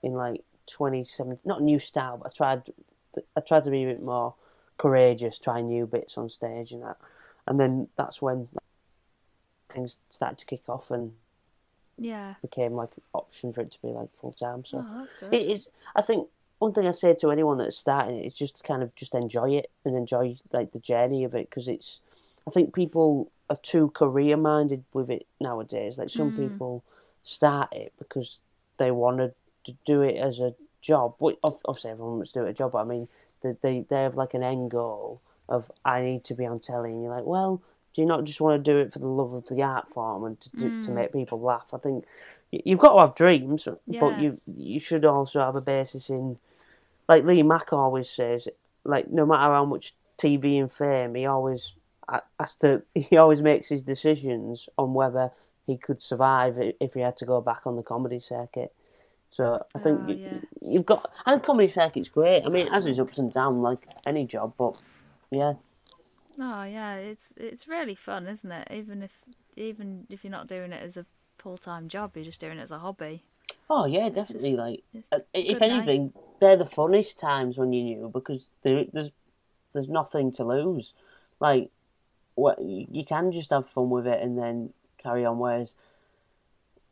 in 0.02 0.12
like 0.12 0.44
2017. 0.66 1.40
Not 1.44 1.62
new 1.62 1.78
style, 1.78 2.18
but 2.18 2.32
I 2.32 2.36
tried 2.36 2.62
I 3.36 3.40
tried 3.40 3.64
to 3.64 3.70
be 3.70 3.84
a 3.84 3.88
bit 3.88 4.02
more 4.02 4.34
courageous, 4.78 5.38
try 5.38 5.60
new 5.60 5.86
bits 5.86 6.16
on 6.16 6.28
stage 6.30 6.72
and 6.72 6.82
that, 6.82 6.98
and 7.46 7.58
then 7.58 7.88
that's 7.96 8.20
when 8.22 8.48
things 9.72 9.98
started 10.10 10.38
to 10.38 10.46
kick 10.46 10.68
off 10.68 10.90
and 10.90 11.12
Yeah. 11.96 12.34
became 12.42 12.72
like 12.74 12.90
an 12.96 13.02
option 13.12 13.52
for 13.52 13.60
it 13.60 13.70
to 13.72 13.82
be 13.82 13.88
like 13.88 14.08
full 14.20 14.32
time. 14.32 14.64
So 14.64 14.84
Oh, 14.88 14.98
that's 14.98 15.14
good. 15.14 15.34
it 15.34 15.50
is. 15.50 15.68
I 15.94 16.02
think 16.02 16.28
one 16.60 16.72
thing 16.74 16.86
I 16.86 16.92
say 16.92 17.14
to 17.14 17.32
anyone 17.32 17.58
that's 17.58 17.76
starting 17.78 18.18
it 18.18 18.26
is 18.26 18.34
just 18.34 18.62
kind 18.64 18.82
of 18.82 18.94
just 18.94 19.14
enjoy 19.14 19.52
it 19.56 19.70
and 19.84 19.96
enjoy 19.96 20.36
like 20.52 20.72
the 20.72 20.78
journey 20.78 21.24
of 21.24 21.34
it 21.34 21.50
because 21.50 21.68
it's. 21.68 22.00
I 22.46 22.52
think 22.52 22.74
people 22.74 23.32
are 23.50 23.58
too 23.62 23.90
career 23.90 24.36
minded 24.36 24.84
with 24.94 25.10
it 25.10 25.26
nowadays. 25.40 25.98
Like 25.98 26.10
some 26.10 26.32
Mm. 26.32 26.36
people 26.36 26.84
start 27.22 27.70
it 27.72 27.92
because 27.98 28.38
they 28.78 28.90
wanted 28.92 29.34
to 29.64 29.74
do 29.86 30.02
it 30.02 30.16
as 30.16 30.40
a 30.40 30.54
job. 30.82 31.14
Well, 31.18 31.36
obviously, 31.42 31.90
everyone 31.90 32.16
wants 32.18 32.32
to 32.32 32.40
do 32.40 32.46
it 32.46 32.50
a 32.50 32.54
job, 32.54 32.72
but 32.72 32.78
I 32.78 32.84
mean, 32.84 33.08
they 33.42 33.56
they 33.62 33.86
they 33.88 34.02
have 34.02 34.16
like 34.16 34.34
an 34.34 34.42
end 34.42 34.70
goal 34.70 35.20
of 35.48 35.70
I 35.84 36.02
need 36.02 36.24
to 36.24 36.34
be 36.34 36.46
on 36.46 36.60
telly, 36.60 36.90
and 36.92 37.02
you're 37.02 37.14
like, 37.14 37.26
well, 37.26 37.62
do 37.94 38.02
you 38.02 38.06
not 38.06 38.24
just 38.24 38.40
want 38.40 38.62
to 38.64 38.72
do 38.72 38.78
it 38.78 38.92
for 38.92 38.98
the 39.00 39.06
love 39.08 39.32
of 39.32 39.46
the 39.48 39.62
art 39.62 39.92
form 39.92 40.24
and 40.24 40.40
to 40.40 40.50
do, 40.58 40.72
to 40.82 40.90
Mm. 40.90 40.94
make 40.94 41.12
people 41.12 41.40
laugh? 41.40 41.66
I 41.72 41.78
think 41.78 42.04
you've 42.52 42.78
got 42.80 42.94
to 42.94 43.00
have 43.00 43.14
dreams, 43.14 43.66
but 43.66 44.20
you 44.20 44.40
you 44.56 44.80
should 44.80 45.04
also 45.04 45.40
have 45.40 45.56
a 45.56 45.60
basis 45.60 46.10
in, 46.10 46.38
like 47.08 47.24
Lee 47.24 47.42
Mack 47.42 47.72
always 47.72 48.10
says, 48.10 48.48
like 48.84 49.10
no 49.10 49.26
matter 49.26 49.52
how 49.52 49.64
much 49.64 49.94
TV 50.18 50.58
and 50.58 50.72
fame, 50.72 51.14
he 51.14 51.26
always 51.26 51.72
has 52.38 52.54
to. 52.56 52.82
He 52.94 53.16
always 53.16 53.40
makes 53.40 53.68
his 53.68 53.82
decisions 53.82 54.68
on 54.76 54.94
whether 54.94 55.30
he 55.66 55.76
could 55.76 56.02
survive 56.02 56.56
if 56.80 56.94
he 56.94 57.00
had 57.00 57.16
to 57.18 57.26
go 57.26 57.40
back 57.40 57.62
on 57.66 57.76
the 57.76 57.82
comedy 57.82 58.20
circuit. 58.20 58.72
So 59.30 59.64
I 59.74 59.78
think 59.78 60.00
Oh, 60.00 60.08
you, 60.08 60.18
yeah. 60.18 60.38
you've 60.60 60.86
got 60.86 61.10
and 61.26 61.42
comedy 61.42 61.68
circuit's 61.68 62.08
great. 62.08 62.42
I 62.44 62.48
mean, 62.48 62.66
as 62.68 62.84
has 62.84 62.86
its 62.86 62.98
ups 62.98 63.18
and 63.18 63.32
downs 63.32 63.62
like 63.62 63.86
any 64.04 64.26
job, 64.26 64.54
but 64.58 64.82
yeah, 65.30 65.54
Oh 66.38 66.64
yeah, 66.64 66.96
it's 66.96 67.34
it's 67.36 67.68
really 67.68 67.94
fun, 67.94 68.26
isn't 68.26 68.50
it? 68.50 68.68
Even 68.72 69.02
if 69.02 69.12
even 69.56 70.06
if 70.10 70.24
you're 70.24 70.30
not 70.30 70.48
doing 70.48 70.72
it 70.72 70.82
as 70.82 70.96
a 70.96 71.06
full 71.40 71.58
time 71.58 71.88
job, 71.88 72.12
you're 72.14 72.24
just 72.24 72.40
doing 72.40 72.58
it 72.58 72.62
as 72.62 72.70
a 72.72 72.78
hobby. 72.78 73.22
oh 73.68 73.86
yeah, 73.86 74.08
definitely. 74.08 74.56
Like 74.56 74.82
It's 74.94 75.08
uh, 75.12 75.18
if 75.34 75.58
good 75.58 75.60
night. 75.68 75.72
anything, 75.72 76.12
they're 76.40 76.56
the 76.56 76.64
funnest 76.64 77.18
times 77.18 77.56
when 77.58 77.72
you're 77.72 77.96
new 77.98 78.10
because 78.12 78.48
there, 78.62 78.84
there's 78.92 79.10
there's 79.72 79.88
nothing 79.88 80.32
to 80.32 80.44
lose. 80.44 80.92
Like 81.40 81.70
what 82.34 82.58
you 82.62 83.04
can 83.04 83.32
just 83.32 83.50
have 83.50 83.68
fun 83.70 83.90
with 83.90 84.06
it 84.06 84.22
and 84.22 84.38
then 84.38 84.72
carry 84.98 85.24
on. 85.24 85.38
Whereas 85.38 85.74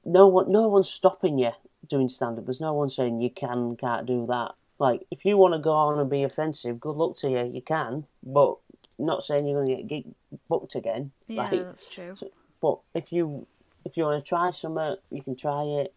no 0.05 0.27
one 0.29 0.51
no 0.51 0.69
one's 0.69 0.89
stopping 0.89 1.39
you 1.39 1.51
doing 1.89 2.09
stand 2.09 2.39
up. 2.39 2.45
There's 2.47 2.61
no 2.61 2.75
one 2.75 2.91
saying 2.91 3.21
you 3.21 3.31
can 3.31 3.77
can't 3.77 4.07
do 4.07 4.27
that. 4.29 4.53
Like 4.79 5.03
if 5.11 5.25
you 5.25 5.37
want 5.37 5.55
to 5.55 5.59
go 5.59 5.73
on 5.73 5.99
and 5.99 6.09
be 6.11 6.23
offensive, 6.23 6.81
good 6.81 6.97
luck 6.97 7.17
to 7.19 7.29
you. 7.31 7.51
You 7.53 7.63
can, 7.63 8.07
but 8.23 8.57
not 8.99 9.25
saying 9.25 9.47
you're 9.47 9.63
going 9.65 9.77
to 9.77 9.83
get 9.83 10.05
booked 10.49 10.75
again. 10.75 11.13
Yeah, 11.29 11.43
Like, 11.43 11.65
that's 11.65 11.85
true. 11.85 12.17
but 12.61 12.79
if 12.95 13.13
you 13.13 13.47
if 13.89 13.97
you 13.97 14.05
want 14.05 14.23
to 14.23 14.29
try 14.29 14.51
something, 14.51 14.97
you 15.11 15.23
can 15.23 15.37
try 15.37 15.63
it. 15.63 15.95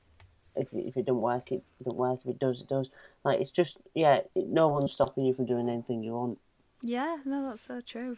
If 0.55 0.67
if 0.73 0.97
it 0.97 1.05
don't 1.05 1.21
work, 1.21 1.51
it 1.51 1.63
don't 1.83 1.97
work. 1.97 2.19
If 2.23 2.31
it 2.31 2.39
does, 2.39 2.61
it 2.61 2.67
does. 2.67 2.89
Like 3.23 3.39
it's 3.39 3.51
just 3.51 3.77
yeah, 3.93 4.21
it, 4.35 4.47
no 4.47 4.67
one's 4.67 4.91
stopping 4.91 5.25
you 5.25 5.33
from 5.33 5.45
doing 5.45 5.69
anything 5.69 6.03
you 6.03 6.13
want. 6.13 6.39
Yeah, 6.81 7.17
no, 7.25 7.47
that's 7.47 7.61
so 7.61 7.81
true. 7.81 8.17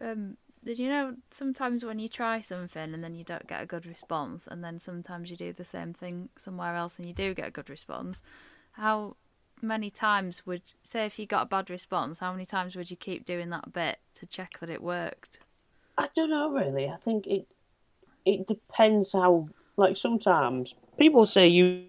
Um, 0.00 0.36
did 0.64 0.78
you 0.78 0.88
know 0.88 1.16
sometimes 1.30 1.84
when 1.84 1.98
you 1.98 2.08
try 2.08 2.40
something 2.40 2.94
and 2.94 3.02
then 3.02 3.14
you 3.14 3.24
don't 3.24 3.46
get 3.46 3.62
a 3.62 3.66
good 3.66 3.86
response, 3.86 4.46
and 4.46 4.62
then 4.62 4.78
sometimes 4.78 5.30
you 5.30 5.36
do 5.36 5.52
the 5.52 5.64
same 5.64 5.92
thing 5.92 6.28
somewhere 6.36 6.74
else 6.74 6.96
and 6.96 7.06
you 7.06 7.14
do 7.14 7.34
get 7.34 7.48
a 7.48 7.52
good 7.52 7.70
response? 7.70 8.22
How 8.72 9.16
many 9.62 9.90
times 9.90 10.46
would 10.46 10.62
say 10.82 11.06
if 11.06 11.18
you 11.18 11.26
got 11.26 11.42
a 11.42 11.46
bad 11.46 11.70
response? 11.70 12.20
How 12.20 12.32
many 12.32 12.46
times 12.46 12.76
would 12.76 12.90
you 12.90 12.96
keep 12.96 13.24
doing 13.24 13.50
that 13.50 13.72
bit 13.72 13.98
to 14.14 14.26
check 14.26 14.58
that 14.60 14.70
it 14.70 14.82
worked? 14.82 15.40
I 15.98 16.08
don't 16.14 16.30
know 16.30 16.50
really. 16.50 16.88
I 16.88 16.96
think 16.96 17.26
it 17.26 17.46
it 18.24 18.46
depends 18.46 19.12
how. 19.12 19.48
Like 19.76 19.96
sometimes 19.96 20.72
people 20.98 21.26
say 21.26 21.48
you 21.48 21.86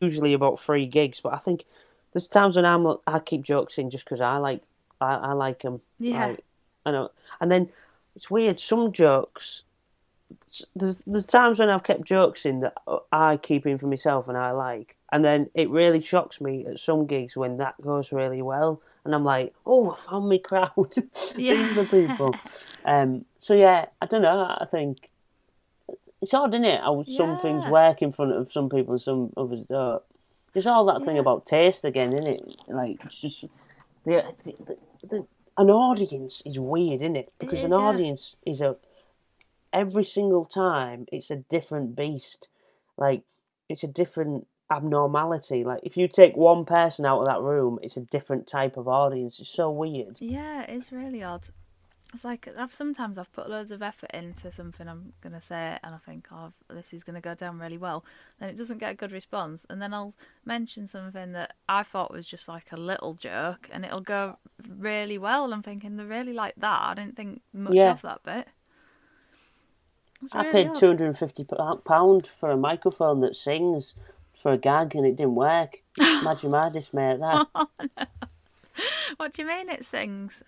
usually 0.00 0.34
about 0.34 0.60
three 0.60 0.86
gigs, 0.86 1.20
but 1.20 1.32
I 1.32 1.38
think 1.38 1.64
there's 2.12 2.28
times 2.28 2.56
when 2.56 2.64
I'm 2.64 2.86
I 3.06 3.18
keep 3.20 3.42
jokes 3.42 3.78
in 3.78 3.90
just 3.90 4.04
because 4.04 4.20
I 4.20 4.38
like 4.38 4.62
I, 5.00 5.14
I 5.14 5.32
like 5.32 5.62
them. 5.62 5.80
Yeah. 5.98 6.26
Like, 6.26 6.44
I 6.84 6.90
know, 6.90 7.10
and 7.40 7.50
then 7.50 7.68
it's 8.16 8.30
weird. 8.30 8.58
Some 8.58 8.92
jokes, 8.92 9.62
there's 10.74 11.00
there's 11.06 11.26
times 11.26 11.58
when 11.58 11.68
I've 11.68 11.84
kept 11.84 12.02
jokes 12.02 12.44
in 12.44 12.60
that 12.60 12.74
I 13.12 13.36
keep 13.36 13.66
in 13.66 13.78
for 13.78 13.86
myself 13.86 14.28
and 14.28 14.36
I 14.36 14.50
like, 14.50 14.96
and 15.12 15.24
then 15.24 15.48
it 15.54 15.70
really 15.70 16.00
shocks 16.00 16.40
me 16.40 16.66
at 16.66 16.80
some 16.80 17.06
gigs 17.06 17.36
when 17.36 17.58
that 17.58 17.80
goes 17.80 18.10
really 18.10 18.42
well, 18.42 18.82
and 19.04 19.14
I'm 19.14 19.24
like, 19.24 19.54
oh, 19.64 19.92
I 19.92 20.10
found 20.10 20.28
my 20.28 20.38
crowd. 20.38 20.94
These 21.36 21.58
are 21.58 21.84
the 21.84 21.88
people. 21.88 22.34
Um, 22.84 23.24
so 23.38 23.54
yeah, 23.54 23.86
I 24.00 24.06
don't 24.06 24.22
know. 24.22 24.40
I 24.60 24.66
think 24.68 25.08
it's 26.22 26.32
odd, 26.32 26.54
isn't 26.54 26.64
it? 26.64 26.80
How 26.80 27.04
some 27.04 27.40
things 27.40 27.66
work 27.66 28.00
in 28.00 28.12
front 28.12 28.32
of 28.32 28.52
some 28.52 28.70
people 28.70 28.94
and 28.94 29.02
some 29.02 29.32
others 29.36 29.64
don't. 29.68 30.02
It's 30.54 30.66
all 30.66 30.86
that 30.86 31.04
thing 31.04 31.18
about 31.18 31.46
taste 31.46 31.84
again, 31.84 32.12
isn't 32.12 32.26
it? 32.26 32.56
Like 32.68 33.04
it's 33.04 33.20
just 33.20 33.44
the, 34.04 34.24
the, 34.44 34.52
the, 34.64 34.76
the 35.08 35.26
an 35.58 35.68
audience 35.68 36.40
is 36.46 36.58
weird, 36.58 37.02
isn't 37.02 37.16
it? 37.16 37.32
Because 37.38 37.58
is, 37.58 37.64
an 37.64 37.70
yeah. 37.70 37.76
audience 37.76 38.36
is 38.46 38.60
a 38.60 38.76
every 39.72 40.04
single 40.04 40.44
time 40.44 41.06
it's 41.10 41.30
a 41.30 41.36
different 41.36 41.96
beast. 41.96 42.48
Like 42.96 43.22
it's 43.68 43.82
a 43.82 43.88
different 43.88 44.46
abnormality. 44.70 45.64
Like 45.64 45.80
if 45.82 45.96
you 45.96 46.06
take 46.06 46.36
one 46.36 46.64
person 46.64 47.04
out 47.04 47.20
of 47.20 47.26
that 47.26 47.40
room, 47.40 47.80
it's 47.82 47.96
a 47.96 48.00
different 48.00 48.46
type 48.46 48.76
of 48.76 48.86
audience. 48.86 49.40
It's 49.40 49.50
so 49.50 49.70
weird. 49.70 50.18
Yeah, 50.20 50.62
it's 50.62 50.92
really 50.92 51.22
odd. 51.24 51.48
It's 52.14 52.24
like 52.24 52.46
I've 52.58 52.72
sometimes 52.72 53.16
I've 53.16 53.32
put 53.32 53.48
loads 53.48 53.72
of 53.72 53.82
effort 53.82 54.10
into 54.12 54.50
something 54.50 54.86
I'm 54.86 55.14
gonna 55.22 55.40
say, 55.40 55.78
and 55.82 55.94
I 55.94 55.98
think, 55.98 56.28
oh, 56.30 56.52
this 56.68 56.92
is 56.92 57.04
gonna 57.04 57.22
go 57.22 57.34
down 57.34 57.58
really 57.58 57.78
well. 57.78 58.04
Then 58.38 58.50
it 58.50 58.56
doesn't 58.58 58.78
get 58.78 58.92
a 58.92 58.94
good 58.94 59.12
response, 59.12 59.64
and 59.70 59.80
then 59.80 59.94
I'll 59.94 60.14
mention 60.44 60.86
something 60.86 61.32
that 61.32 61.54
I 61.70 61.82
thought 61.82 62.10
was 62.12 62.26
just 62.26 62.48
like 62.48 62.70
a 62.70 62.76
little 62.76 63.14
joke, 63.14 63.68
and 63.72 63.84
it'll 63.84 64.02
go 64.02 64.36
really 64.68 65.16
well. 65.16 65.44
And 65.44 65.54
I'm 65.54 65.62
thinking 65.62 65.96
they 65.96 66.04
really 66.04 66.34
like 66.34 66.54
that. 66.58 66.80
I 66.82 66.94
didn't 66.94 67.16
think 67.16 67.40
much 67.54 67.76
Yeah. 67.76 67.92
of 67.92 68.02
that 68.02 68.22
bit. 68.22 68.48
I 70.34 70.44
paid 70.44 70.68
odd. 70.68 70.74
two 70.76 70.86
hundred 70.86 71.06
and 71.06 71.18
fifty 71.18 71.46
uh, 71.58 71.76
pound 71.76 72.28
for 72.38 72.50
a 72.50 72.56
microphone 72.58 73.20
that 73.22 73.36
sings 73.36 73.94
for 74.42 74.52
a 74.52 74.58
gag, 74.58 74.94
and 74.94 75.06
it 75.06 75.16
didn't 75.16 75.34
work. 75.34 75.80
Imagine 75.98 76.50
my 76.50 76.68
dismay 76.68 77.12
at 77.12 77.20
that. 77.20 77.46
What 79.18 79.34
do 79.34 79.42
you 79.42 79.48
mean 79.48 79.68
it 79.68 79.84
sings? 79.84 80.42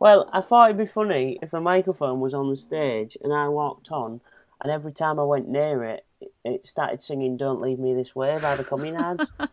Well, 0.00 0.30
I 0.32 0.40
thought 0.42 0.70
it'd 0.70 0.78
be 0.78 0.86
funny 0.86 1.38
if 1.42 1.50
the 1.50 1.60
microphone 1.60 2.20
was 2.20 2.34
on 2.34 2.50
the 2.50 2.56
stage 2.56 3.16
and 3.22 3.32
I 3.32 3.48
walked 3.48 3.90
on, 3.90 4.20
and 4.62 4.70
every 4.70 4.92
time 4.92 5.18
I 5.18 5.24
went 5.24 5.48
near 5.48 5.84
it, 5.84 6.04
it- 6.44 6.66
started 6.66 7.02
singing 7.02 7.36
"Don't 7.36 7.60
Leave 7.60 7.78
Me 7.78 7.94
This 7.94 8.14
Way" 8.14 8.38
by 8.40 8.56
the 8.56 8.64
Communards. 8.64 9.28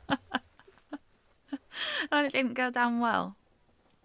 Oh, 2.11 2.23
it 2.23 2.31
didn't 2.31 2.53
go 2.53 2.69
down 2.69 2.99
well. 2.99 3.35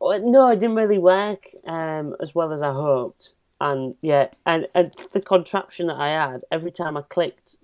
Well, 0.01 0.19
no, 0.21 0.49
it 0.49 0.57
didn't 0.59 0.75
really 0.77 0.99
work 0.99 1.49
um, 1.67 2.17
as 2.21 2.35
well 2.35 2.53
as 2.53 2.63
I 2.63 2.73
hoped. 2.73 3.31
And 3.61 3.95
yeah, 4.01 4.29
and, 4.47 4.67
and 4.75 4.93
the 5.13 5.21
contraption 5.21 5.87
that 5.89 5.97
I 5.97 6.09
had, 6.09 6.43
every 6.51 6.73
time 6.73 6.97
I 6.97 7.03
clicked 7.03 7.57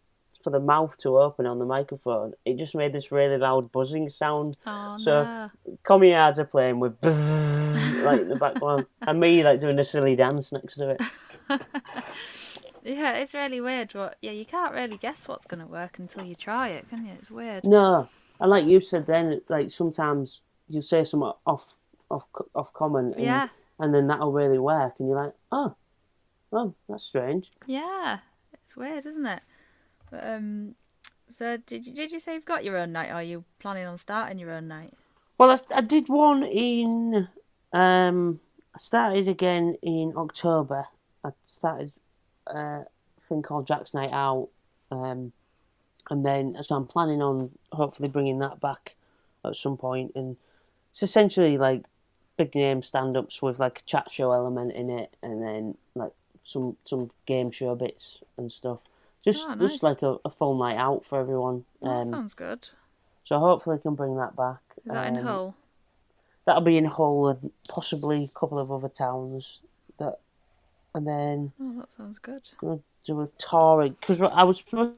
for 0.47 0.51
the 0.51 0.61
mouth 0.61 0.97
to 0.99 1.19
open 1.19 1.45
on 1.45 1.59
the 1.59 1.65
microphone, 1.65 2.33
it 2.45 2.57
just 2.57 2.73
made 2.73 2.93
this 2.93 3.11
really 3.11 3.37
loud 3.37 3.73
buzzing 3.73 4.09
sound. 4.09 4.57
Oh 4.65 4.97
So- 5.01 5.25
no. 5.25 5.51
Communards 5.85 6.39
are 6.39 6.45
playing 6.45 6.79
with 6.79 7.01
bzzz, 7.01 8.05
like 8.09 8.21
in 8.21 8.29
the 8.29 8.37
background, 8.37 8.87
and 9.03 9.19
me 9.19 9.43
like 9.43 9.59
doing 9.61 9.77
a 9.81 9.83
silly 9.85 10.15
dance 10.15 10.53
next 10.53 10.77
to 10.77 10.91
it. 10.91 11.03
Yeah, 12.85 13.15
it's 13.15 13.35
really 13.35 13.61
weird. 13.61 13.93
What? 13.95 14.17
yeah, 14.23 14.31
you 14.31 14.45
can't 14.45 14.73
really 14.73 14.97
guess 14.97 15.27
what's 15.27 15.45
gonna 15.49 15.67
work 15.67 15.99
until 15.99 16.23
you 16.25 16.37
try 16.37 16.69
it, 16.69 16.89
can 16.89 17.05
you? 17.05 17.15
It's 17.19 17.33
weird. 17.33 17.65
No, 17.65 18.09
and 18.39 18.49
like 18.49 18.65
you 18.65 18.81
said, 18.81 19.07
then 19.09 19.41
like 19.49 19.73
sometimes 19.73 20.39
you 20.69 20.83
say 20.83 21.03
something 21.03 21.33
off 21.49 21.65
off 22.13 22.23
off 22.55 22.73
common, 22.75 23.13
and, 23.15 23.25
Yeah. 23.25 23.49
and 23.81 23.93
then 23.93 24.07
that'll 24.07 24.31
really 24.33 24.61
work, 24.61 24.95
and 25.01 25.09
you're 25.09 25.21
like, 25.21 25.33
oh, 25.51 25.75
oh, 26.53 26.75
that's 26.89 27.03
strange. 27.03 27.51
Yeah, 27.67 28.19
it's 28.53 28.77
weird, 28.77 29.05
isn't 29.05 29.27
it? 29.27 29.43
Um, 30.13 30.75
so 31.29 31.57
did 31.67 31.87
you 31.87 31.95
did 31.95 32.13
you 32.13 32.21
say 32.21 32.35
you've 32.35 32.45
got 32.45 32.65
your 32.65 32.77
own 32.77 32.93
night? 32.93 33.11
Are 33.11 33.23
you 33.23 33.45
planning 33.59 33.87
on 33.87 33.99
starting 33.99 34.39
your 34.39 34.53
own 34.53 34.69
night? 34.69 34.95
Well, 35.39 35.51
I, 35.51 35.59
I 35.75 35.81
did 35.81 36.09
one 36.09 36.43
in. 36.45 37.29
Um, 37.73 38.41
I 38.75 38.79
started 38.79 39.29
again 39.29 39.77
in 39.83 40.15
October. 40.17 40.87
I 41.25 41.31
started 41.45 41.93
uh, 42.47 42.85
a 42.85 42.87
thing 43.29 43.43
called 43.43 43.67
Jack's 43.67 43.93
Night 43.93 44.13
Out, 44.13 44.49
um, 44.91 45.33
and 46.11 46.25
then 46.25 46.57
so 46.63 46.77
I'm 46.77 46.87
planning 46.87 47.21
on 47.23 47.51
hopefully 47.73 48.09
bringing 48.09 48.39
that 48.39 48.61
back 48.61 48.95
at 49.45 49.57
some 49.57 49.77
point. 49.77 50.13
And 50.15 50.37
it's 50.91 51.03
essentially 51.03 51.59
like 51.59 51.85
big 52.37 52.55
name 52.55 52.83
stand-ups 52.83 53.43
with 53.43 53.59
like 53.59 53.81
a 53.81 53.83
chat 53.83 54.11
show 54.11 54.33
element 54.33 54.73
in 54.73 54.91
it, 54.91 55.15
and 55.23 55.43
then 55.43 55.77
like 55.95 56.13
some 56.45 56.77
some 56.85 57.11
game 57.27 57.51
show 57.51 57.75
bits 57.75 58.19
and 58.39 58.51
stuff. 58.51 58.79
Just 59.27 59.47
Oh, 59.49 59.55
nice. 59.55 59.71
just 59.73 59.83
like 59.83 60.03
a, 60.03 60.17
a 60.25 60.31
full 60.31 60.57
night 60.57 60.77
out 60.77 61.05
for 61.09 61.19
everyone. 61.21 61.65
Oh, 61.83 61.89
that 61.89 62.01
Um, 62.07 62.11
sounds 62.11 62.35
good. 62.35 62.69
so 63.25 63.39
hopefully 63.39 63.77
I 63.77 63.83
can 63.83 63.95
bring 63.95 64.17
that 64.17 64.37
back. 64.37 64.61
Is 64.79 64.85
that 64.93 65.09
in 65.09 65.17
Um, 65.19 65.25
Hull? 65.25 65.55
That'll 66.45 66.63
be 66.63 66.79
in 66.79 66.85
Hull 66.85 67.29
and 67.29 67.51
possibly 67.69 68.25
a 68.25 68.39
couple 68.39 68.59
of 68.59 68.71
other 68.71 68.89
towns. 68.89 69.59
That, 69.99 70.21
and 70.95 71.07
then 71.07 71.53
Oh, 71.61 71.73
that 71.81 71.91
sounds 71.91 72.19
good. 72.21 72.49
gonna 72.59 72.79
do 73.05 73.21
a 73.23 73.27
tour 73.39 73.89
because 73.89 74.21
I 74.23 74.45
was 74.45 74.59
supposed 74.59 74.95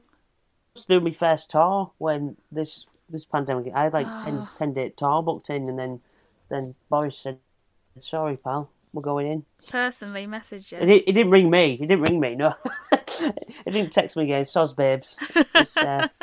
to 0.75 0.83
do 0.87 0.99
my 0.99 1.11
first 1.11 1.49
tour 1.49 1.91
when 1.97 2.37
this 2.51 2.85
this 3.11 3.25
pandemic. 3.25 3.73
I 3.73 3.85
had 3.85 3.93
like 3.93 4.05
10, 4.23 4.37
Ah. 4.37 4.51
10 4.55 4.73
day 4.73 4.89
tour 4.89 5.23
booked 5.23 5.49
in, 5.49 5.67
and 5.67 5.79
then 5.79 6.01
then 6.49 6.75
Boris 6.89 7.17
said, 7.17 7.39
"Sorry, 7.99 8.37
pal, 8.37 8.69
we're 8.93 9.01
going 9.01 9.31
in." 9.31 9.45
Personally, 9.67 10.27
message 10.27 10.69
He, 10.69 10.75
you. 10.75 11.01
he 11.05 11.11
didn't 11.11 11.31
ring 11.31 11.49
me. 11.49 11.77
He 11.77 11.85
didn't 11.85 12.09
ring 12.09 12.19
me. 12.19 12.35
No, 12.35 12.53
he 13.19 13.71
didn't 13.71 13.91
text 13.91 14.15
me 14.15 14.23
again. 14.23 14.45
Soz 14.45 14.75
babes. 14.75 15.15
Just, 15.53 15.77
uh, 15.77 16.07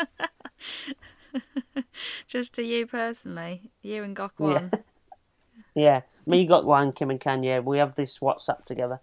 Just 2.26 2.54
to 2.54 2.62
you 2.62 2.86
personally, 2.86 3.70
you 3.82 4.02
and 4.02 4.16
Gok 4.16 4.30
Yeah. 4.38 4.46
One. 4.46 4.70
yeah, 5.74 6.00
me 6.26 6.46
one. 6.48 6.92
Kim 6.92 7.10
and 7.10 7.20
Kanye. 7.20 7.62
We 7.62 7.78
have 7.78 7.94
this 7.94 8.18
WhatsApp 8.18 8.64
together. 8.64 9.00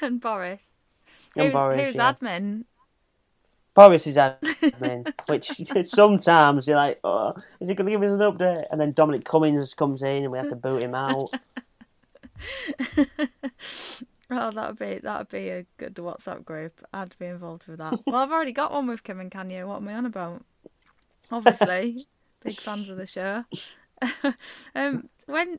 and 0.00 0.20
Boris. 0.20 0.70
And 1.36 1.46
who's 1.46 1.52
Boris, 1.52 1.80
who's 1.80 1.94
yeah. 1.96 2.12
admin? 2.12 2.64
Boris 3.74 4.06
is 4.08 4.16
admin, 4.16 5.12
which 5.26 5.52
sometimes 5.88 6.66
you're 6.66 6.76
like, 6.76 6.98
oh, 7.04 7.34
is 7.60 7.68
he 7.68 7.76
going 7.76 7.86
to 7.86 7.92
give 7.92 8.02
us 8.02 8.12
an 8.12 8.18
update? 8.18 8.64
And 8.72 8.80
then 8.80 8.92
Dominic 8.92 9.24
Cummings 9.24 9.72
comes 9.74 10.02
in 10.02 10.24
and 10.24 10.32
we 10.32 10.38
have 10.38 10.48
to 10.48 10.56
boot 10.56 10.82
him 10.82 10.96
out. 10.96 11.30
Oh, 14.30 14.50
that'd 14.50 14.78
be 14.78 14.98
that'd 15.02 15.30
be 15.30 15.48
a 15.48 15.64
good 15.78 15.94
WhatsApp 15.94 16.44
group. 16.44 16.84
I'd 16.92 17.16
be 17.18 17.26
involved 17.26 17.66
with 17.66 17.78
that. 17.78 17.98
Well, 18.06 18.16
I've 18.16 18.30
already 18.30 18.52
got 18.52 18.72
one 18.72 18.86
with 18.86 19.02
Kim 19.02 19.20
and 19.20 19.30
Kanye. 19.30 19.66
What 19.66 19.76
am 19.76 19.88
I 19.88 19.94
on 19.94 20.04
about? 20.04 20.44
Obviously, 21.30 22.06
big 22.44 22.60
fans 22.60 22.90
of 22.90 22.98
the 22.98 23.06
show. 23.06 23.44
um, 24.74 25.08
when 25.26 25.58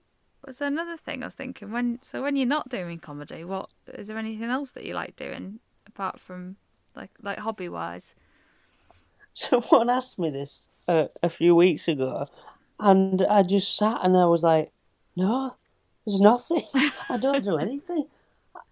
so 0.52 0.68
another 0.68 0.98
thing 0.98 1.24
I 1.24 1.28
was 1.28 1.34
thinking 1.34 1.72
when 1.72 2.00
so 2.04 2.22
when 2.22 2.36
you're 2.36 2.46
not 2.46 2.70
doing 2.70 3.00
comedy, 3.00 3.44
what 3.44 3.70
is 3.88 4.08
there 4.08 4.18
anything 4.18 4.50
else 4.50 4.72
that 4.72 4.86
you 4.86 4.94
like 4.94 5.16
doing 5.16 5.60
apart 5.88 6.20
from 6.20 6.56
like 6.96 7.12
like 7.24 7.40
hobby 7.40 7.70
wise? 7.70 8.14
Someone 9.34 9.90
asked 9.90 10.20
me 10.20 10.30
this 10.30 10.60
uh, 10.88 11.06
a 11.24 11.30
few 11.30 11.56
weeks 11.56 11.88
ago, 11.88 12.28
and 12.80 13.24
I 13.24 13.42
just 13.42 13.76
sat 13.76 14.02
and 14.04 14.16
I 14.16 14.26
was 14.26 14.44
like, 14.44 14.72
no, 15.16 15.56
there's 16.10 16.22
nothing. 16.22 16.66
I 17.10 17.18
don't 17.18 17.44
do 17.44 17.58
anything. 17.58 18.06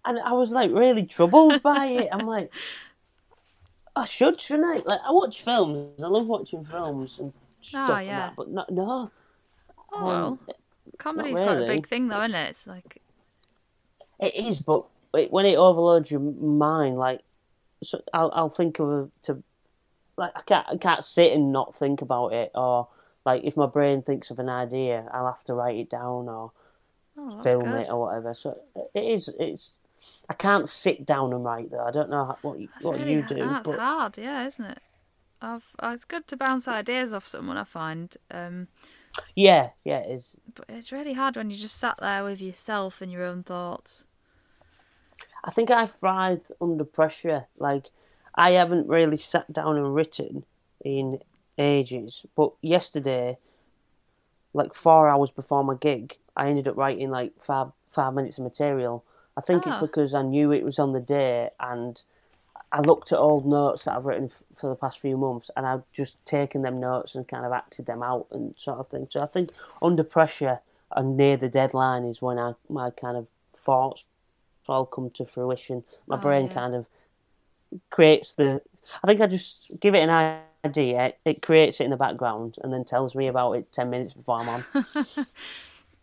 And 0.04 0.18
I 0.18 0.32
was 0.32 0.50
like 0.50 0.70
really 0.72 1.04
troubled 1.04 1.62
by 1.62 1.86
it. 1.86 2.08
I'm 2.12 2.26
like, 2.26 2.50
I 3.94 4.04
should, 4.04 4.40
shouldn't 4.40 4.66
I? 4.66 4.82
Like, 4.84 5.00
I 5.06 5.10
watch 5.10 5.42
films. 5.42 6.00
I 6.02 6.06
love 6.06 6.26
watching 6.26 6.64
films 6.64 7.16
and 7.18 7.32
stuff 7.62 7.90
like 7.90 8.06
yeah. 8.06 8.18
that, 8.18 8.36
but 8.36 8.48
no, 8.48 8.64
no. 8.70 9.10
Oh 9.92 10.06
well, 10.06 10.26
Um, 10.26 10.38
comedy's 10.98 11.36
quite 11.36 11.62
a 11.62 11.66
big 11.66 11.88
thing 11.88 12.08
though, 12.08 12.22
isn't 12.22 12.34
it? 12.34 12.50
It's 12.50 12.66
like 12.66 13.00
It 14.20 14.34
is, 14.34 14.60
but 14.60 14.84
it, 15.14 15.30
when 15.32 15.46
it 15.46 15.56
overloads 15.56 16.10
your 16.10 16.20
mind, 16.20 16.96
like 16.98 17.20
so 17.82 18.00
I'll 18.12 18.30
I'll 18.34 18.50
think 18.50 18.78
of 18.78 18.88
a, 18.88 19.10
to 19.22 19.42
like 20.16 20.32
I 20.36 20.42
can't 20.42 20.66
I 20.68 20.76
can't 20.76 21.04
sit 21.04 21.32
and 21.32 21.52
not 21.52 21.74
think 21.76 22.02
about 22.02 22.32
it, 22.32 22.50
or 22.54 22.88
like 23.24 23.44
if 23.44 23.56
my 23.56 23.66
brain 23.66 24.02
thinks 24.02 24.30
of 24.30 24.38
an 24.38 24.48
idea, 24.48 25.08
I'll 25.12 25.26
have 25.26 25.44
to 25.44 25.54
write 25.54 25.76
it 25.76 25.90
down 25.90 26.28
or 26.28 26.52
oh, 27.18 27.42
film 27.42 27.64
good. 27.64 27.80
it 27.82 27.90
or 27.90 28.00
whatever. 28.00 28.34
So 28.34 28.58
it 28.94 29.00
is 29.00 29.28
it's 29.38 29.72
I 30.30 30.34
can't 30.34 30.68
sit 30.68 31.04
down 31.06 31.32
and 31.32 31.44
write 31.44 31.70
though. 31.70 31.84
I 31.84 31.90
don't 31.90 32.10
know 32.10 32.24
how- 32.26 32.38
what 32.42 32.58
That's 32.58 32.84
what 32.84 32.98
really 32.98 33.12
you 33.14 33.22
do, 33.22 33.36
That's 33.36 33.68
but 33.68 33.78
hard, 33.78 34.18
yeah, 34.18 34.46
isn't 34.46 34.64
it? 34.64 34.78
I've, 35.40 35.64
uh, 35.78 35.92
it's 35.94 36.04
good 36.04 36.26
to 36.28 36.36
bounce 36.36 36.66
ideas 36.66 37.12
off 37.12 37.26
someone. 37.26 37.56
I 37.56 37.64
find, 37.64 38.16
um, 38.30 38.66
yeah, 39.36 39.70
yeah, 39.84 39.98
it 39.98 40.10
is. 40.10 40.36
but 40.54 40.64
it's 40.68 40.90
really 40.90 41.12
hard 41.12 41.36
when 41.36 41.50
you 41.50 41.56
just 41.56 41.78
sat 41.78 41.96
there 42.00 42.24
with 42.24 42.40
yourself 42.40 43.00
and 43.00 43.12
your 43.12 43.22
own 43.22 43.44
thoughts. 43.44 44.02
I 45.44 45.52
think 45.52 45.70
I 45.70 45.86
thrive 45.86 46.50
under 46.60 46.84
pressure. 46.84 47.46
Like, 47.56 47.90
I 48.34 48.50
haven't 48.50 48.88
really 48.88 49.16
sat 49.16 49.52
down 49.52 49.76
and 49.76 49.94
written 49.94 50.44
in 50.84 51.20
ages. 51.56 52.26
But 52.36 52.52
yesterday, 52.60 53.38
like 54.52 54.74
four 54.74 55.08
hours 55.08 55.30
before 55.30 55.62
my 55.62 55.74
gig, 55.74 56.16
I 56.38 56.48
ended 56.48 56.68
up 56.68 56.76
writing 56.76 57.10
like 57.10 57.32
five 57.44 57.68
five 57.90 58.14
minutes 58.14 58.38
of 58.38 58.44
material, 58.44 59.04
I 59.36 59.40
think 59.40 59.66
Oh. 59.66 59.70
it's 59.70 59.80
because 59.80 60.14
I 60.14 60.22
knew 60.22 60.52
it 60.52 60.64
was 60.64 60.78
on 60.78 60.92
the 60.92 61.00
day 61.00 61.50
and 61.58 62.00
I 62.70 62.80
looked 62.80 63.12
at 63.12 63.18
old 63.18 63.46
notes 63.46 63.84
that 63.84 63.94
I've 63.96 64.04
written 64.04 64.26
f- 64.26 64.42
for 64.56 64.68
the 64.68 64.76
past 64.76 65.00
few 65.00 65.16
months 65.16 65.50
and 65.56 65.64
I've 65.66 65.84
just 65.92 66.22
taken 66.26 66.62
them 66.62 66.80
notes 66.80 67.14
and 67.14 67.26
kind 67.26 67.46
of 67.46 67.52
acted 67.52 67.86
them 67.86 68.02
out 68.02 68.26
and 68.30 68.54
sort 68.58 68.78
of 68.78 68.88
thing. 68.88 69.06
So 69.10 69.22
I 69.22 69.26
think 69.26 69.50
under 69.80 70.04
pressure 70.04 70.60
and 70.94 71.16
near 71.16 71.36
the 71.38 71.48
deadline 71.48 72.04
is 72.04 72.20
when 72.20 72.38
I 72.38 72.54
my 72.68 72.90
kind 72.90 73.16
of 73.16 73.26
thoughts 73.56 74.04
all 74.68 74.84
come 74.84 75.08
to 75.10 75.24
fruition. 75.24 75.82
My 76.06 76.16
Oh, 76.16 76.20
brain 76.20 76.46
yeah. 76.48 76.54
kind 76.54 76.74
of 76.74 76.86
creates 77.90 78.34
the. 78.34 78.60
I 79.02 79.06
think 79.06 79.20
I 79.20 79.26
just 79.26 79.70
give 79.80 79.94
it 79.94 80.00
an 80.08 80.40
idea, 80.64 81.14
it 81.24 81.40
creates 81.42 81.80
it 81.80 81.84
in 81.84 81.90
the 81.90 81.96
background, 81.96 82.56
and 82.62 82.72
then 82.72 82.84
tells 82.84 83.14
me 83.14 83.28
about 83.28 83.52
it 83.52 83.72
ten 83.72 83.88
minutes 83.90 84.12
before 84.12 84.40
I'm 84.40 84.48
on. 84.48 84.64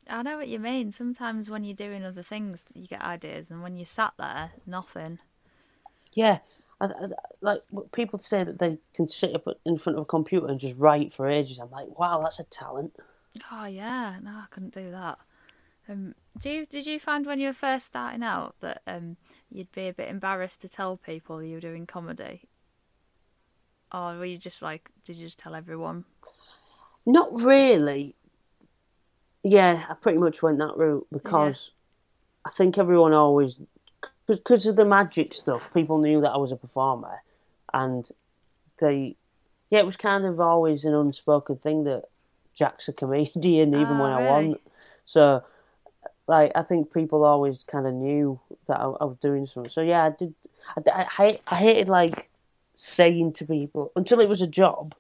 I 0.10 0.22
know 0.22 0.38
what 0.38 0.47
you 0.47 0.60
mean. 0.60 0.91
Sometimes 0.91 1.49
when 1.49 1.64
you're 1.64 1.76
doing 1.76 2.03
other 2.03 2.24
things, 2.24 2.64
you 2.74 2.88
get 2.88 3.01
ideas, 3.01 3.49
and 3.49 3.62
when 3.64 3.76
you 3.76 3.86
sat 3.86 4.14
there, 4.18 4.51
nothing. 4.66 5.20
Yeah, 6.14 6.39
I, 6.80 6.86
I, 6.86 7.08
like 7.41 7.62
people 7.91 8.20
say 8.20 8.43
that 8.43 8.60
they 8.60 8.78
can 8.93 9.08
sit 9.08 9.36
up 9.36 9.47
in 9.66 9.78
front 9.78 9.97
of 9.97 10.03
a 10.03 10.06
computer 10.06 10.47
and 10.47 10.60
just 10.60 10.78
write 10.78 11.14
for 11.14 11.30
ages. 11.30 11.60
I'm 11.60 11.72
like, 11.72 11.97
wow, 11.97 12.22
that's 12.22 12.39
a 12.39 12.43
talent. 12.43 12.95
Oh 13.51 13.66
yeah, 13.66 14.18
no, 14.22 14.32
I 14.32 14.45
couldn't 14.49 14.74
do 14.74 14.91
that. 14.91 15.18
Um, 15.88 16.16
do 16.39 16.49
you, 16.49 16.66
did 16.66 16.86
you 16.88 16.99
find 16.99 17.26
when 17.26 17.39
you 17.39 17.47
were 17.47 17.53
first 17.53 17.88
starting 17.88 18.24
out 18.24 18.56
that 18.62 18.82
um, 18.88 19.18
you'd 19.51 19.72
be 19.72 19.88
a 19.88 19.93
bit 19.93 20.10
embarrassed 20.10 20.62
to 20.62 20.70
tell 20.70 20.97
people 20.97 21.43
you 21.43 21.56
were 21.56 21.62
doing 21.62 21.86
comedy, 21.86 22.43
or 23.93 24.18
were 24.18 24.26
you 24.26 24.38
just 24.38 24.62
like, 24.62 24.89
did 25.03 25.16
you 25.18 25.26
just 25.26 25.39
tell 25.39 25.53
everyone? 25.56 26.06
Not 27.06 27.34
really. 27.34 28.16
Yeah, 29.47 29.85
I 29.87 29.93
pretty 29.93 30.17
much 30.17 30.41
went 30.41 30.57
that 30.57 30.75
route 30.75 31.05
because 31.11 31.69
I 32.45 32.49
think 32.49 32.79
everyone 32.79 33.13
always, 33.13 33.59
because 34.25 34.65
of 34.65 34.75
the 34.75 34.85
magic 34.85 35.35
stuff, 35.35 35.61
people 35.71 35.99
knew 35.99 36.19
that 36.21 36.31
I 36.31 36.37
was 36.37 36.51
a 36.51 36.55
performer, 36.55 37.21
and 37.71 38.09
they, 38.79 39.15
yeah, 39.69 39.79
it 39.81 39.85
was 39.85 39.97
kind 39.97 40.25
of 40.25 40.39
always 40.39 40.83
an 40.83 40.95
unspoken 40.95 41.57
thing 41.57 41.83
that 41.83 42.05
Jack's 42.55 42.87
a 42.87 42.93
comedian, 42.93 43.73
even 43.79 43.97
Ah, 43.97 44.01
when 44.01 44.11
I 44.13 44.17
really? 44.17 44.47
wasn't. 44.47 44.61
So, 45.05 45.43
like, 46.27 46.51
I 46.55 46.63
think 46.63 46.91
people 46.91 47.23
always 47.23 47.63
kind 47.67 47.85
of 47.85 47.93
knew 47.93 48.39
that 48.67 48.79
I, 48.79 48.85
I 48.85 49.05
was 49.05 49.17
doing 49.21 49.45
something. 49.45 49.69
So 49.69 49.81
yeah, 49.81 50.05
I 50.05 50.09
did. 50.09 50.33
I, 50.87 51.05
I, 51.19 51.39
I 51.45 51.55
hated 51.55 51.87
like 51.87 52.31
saying 52.73 53.33
to 53.33 53.45
people 53.45 53.91
until 53.95 54.21
it 54.21 54.27
was 54.27 54.41
a 54.41 54.47
job. 54.47 54.95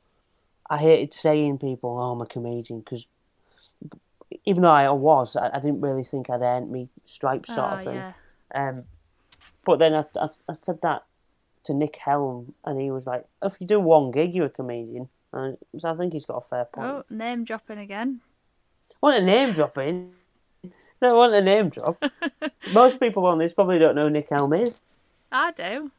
I 0.69 0.77
hated 0.77 1.15
saying 1.15 1.57
people, 1.57 1.97
"Oh, 1.97 2.11
I'm 2.11 2.21
a 2.21 2.27
comedian," 2.27 2.81
because 2.81 3.07
even 4.45 4.63
though 4.63 4.69
I 4.69 4.89
was, 4.89 5.35
I, 5.35 5.49
I 5.53 5.59
didn't 5.59 5.81
really 5.81 6.03
think 6.03 6.29
I'd 6.29 6.41
earned 6.41 6.71
me 6.71 6.89
stripes, 7.05 7.53
sort 7.53 7.71
oh 7.71 7.75
of 7.77 7.83
thing. 7.83 7.95
yeah, 7.95 8.13
Um, 8.53 8.83
but 9.65 9.79
then 9.79 9.93
I, 9.93 10.05
I, 10.15 10.27
I 10.49 10.55
said 10.61 10.79
that 10.83 11.03
to 11.65 11.73
Nick 11.73 11.95
Helm, 11.95 12.53
and 12.65 12.79
he 12.79 12.91
was 12.91 13.05
like, 13.05 13.25
"If 13.41 13.53
you 13.59 13.67
do 13.67 13.79
one 13.79 14.11
gig, 14.11 14.35
you're 14.35 14.45
a 14.45 14.49
comedian." 14.49 15.09
And 15.33 15.57
so 15.79 15.89
I 15.89 15.95
think 15.95 16.13
he's 16.13 16.25
got 16.25 16.43
a 16.45 16.49
fair 16.49 16.65
point. 16.65 16.87
oh 16.87 17.03
name 17.09 17.43
dropping 17.43 17.79
again. 17.79 18.21
Want 19.01 19.17
a 19.17 19.25
name 19.25 19.53
dropping! 19.53 19.87
in? 19.87 20.11
No, 21.01 21.15
want 21.15 21.33
a 21.33 21.41
name 21.41 21.69
drop. 21.69 22.01
Most 22.73 22.99
people 22.99 23.25
on 23.25 23.37
this 23.37 23.53
probably 23.53 23.79
don't 23.79 23.95
know 23.95 24.05
who 24.05 24.09
Nick 24.09 24.27
Helm 24.29 24.53
is. 24.53 24.73
I 25.31 25.51
do. 25.51 25.91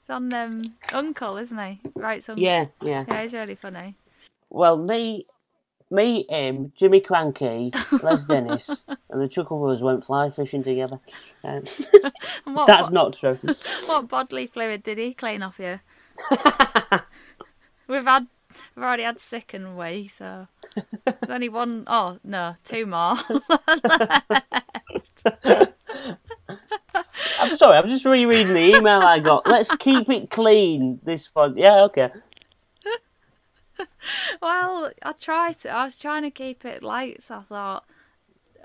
It's 0.00 0.10
on 0.10 0.32
um, 0.32 0.74
Uncle, 0.92 1.36
isn't 1.36 1.58
he? 1.58 1.80
Right, 1.94 2.24
some. 2.24 2.38
Yeah, 2.38 2.66
yeah. 2.82 3.04
Yeah, 3.06 3.22
he's 3.22 3.34
really 3.34 3.54
funny. 3.54 3.94
Well, 4.48 4.76
me, 4.76 5.26
me, 5.90 6.24
him, 6.28 6.72
Jimmy 6.76 7.00
Krankie, 7.00 7.74
Les 8.02 8.24
Dennis, 8.24 8.70
and 9.08 9.20
the 9.20 9.28
Chuckle 9.28 9.58
Brothers 9.58 9.82
went 9.82 10.04
fly 10.04 10.30
fishing 10.30 10.62
together. 10.62 11.00
Um, 11.42 11.64
what, 12.44 12.66
that's 12.66 12.84
what, 12.84 12.92
not 12.92 13.16
true. 13.18 13.38
what 13.86 14.08
bodily 14.08 14.46
fluid 14.46 14.82
did 14.82 14.98
he 14.98 15.14
clean 15.14 15.42
off 15.42 15.58
you? 15.58 15.80
We've 17.88 18.04
had, 18.04 18.26
we've 18.76 18.84
already 18.84 19.02
had 19.02 19.18
sick 19.20 19.52
and 19.52 19.76
wee, 19.76 20.06
so 20.06 20.46
there's 21.04 21.30
only 21.30 21.48
one 21.48 21.84
oh 21.86 22.18
no, 22.22 22.54
two 22.62 22.86
more. 22.86 23.16
I'm 27.40 27.56
sorry, 27.56 27.78
I'm 27.78 27.88
just 27.88 28.04
rereading 28.04 28.54
the 28.54 28.76
email 28.76 29.00
I 29.00 29.18
got. 29.18 29.46
Let's 29.46 29.74
keep 29.76 30.08
it 30.08 30.30
clean. 30.30 31.00
This 31.02 31.28
one, 31.32 31.56
yeah, 31.56 31.82
okay. 31.84 32.10
well, 34.42 34.90
I 35.02 35.12
tried 35.12 35.58
to. 35.60 35.70
I 35.70 35.84
was 35.84 35.98
trying 35.98 36.22
to 36.22 36.30
keep 36.30 36.64
it 36.64 36.82
light, 36.82 37.22
so 37.22 37.36
I 37.36 37.42
thought 37.42 37.84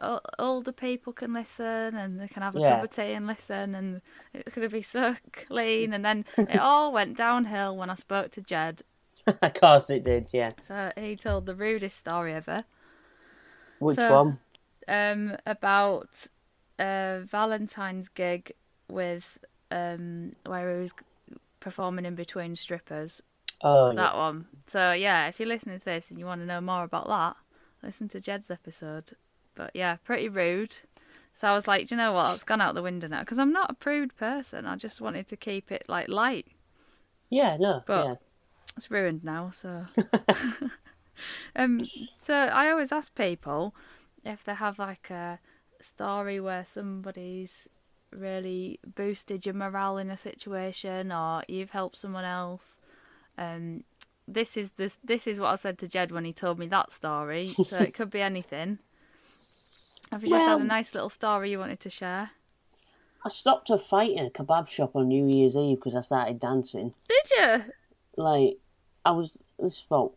o- 0.01 0.20
older 0.39 0.72
people 0.72 1.13
can 1.13 1.34
listen 1.34 1.95
and 1.95 2.20
they 2.20 2.28
can 2.28 2.41
have 2.43 2.55
a 2.55 2.59
Yeah. 2.59 2.76
cup 2.76 2.84
of 2.86 2.89
tea 2.91 3.13
and 3.13 3.28
listen, 3.28 3.76
and 3.76 4.01
it's 4.34 4.53
going 4.55 4.68
to 4.68 4.74
be 4.74 4.82
so 4.82 5.16
clean. 5.32 5.93
And 5.93 6.03
then 6.03 6.26
it 6.38 6.59
all 6.59 6.91
went 6.91 7.18
downhill 7.18 7.76
when 7.76 7.89
I 7.89 7.95
spoke 7.95 8.32
to 8.32 8.41
Jed. 8.41 8.82
of 9.41 9.53
course 9.55 9.89
it 9.89 10.03
did. 10.03 10.28
Yeah. 10.32 10.49
So 10.68 10.91
he 10.97 11.16
told 11.16 11.45
the 11.45 11.55
rudest 11.55 11.97
story 11.97 12.34
ever. 12.34 12.63
Which 13.80 13.97
So- 13.97 14.13
one? 14.16 14.39
um, 14.88 15.36
about 15.45 16.28
a 16.80 17.22
Valentine's 17.26 18.07
gig 18.09 18.51
with 18.88 19.38
um, 19.72 20.36
where 20.45 20.76
he 20.76 20.82
was 20.82 20.93
performing 21.59 22.05
in 22.05 22.13
between 22.16 22.55
strippers. 22.55 23.22
Oh, 23.62 23.89
yeah. 23.89 23.95
That 23.95 24.16
one. 24.18 24.45
So 24.68 24.91
yeah, 24.93 25.28
if 25.28 25.39
you're 25.39 25.47
listening 25.49 25.80
to 25.80 25.86
this 25.86 26.10
and 26.10 26.20
you 26.20 26.26
want 26.26 26.41
to 26.41 26.47
know 26.47 26.62
more 26.62 26.84
about 26.84 27.08
that, 27.08 27.36
listen 27.84 28.10
to 28.10 28.20
Jed's 28.22 28.51
episode. 28.51 29.12
But 29.56 29.72
yeah, 29.74 29.97
pretty 30.03 30.28
rude. 30.30 30.76
So 31.39 31.47
I 31.47 31.53
was 31.53 31.68
like, 31.68 31.88
do 31.88 31.95
you 31.95 31.97
know 31.97 32.14
what? 32.14 32.34
It's 32.36 32.43
gone 32.43 32.62
out 32.62 32.76
the 32.76 32.82
window 32.82 33.08
now 33.08 33.20
because 33.22 33.39
I'm 33.39 33.51
not 33.51 33.70
a 33.72 33.74
prude 33.74 34.16
person. 34.18 34.66
I 34.66 34.76
just 34.76 35.01
wanted 35.01 35.28
to 35.30 35.36
keep 35.38 35.72
it 35.72 35.86
like 35.88 36.08
light. 36.10 36.47
yeah, 37.30 37.58
no, 37.60 37.84
But- 37.86 38.06
yeah. 38.06 38.16
It's 38.78 38.91
ruined 38.91 39.24
now. 39.24 39.51
So 39.51 39.86
um, 41.56 41.88
so 42.22 42.34
I 42.34 42.70
always 42.70 42.91
ask 42.91 43.16
people 43.16 43.74
if 44.24 44.43
they 44.43 44.53
have 44.56 44.78
like 44.80 45.10
a 45.10 45.39
story 45.82 46.39
where 46.39 46.66
somebody's 46.68 47.70
really 48.12 48.80
boosted 48.95 49.45
your 49.45 49.56
morale 49.56 49.97
in 49.97 50.10
a 50.10 50.18
situation 50.18 51.12
or 51.12 51.43
you've 51.47 51.70
helped 51.72 51.97
someone 51.97 52.26
else. 52.26 52.80
Um, 53.38 53.84
this 54.28 54.58
is 54.58 54.72
this 54.78 54.98
this 55.04 55.28
is 55.28 55.40
what 55.40 55.50
I 55.50 55.56
said 55.56 55.78
to 55.80 55.88
Jed 55.88 56.12
when 56.12 56.26
he 56.26 56.34
told 56.34 56.58
me 56.60 56.68
that 56.68 56.92
story. 56.92 57.56
So 57.68 57.78
it 57.78 57.94
could 57.94 58.10
be 58.10 58.22
anything. 58.22 58.80
Have 60.12 60.24
you 60.24 60.30
just 60.30 60.46
had 60.46 60.62
a 60.62 60.64
nice 60.64 60.94
little 60.94 61.10
story 61.10 61.52
you 61.52 61.60
wanted 61.60 61.80
to 61.82 61.90
share? 61.90 62.32
I 63.26 63.30
stopped 63.30 63.72
a 63.72 63.78
fight 63.78 64.12
in 64.12 64.26
a 64.26 64.30
kebab 64.30 64.70
shop 64.70 64.96
on 64.96 65.08
New 65.08 65.28
Year's 65.28 65.56
Eve 65.56 65.78
because 65.78 65.96
I 65.96 66.02
started 66.02 66.40
dancing. 66.40 66.94
Did 67.08 67.32
you? 67.38 67.74
Like, 68.18 68.58
I 69.04 69.12
was, 69.12 69.38
this 69.60 69.74
is 69.74 69.84
about 69.90 70.14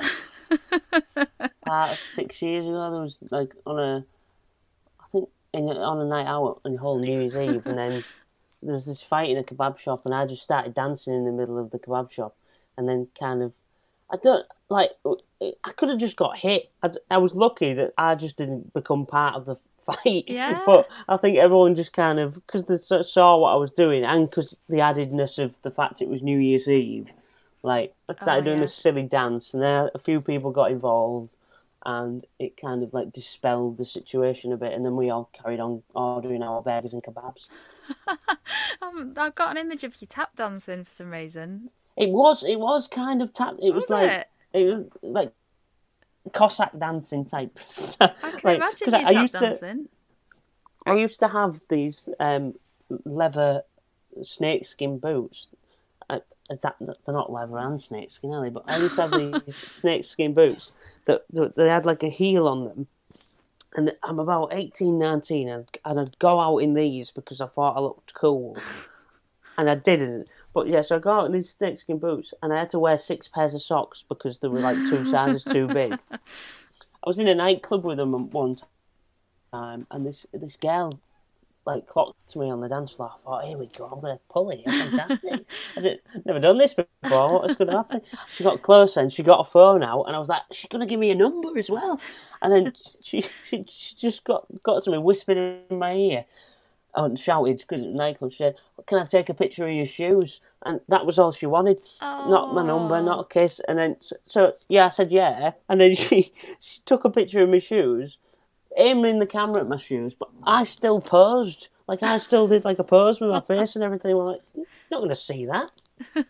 about 1.63 1.99
six 2.15 2.43
years 2.43 2.67
ago. 2.67 2.91
There 2.91 3.01
was 3.01 3.19
like 3.31 3.55
on 3.65 3.79
a, 3.79 4.05
I 5.01 5.09
think 5.11 5.29
in, 5.55 5.69
on 5.69 6.01
a 6.01 6.05
night 6.05 6.27
out 6.27 6.61
on 6.65 6.77
whole 6.77 6.99
New 6.99 7.21
Year's 7.21 7.35
Eve, 7.35 7.67
and 7.67 7.79
then 7.79 8.05
there 8.63 8.75
was 8.75 8.87
this 8.87 9.01
fight 9.01 9.31
in 9.31 9.39
a 9.39 9.43
kebab 9.43 9.79
shop, 9.79 10.03
and 10.05 10.15
I 10.15 10.27
just 10.27 10.43
started 10.43 10.75
dancing 10.75 11.15
in 11.15 11.25
the 11.25 11.33
middle 11.33 11.59
of 11.59 11.71
the 11.71 11.79
kebab 11.79 12.11
shop, 12.11 12.37
and 12.79 12.89
then 12.89 13.09
kind 13.19 13.43
of, 13.43 13.53
I 14.11 14.17
don't 14.23 14.47
like, 14.71 14.93
I 15.43 15.73
could 15.77 15.91
have 15.91 15.99
just 15.99 16.17
got 16.17 16.39
hit. 16.39 16.71
I, 16.83 16.91
I 17.11 17.19
was 17.19 17.35
lucky 17.35 17.75
that 17.75 17.93
I 17.99 18.15
just 18.15 18.37
didn't 18.37 18.73
become 18.73 19.05
part 19.05 19.35
of 19.35 19.45
the 19.45 19.57
fight. 19.85 20.25
Yeah. 20.29 20.63
But 20.65 20.89
I 21.09 21.17
think 21.17 21.39
everyone 21.39 21.75
just 21.75 21.93
kind 21.93 22.19
of 22.19 22.35
because 22.35 22.65
they 22.65 22.79
saw 22.79 23.37
what 23.39 23.53
I 23.53 23.57
was 23.57 23.71
doing, 23.71 24.05
and 24.05 24.31
because 24.31 24.57
the 24.69 24.77
addedness 24.77 25.43
of 25.43 25.55
the 25.63 25.71
fact 25.71 26.01
it 26.01 26.09
was 26.09 26.23
New 26.23 26.39
Year's 26.39 26.69
Eve, 26.69 27.09
like 27.63 27.95
I 28.09 28.15
started 28.15 28.45
doing 28.45 28.59
yeah. 28.59 28.65
this 28.65 28.75
silly 28.75 29.03
dance, 29.03 29.53
and 29.53 29.63
then 29.63 29.91
a 29.95 29.99
few 29.99 30.21
people 30.21 30.51
got 30.53 30.71
involved, 30.71 31.31
and 31.85 32.25
it 32.39 32.61
kind 32.61 32.83
of 32.83 32.95
like 32.95 33.13
dispelled 33.13 33.79
the 33.79 33.87
situation 33.87 34.53
a 34.53 34.57
bit, 34.57 34.73
and 34.73 34.85
then 34.85 34.97
we 34.97 35.11
all 35.11 35.31
carried 35.33 35.61
on 35.61 35.83
ordering 35.95 36.43
our 36.43 36.63
burgers 36.63 36.93
and 36.93 37.03
kebabs. 37.03 37.47
Um, 38.81 39.15
I've 39.17 39.35
got 39.35 39.51
an 39.51 39.57
image 39.57 39.83
of 39.85 40.01
you 40.01 40.07
tap 40.07 40.37
dancing 40.37 40.85
for 40.85 40.91
some 40.91 41.11
reason. 41.11 41.71
It 41.99 42.11
was 42.11 42.45
it 42.45 42.59
was 42.59 42.87
kind 42.87 43.21
of 43.21 43.35
tap. 43.35 43.57
It 43.61 43.75
was, 43.75 43.83
Was 43.83 43.91
like 43.91 44.11
it? 44.11 44.29
it 44.55 44.65
was 44.65 44.85
like 45.03 45.33
Cossack 46.33 46.79
dancing 46.79 47.25
type. 47.25 47.59
I 48.01 48.09
can 48.39 48.57
imagine 48.57 48.89
you 48.91 48.97
I, 48.97 49.11
used 49.23 49.35
to 49.35 49.41
dancing. 49.41 49.89
I 50.87 50.95
used 50.95 51.21
to 51.21 51.29
have 51.29 51.61
these 51.69 52.09
um, 52.21 52.55
leather 53.05 53.63
snakeskin 54.23 54.99
boots. 54.99 55.49
Uh, 56.09 56.21
that 56.63 56.77
they're 56.81 57.15
not 57.15 57.33
leather 57.33 57.59
and 57.59 57.83
snakeskin, 57.83 58.33
are 58.33 58.43
they? 58.43 58.51
But 58.51 58.65
I 58.69 58.79
used 58.79 58.95
to 58.95 59.09
have 59.09 59.43
these 59.47 59.57
snakeskin 59.67 60.35
boots 60.35 60.71
that, 61.07 61.25
that 61.33 61.57
they 61.57 61.69
had 61.69 61.85
like 61.85 62.05
a 62.05 62.09
heel 62.09 62.47
on 62.47 62.65
them. 62.65 62.87
And 63.75 63.93
I'm 64.03 64.19
about 64.19 64.55
18, 64.55 64.99
19, 64.99 65.49
and, 65.49 65.69
and 65.85 66.01
I'd 66.01 66.19
go 66.19 66.41
out 66.41 66.59
in 66.59 66.73
these 66.73 67.11
because 67.11 67.41
I 67.41 67.49
thought 67.49 67.77
I 67.77 67.81
looked 67.81 68.15
cool. 68.15 68.57
and 69.59 69.69
I 69.69 69.75
didn't. 69.75 70.29
But 70.59 70.67
yeah, 70.67 70.83
so 70.83 70.97
I 70.97 70.99
got 70.99 71.21
out 71.21 71.27
in 71.27 71.33
these 71.33 71.55
snakeskin 71.57 71.99
boots, 71.99 72.35
and 72.43 72.53
I 72.53 72.59
had 72.59 72.71
to 72.71 72.81
wear 72.81 72.99
six 72.99 73.29
pairs 73.29 73.55
of 73.55 73.63
socks 73.63 74.03
because 74.09 74.41
they 74.41 74.49
were 74.49 74.59
like 74.59 74.75
two 74.75 75.09
sizes 75.09 75.45
too 75.45 75.69
big. 75.69 75.97
I 76.11 77.07
was 77.07 77.21
in 77.21 77.29
a 77.29 77.35
nightclub 77.37 77.85
with 77.85 77.97
them 77.97 78.29
one 78.31 78.57
time, 79.53 79.87
and 79.89 80.05
this 80.05 80.27
this 80.33 80.57
girl 80.57 80.99
like 81.65 81.87
clocked 81.87 82.35
me 82.35 82.51
on 82.51 82.61
the 82.61 82.69
dance 82.69 82.91
floor. 82.91 83.13
I 83.15 83.23
thought, 83.23 83.45
here 83.45 83.57
we 83.57 83.67
go, 83.67 83.85
I'm 83.85 84.01
gonna 84.01 84.19
pull 84.29 84.51
it. 84.51 84.63
Fantastic. 84.67 85.47
I 85.77 85.81
did, 85.81 86.01
never 86.25 86.41
done 86.41 86.59
this 86.59 86.75
before. 86.75 87.33
What 87.33 87.47
was 87.47 87.57
gonna 87.57 87.77
happen? 87.77 88.01
She 88.35 88.43
got 88.43 88.63
closer 88.63 88.99
and 88.99 89.13
she 89.13 89.23
got 89.23 89.47
a 89.47 89.49
phone 89.49 89.85
out, 89.85 90.07
and 90.09 90.17
I 90.17 90.19
was 90.19 90.29
like, 90.29 90.43
she's 90.51 90.69
gonna 90.69 90.87
give 90.87 90.99
me 90.99 91.13
a 91.13 91.15
number 91.15 91.57
as 91.57 91.71
well. 91.71 92.01
And 92.43 92.53
then 92.53 92.73
she 93.01 93.25
she, 93.49 93.65
she 93.69 93.95
just 93.95 94.25
got 94.25 94.45
got 94.65 94.83
to 94.83 94.91
me, 94.91 94.99
whispered 94.99 95.37
in 95.71 95.79
my 95.79 95.95
ear, 95.95 96.25
and 97.05 97.19
shouted 97.19 97.59
because 97.59 97.83
it 97.83 97.87
was 97.87 97.95
nightclub. 97.95 98.33
She 98.33 98.39
said, 98.39 98.57
"Can 98.87 98.99
I 98.99 99.05
take 99.05 99.29
a 99.29 99.35
picture 99.35 99.67
of 99.69 99.75
your 99.75 99.87
shoes?" 99.87 100.41
And 100.65 100.81
that 100.89 101.07
was 101.07 101.19
all 101.19 101.33
she 101.33 101.47
wanted. 101.47 101.79
Not 102.01 102.55
my 102.55 102.65
number, 102.67 103.01
not 103.03 103.21
a 103.21 103.39
kiss. 103.39 103.61
And 103.69 103.79
then 103.79 103.97
so, 104.01 104.17
so 104.27 104.53
yeah, 104.69 104.87
I 104.87 104.89
said 104.89 105.11
yeah. 105.13 105.53
And 105.69 105.81
then 105.81 105.95
she 105.97 106.33
she 106.61 106.81
took 106.87 107.05
a 107.05 107.11
picture 107.11 107.43
of 107.43 107.49
my 107.49 107.59
shoes 107.59 108.19
aiming 108.77 109.19
the 109.19 109.27
camera 109.27 109.61
at 109.61 109.69
my 109.69 109.79
shoes, 109.79 110.15
but 110.19 110.29
I 110.45 110.65
still 110.65 111.01
posed. 111.01 111.69
Like 111.89 112.03
I 112.03 112.19
still 112.19 112.47
did 112.47 112.65
like 112.65 112.79
a 112.79 112.85
pose 112.85 113.21
with 113.21 113.31
my 113.31 113.41
face 113.49 113.75
and 113.75 113.83
everything. 113.85 114.17
We're 114.17 114.33
like, 114.33 114.43
you're 114.55 114.67
not 114.91 114.99
going 114.99 115.09
to 115.11 115.17
see 115.17 115.47
that. 115.47 115.71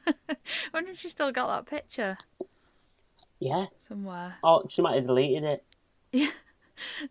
wonder 0.72 0.90
if 0.92 0.98
she 1.00 1.08
still 1.08 1.30
got 1.32 1.48
that 1.48 1.70
picture 1.70 2.16
Yeah. 3.38 3.66
somewhere. 3.86 4.36
Oh, 4.42 4.64
she 4.70 4.80
might 4.82 4.94
have 4.94 5.06
deleted 5.06 5.44
it. 6.12 6.32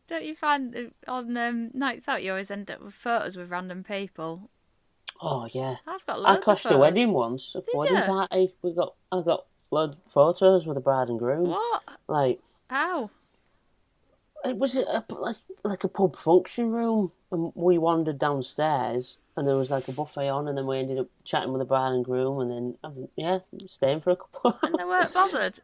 Don't 0.07 0.26
you 0.26 0.36
find 0.36 0.91
on 1.07 1.36
um, 1.38 1.72
nights 1.74 2.07
out 2.07 2.24
you 2.24 2.32
always 2.32 2.51
end 2.51 2.70
up 2.72 2.82
with 2.82 2.93
photos 2.93 3.38
with 3.38 3.49
random 3.49 3.84
people? 3.84 4.49
Oh 5.22 5.47
yeah. 5.51 5.76
I've 5.88 6.05
got 6.05 6.20
I 6.20 6.34
loads 6.34 6.39
of 6.39 6.43
crashed 6.43 6.72
a 6.72 6.78
wedding 6.78 7.11
once. 7.11 7.55
A 7.55 7.63
wedding 7.74 7.97
you? 7.97 8.03
party. 8.03 8.53
We 8.61 8.74
got 8.74 8.95
I 9.11 9.22
got 9.22 9.45
loads 9.72 9.95
of 9.95 10.11
photos 10.11 10.65
with 10.65 10.76
the 10.76 10.82
bride 10.82 11.09
and 11.09 11.20
groom. 11.20 11.49
What? 11.49 11.84
Like 12.07 12.39
How? 12.70 13.09
it 14.45 14.57
was 14.57 14.78
a, 14.78 15.03
like 15.09 15.36
like 15.63 15.84
a 15.84 15.88
pub 15.88 16.18
function 16.18 16.72
room, 16.72 17.11
and 17.32 17.51
we 17.55 17.78
wandered 17.78 18.20
downstairs, 18.20 19.18
and 19.36 19.47
there 19.47 19.55
was 19.55 19.70
like 19.70 19.88
a 19.88 19.91
buffet 19.91 20.30
on, 20.30 20.47
and 20.47 20.57
then 20.57 20.68
we 20.68 20.80
ended 20.80 20.99
up 20.99 21.07
chatting 21.24 21.51
with 21.51 21.59
the 21.59 21.65
bride 21.65 21.93
and 21.93 22.05
groom, 22.05 22.39
and 22.39 22.51
then 22.51 22.78
um, 22.84 23.07
yeah, 23.15 23.39
staying 23.68 24.01
for 24.01 24.11
a 24.11 24.15
couple. 24.15 24.51
Of 24.51 24.57
And 24.63 24.76
they 24.78 24.84
weren't 24.84 25.13
bothered. 25.13 25.59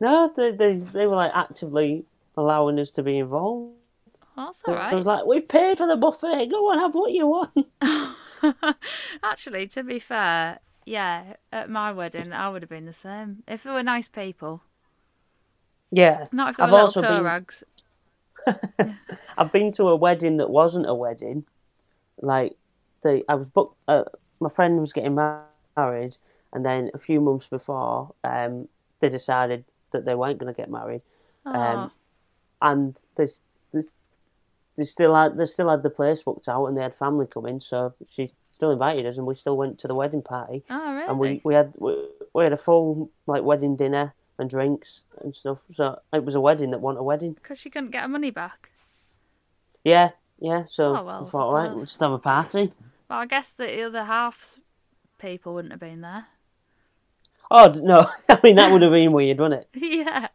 No, 0.00 0.32
they, 0.36 0.52
they 0.52 0.76
they 0.76 1.06
were 1.06 1.16
like 1.16 1.32
actively 1.34 2.04
allowing 2.38 2.78
us 2.78 2.90
to 2.92 3.02
be 3.02 3.18
involved. 3.18 3.74
That's 4.36 4.62
They- 4.62 4.72
all 4.74 4.90
They 4.90 4.96
was 4.96 5.06
like, 5.06 5.26
we've 5.26 5.48
paid 5.48 5.78
for 5.78 5.86
the 5.86 5.96
buffet. 5.96 6.46
Go 6.50 6.70
on, 6.70 6.78
have 6.78 6.94
what 6.94 7.10
you 7.12 7.26
want. 7.26 7.66
Actually, 9.22 9.66
to 9.68 9.82
be 9.82 9.98
fair, 9.98 10.60
yeah, 10.86 11.34
at 11.52 11.68
my 11.68 11.92
wedding 11.92 12.32
I 12.32 12.48
would 12.48 12.62
have 12.62 12.68
been 12.70 12.86
the 12.86 12.92
same. 12.92 13.42
If 13.48 13.64
they 13.64 13.70
were 13.70 13.82
nice 13.82 14.08
people, 14.08 14.62
Yeah, 15.90 16.26
not 16.32 16.50
if 16.50 16.56
they 16.56 16.62
I've 16.62 16.70
were 16.72 16.84
little 16.84 17.02
toe 17.02 17.16
been- 17.16 17.24
rags. 17.24 17.64
I've 19.38 19.52
been 19.52 19.72
to 19.72 19.88
a 19.88 19.96
wedding 19.96 20.36
that 20.38 20.48
wasn't 20.50 20.88
a 20.88 20.94
wedding. 20.94 21.44
Like, 22.22 22.56
the 23.02 23.24
I 23.28 23.34
was 23.34 23.46
booked. 23.46 23.76
Uh, 23.88 24.04
my 24.40 24.48
friend 24.48 24.80
was 24.80 24.92
getting 24.92 25.14
married, 25.16 26.16
and 26.52 26.64
then 26.64 26.90
a 26.94 26.98
few 26.98 27.20
months 27.20 27.46
before, 27.46 28.14
um, 28.24 28.68
they 29.00 29.08
decided 29.08 29.64
that 29.90 30.04
they 30.04 30.14
weren't 30.14 30.38
going 30.38 30.52
to 30.52 30.56
get 30.56 30.70
married. 30.70 31.02
Oh, 31.44 31.52
Um, 31.52 31.90
and 32.62 32.96
they, 33.16 33.26
they, 33.72 33.82
they 34.76 34.84
still 34.84 35.14
had 35.14 35.36
they 35.36 35.46
still 35.46 35.68
had 35.68 35.82
the 35.82 35.90
place 35.90 36.22
booked 36.22 36.48
out, 36.48 36.66
and 36.66 36.76
they 36.76 36.82
had 36.82 36.94
family 36.94 37.26
coming, 37.26 37.60
so 37.60 37.94
she 38.08 38.30
still 38.52 38.70
invited 38.70 39.06
us, 39.06 39.16
and 39.16 39.26
we 39.26 39.34
still 39.34 39.56
went 39.56 39.78
to 39.80 39.88
the 39.88 39.94
wedding 39.94 40.22
party. 40.22 40.64
oh 40.70 40.92
really? 40.94 41.06
and 41.08 41.18
we, 41.18 41.40
we 41.44 41.54
had 41.54 41.72
we, 41.76 41.94
we 42.34 42.44
had 42.44 42.52
a 42.52 42.58
full 42.58 43.10
like 43.26 43.42
wedding 43.42 43.76
dinner 43.76 44.14
and 44.38 44.50
drinks 44.50 45.00
and 45.20 45.34
stuff. 45.34 45.58
So 45.74 46.00
it 46.12 46.24
was 46.24 46.34
a 46.34 46.40
wedding 46.40 46.70
that 46.70 46.80
wasn't 46.80 47.00
a 47.00 47.02
wedding. 47.04 47.32
Because 47.32 47.58
she 47.58 47.70
couldn't 47.70 47.90
get 47.90 48.02
her 48.02 48.08
money 48.08 48.30
back. 48.30 48.70
Yeah, 49.84 50.10
yeah. 50.40 50.64
So 50.68 50.96
Oh, 50.96 51.02
well, 51.04 51.26
I 51.26 51.30
thought, 51.30 51.40
all 51.42 51.54
right, 51.54 51.74
we'll 51.74 51.86
just 51.86 52.00
have 52.00 52.12
a 52.12 52.18
party. 52.18 52.72
Well, 53.08 53.20
I 53.20 53.26
guess 53.26 53.50
the 53.50 53.82
other 53.82 54.04
half's 54.04 54.60
people 55.18 55.54
wouldn't 55.54 55.72
have 55.72 55.80
been 55.80 56.00
there. 56.02 56.26
Oh 57.50 57.72
no, 57.74 58.10
I 58.28 58.38
mean 58.42 58.56
that 58.56 58.72
would 58.72 58.82
have 58.82 58.92
been 58.92 59.12
weird, 59.12 59.38
wouldn't 59.38 59.62
it? 59.62 59.68
yeah. 60.06 60.28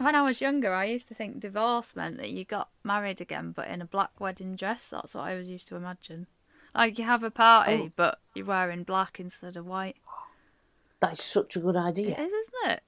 When 0.00 0.14
I 0.14 0.22
was 0.22 0.40
younger, 0.40 0.72
I 0.72 0.86
used 0.86 1.08
to 1.08 1.14
think 1.14 1.40
divorce 1.40 1.94
meant 1.94 2.16
that 2.16 2.30
you 2.30 2.46
got 2.46 2.70
married 2.82 3.20
again, 3.20 3.52
but 3.52 3.68
in 3.68 3.82
a 3.82 3.84
black 3.84 4.18
wedding 4.18 4.56
dress. 4.56 4.88
That's 4.90 5.14
what 5.14 5.24
I 5.24 5.34
was 5.34 5.46
used 5.46 5.68
to 5.68 5.76
imagine. 5.76 6.26
Like 6.74 6.98
you 6.98 7.04
have 7.04 7.22
a 7.22 7.30
party, 7.30 7.82
Oh. 7.84 7.92
but 7.96 8.18
you're 8.34 8.46
wearing 8.46 8.82
black 8.84 9.20
instead 9.20 9.56
of 9.58 9.66
white. 9.66 9.96
That 11.00 11.12
is 11.14 11.20
such 11.20 11.54
a 11.54 11.60
good 11.60 11.76
idea. 11.76 12.16
is, 12.18 12.32
isn't 12.32 12.70
it? 12.70 12.82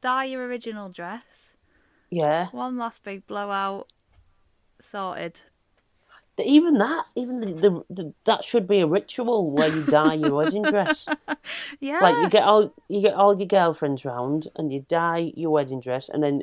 Dye 0.00 0.24
your 0.24 0.46
original 0.46 0.88
dress. 0.88 1.52
Yeah, 2.10 2.48
One 2.50 2.76
last 2.76 3.04
big 3.04 3.24
blowout. 3.28 3.92
Sorted. 4.80 5.42
Even 6.44 6.78
that, 6.78 7.04
even 7.14 7.40
the, 7.40 7.46
the, 7.52 7.84
the 7.90 8.14
that 8.24 8.44
should 8.44 8.66
be 8.68 8.80
a 8.80 8.86
ritual 8.86 9.50
where 9.50 9.68
you 9.68 9.82
dye 9.84 10.14
your 10.14 10.34
wedding 10.34 10.62
dress. 10.62 11.06
Yeah. 11.80 12.00
Like 12.00 12.16
you 12.16 12.28
get 12.30 12.44
all 12.44 12.74
you 12.88 13.00
get 13.00 13.14
all 13.14 13.36
your 13.38 13.48
girlfriends 13.48 14.04
round 14.04 14.48
and 14.56 14.72
you 14.72 14.84
dye 14.88 15.32
your 15.34 15.50
wedding 15.50 15.80
dress, 15.80 16.10
and 16.12 16.22
then 16.22 16.42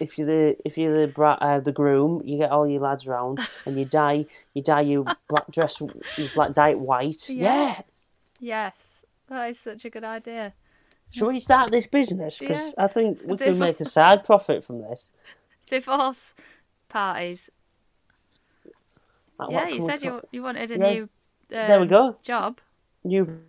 if 0.00 0.18
you're 0.18 0.26
the 0.26 0.56
if 0.64 0.76
you're 0.76 1.06
the 1.06 1.12
bra- 1.12 1.38
uh, 1.40 1.60
the 1.60 1.72
groom, 1.72 2.22
you 2.24 2.38
get 2.38 2.50
all 2.50 2.66
your 2.68 2.80
lads 2.80 3.06
round 3.06 3.38
and 3.66 3.78
you 3.78 3.84
dye 3.84 4.26
you 4.54 4.62
dye 4.62 4.80
your 4.80 5.04
black 5.28 5.50
dress 5.50 5.80
your 5.80 6.28
black 6.34 6.54
dye 6.54 6.70
it 6.70 6.80
white. 6.80 7.28
Yeah. 7.28 7.44
Yeah. 7.44 7.82
Yes. 8.40 9.04
That 9.28 9.50
is 9.50 9.60
such 9.60 9.84
a 9.84 9.90
good 9.90 10.04
idea. 10.04 10.54
Should 11.10 11.28
we 11.28 11.40
start 11.40 11.70
this 11.70 11.86
business? 11.86 12.38
Because 12.38 12.72
Yeah. 12.76 12.84
I 12.84 12.88
think 12.88 13.20
we 13.24 13.36
can 13.36 13.58
make 13.58 13.80
a 13.80 13.88
side 13.88 14.24
profit 14.24 14.64
from 14.64 14.80
this. 14.80 15.10
Divorce 15.68 16.34
parties. 16.88 17.50
Like, 19.48 19.50
yeah, 19.50 19.68
you 19.68 19.80
said 19.80 20.02
you 20.02 20.20
you 20.32 20.42
wanted 20.42 20.70
a 20.70 20.78
Yeah. 20.78 20.92
new 20.92 21.02
um, 21.02 21.08
There 21.48 21.80
we 21.80 21.86
go. 21.86 22.16
job. 22.22 22.58
new 23.04 23.40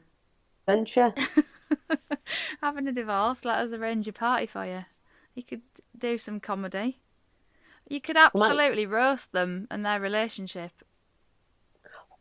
venture. 0.66 1.14
Having 2.62 2.88
a 2.88 2.92
divorce, 2.92 3.44
let 3.46 3.58
us 3.60 3.74
arrange 3.74 4.08
a 4.08 4.14
party 4.14 4.46
for 4.46 4.66
you. 4.66 4.86
You 5.36 5.44
could 5.44 5.62
do 5.98 6.18
some 6.18 6.40
comedy. 6.40 7.00
You 7.88 8.00
could 8.02 8.18
absolutely 8.18 8.86
roast 8.86 9.32
them 9.32 9.68
and 9.70 9.86
their 9.86 10.00
relationship. 10.00 10.72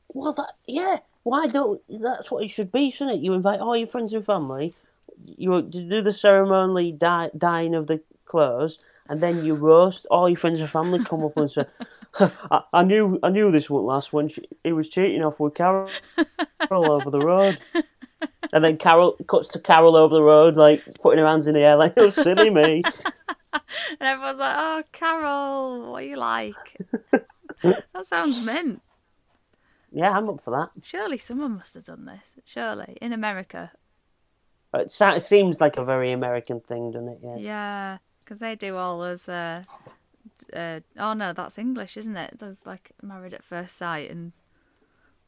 Well, 0.09 0.33
that 0.35 0.55
yeah. 0.67 0.99
Why 1.23 1.47
don't? 1.47 1.81
That's 1.89 2.31
what 2.31 2.43
it 2.45 2.49
should 2.49 2.73
be, 2.73 2.91
shouldn't 2.91 3.19
it? 3.19 3.23
You 3.23 3.35
invite 3.35 3.61
all 3.61 3.77
your 3.77 3.87
friends 3.89 4.13
and 4.13 4.25
family. 4.25 4.75
You 5.25 5.63
do 5.63 6.03
the 6.03 6.13
ceremonially 6.13 6.93
dye, 6.93 7.31
dyeing 7.37 7.75
of 7.75 7.87
the 7.87 8.01
clothes, 8.25 8.79
and 9.09 9.21
then 9.23 9.45
you 9.45 9.55
roast 9.55 10.07
all 10.11 10.29
your 10.29 10.39
friends 10.39 10.61
and 10.61 10.71
family. 10.71 11.05
Come 11.05 11.23
up 11.25 11.37
and 11.37 11.51
say, 11.51 11.67
I, 12.19 12.63
"I 12.73 12.83
knew, 12.83 13.19
I 13.23 13.31
knew 13.31 13.51
this 13.51 13.71
wouldn't 13.71 13.87
last 13.87 14.13
when 14.13 14.29
she, 14.29 14.49
he 14.65 14.73
was 14.73 14.89
cheating 14.89 15.23
off 15.23 15.39
with 15.39 15.55
Carol 15.55 15.89
over 16.71 17.11
the 17.11 17.21
road." 17.21 17.59
And 18.53 18.65
then 18.65 18.79
Carol 18.79 19.17
cuts 19.29 19.49
to 19.49 19.61
Carol 19.61 19.95
over 19.97 20.13
the 20.13 20.23
road, 20.23 20.57
like 20.57 20.83
putting 21.01 21.21
her 21.21 21.27
hands 21.27 21.47
in 21.47 21.55
the 21.55 21.61
air, 21.61 21.77
like, 21.77 21.95
"Oh, 21.97 22.11
silly 22.11 22.51
me." 22.51 22.83
And 23.53 24.01
everyone's 24.01 24.39
like, 24.39 24.57
oh, 24.57 24.83
Carol, 24.93 25.93
what 25.93 26.03
are 26.03 26.07
you 26.07 26.17
like? 26.17 26.79
that 27.63 28.07
sounds 28.07 28.43
mint. 28.45 28.81
Yeah, 29.93 30.11
I'm 30.11 30.29
up 30.29 30.43
for 30.43 30.51
that. 30.51 30.71
Surely 30.85 31.19
someone 31.19 31.57
must 31.57 31.75
have 31.75 31.85
done 31.85 32.05
this. 32.05 32.37
Surely. 32.45 32.97
In 33.01 33.13
America. 33.13 33.73
It, 34.73 34.91
sa- 34.91 35.15
it 35.15 35.23
seems 35.23 35.61
like 35.61 35.77
a 35.77 35.85
very 35.85 36.13
American 36.13 36.61
thing, 36.61 36.93
doesn't 36.93 37.09
it? 37.09 37.19
Yeah. 37.23 37.37
Yeah. 37.37 37.99
Because 38.25 38.39
they 38.39 38.55
do 38.55 38.77
all 38.77 39.01
those. 39.01 39.29
Uh, 39.29 39.65
uh, 40.55 40.81
oh, 40.99 41.13
no, 41.15 41.33
that's 41.33 41.59
English, 41.59 41.97
isn't 41.97 42.17
it? 42.17 42.39
There's 42.39 42.67
like 42.67 42.93
Married 43.03 43.35
at 43.35 43.45
First 43.45 43.77
Sight 43.77 44.11
and 44.11 44.33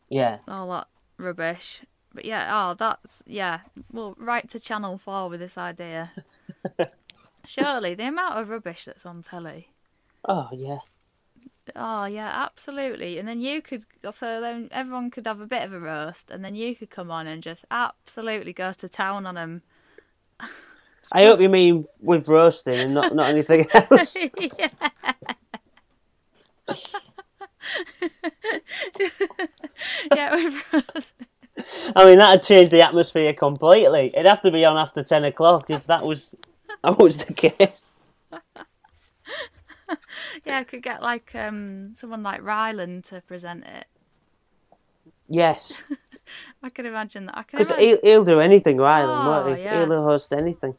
Yeah. 0.08 0.38
all 0.48 0.68
that 0.70 0.88
rubbish. 1.16 1.82
But 2.14 2.24
yeah, 2.24 2.50
oh, 2.52 2.74
that's. 2.74 3.22
Yeah. 3.26 3.60
Well, 3.90 4.14
right 4.18 4.48
to 4.50 4.60
Channel 4.60 4.98
4 4.98 5.28
with 5.28 5.40
this 5.40 5.56
idea. 5.56 6.12
Surely 7.44 7.94
the 7.94 8.08
amount 8.08 8.38
of 8.38 8.48
rubbish 8.48 8.84
that's 8.84 9.06
on 9.06 9.22
telly. 9.22 9.70
Oh, 10.28 10.48
yeah. 10.52 10.78
Oh 11.76 12.06
yeah, 12.06 12.28
absolutely. 12.34 13.18
And 13.18 13.28
then 13.28 13.40
you 13.40 13.62
could 13.62 13.84
so 14.10 14.40
then 14.40 14.68
everyone 14.72 15.10
could 15.10 15.26
have 15.28 15.40
a 15.40 15.46
bit 15.46 15.62
of 15.62 15.72
a 15.72 15.78
roast, 15.78 16.30
and 16.30 16.44
then 16.44 16.56
you 16.56 16.74
could 16.74 16.90
come 16.90 17.10
on 17.10 17.26
and 17.28 17.42
just 17.42 17.64
absolutely 17.70 18.52
go 18.52 18.72
to 18.72 18.88
town 18.88 19.26
on 19.26 19.36
them. 19.36 19.62
I 21.10 21.24
hope 21.24 21.40
you 21.40 21.48
mean 21.48 21.86
with 22.00 22.28
roasting 22.28 22.78
and 22.78 22.94
not, 22.94 23.14
not 23.14 23.28
anything 23.30 23.66
else. 23.74 24.14
yeah. 24.16 24.68
yeah, 30.14 30.34
with 30.34 30.54
roast. 30.72 31.12
I 31.96 32.04
mean, 32.06 32.18
that'd 32.18 32.42
change 32.42 32.70
the 32.70 32.82
atmosphere 32.82 33.32
completely. 33.34 34.10
It'd 34.14 34.26
have 34.26 34.42
to 34.42 34.50
be 34.50 34.64
on 34.64 34.76
after 34.78 35.02
10 35.02 35.24
o'clock 35.24 35.68
if 35.68 35.86
that 35.86 36.04
was, 36.04 36.34
that 36.82 36.98
was 36.98 37.18
the 37.18 37.32
case. 37.32 37.82
Yeah, 40.46 40.58
I 40.58 40.64
could 40.64 40.82
get 40.82 41.02
like 41.02 41.34
um 41.34 41.92
someone 41.96 42.22
like 42.22 42.40
Rylan 42.40 43.06
to 43.10 43.20
present 43.20 43.64
it. 43.66 43.84
Yes. 45.28 45.74
I 46.62 46.70
could 46.70 46.86
imagine 46.86 47.26
that. 47.26 47.36
I 47.36 47.42
can 47.42 47.58
Because 47.58 47.72
imagine. 47.72 47.98
he'll, 48.02 48.12
he'll 48.12 48.24
do 48.24 48.40
anything, 48.40 48.78
Rylan, 48.78 49.26
won't 49.26 49.48
Oh, 49.48 49.54
he? 49.54 49.62
yeah. 49.62 49.84
He'll 49.84 50.02
host 50.02 50.32
anything. 50.32 50.74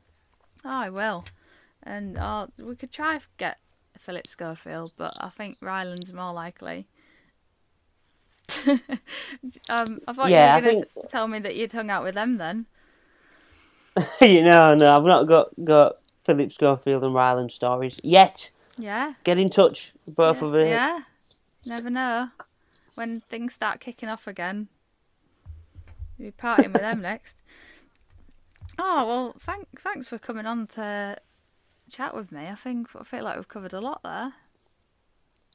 Oh, 0.65 0.69
I 0.69 0.89
will. 0.89 1.25
And 1.83 2.17
oh, 2.17 2.47
we 2.61 2.75
could 2.75 2.91
try 2.91 3.15
and 3.15 3.23
get 3.37 3.57
Philip 3.99 4.27
Schofield, 4.27 4.93
but 4.97 5.13
I 5.19 5.29
think 5.29 5.57
Rylan's 5.61 6.13
more 6.13 6.33
likely. 6.33 6.87
um, 9.69 9.99
I 10.07 10.13
thought 10.13 10.29
Yeah, 10.29 10.57
you 10.57 10.63
were 10.63 10.71
going 10.71 10.83
to 10.83 10.89
think- 10.93 11.09
tell 11.09 11.27
me 11.27 11.39
that 11.39 11.55
you'd 11.55 11.71
hung 11.71 11.89
out 11.89 12.03
with 12.03 12.15
them 12.15 12.37
then. 12.37 12.65
you 14.21 14.43
know, 14.43 14.73
no, 14.73 14.97
I've 14.97 15.03
not 15.03 15.25
got 15.25 15.49
got 15.63 15.97
Philip 16.25 16.51
Schofield 16.51 17.03
and 17.03 17.13
Rylan 17.13 17.51
stories 17.51 17.99
yet. 18.03 18.49
Yeah. 18.77 19.13
Get 19.23 19.37
in 19.37 19.49
touch, 19.49 19.93
both 20.07 20.37
yeah, 20.41 20.47
of 20.47 20.53
you. 20.55 20.65
Yeah. 20.65 20.99
Never 21.65 21.89
know. 21.91 22.29
When 22.95 23.21
things 23.29 23.53
start 23.53 23.79
kicking 23.79 24.09
off 24.09 24.25
again, 24.27 24.67
you'll 26.17 26.31
be 26.31 26.37
partying 26.37 26.73
with 26.73 26.81
them 26.81 27.01
next. 27.03 27.41
Oh 28.79 29.05
well, 29.07 29.35
thank 29.39 29.79
thanks 29.79 30.07
for 30.07 30.17
coming 30.17 30.45
on 30.45 30.67
to 30.67 31.17
chat 31.89 32.15
with 32.15 32.31
me. 32.31 32.47
I 32.47 32.55
think 32.55 32.89
I 32.99 33.03
feel 33.03 33.23
like 33.23 33.35
we've 33.35 33.47
covered 33.47 33.73
a 33.73 33.81
lot 33.81 34.01
there. 34.03 34.33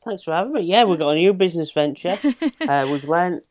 Thanks 0.05 0.25
for 0.25 0.33
having 0.33 0.53
me. 0.53 0.63
Yeah, 0.63 0.85
we've 0.85 0.99
got 0.99 1.11
a 1.11 1.15
new 1.17 1.33
business 1.33 1.73
venture. 1.73 2.19
uh, 2.69 2.87
we've 2.91 3.05
learned 3.05 3.43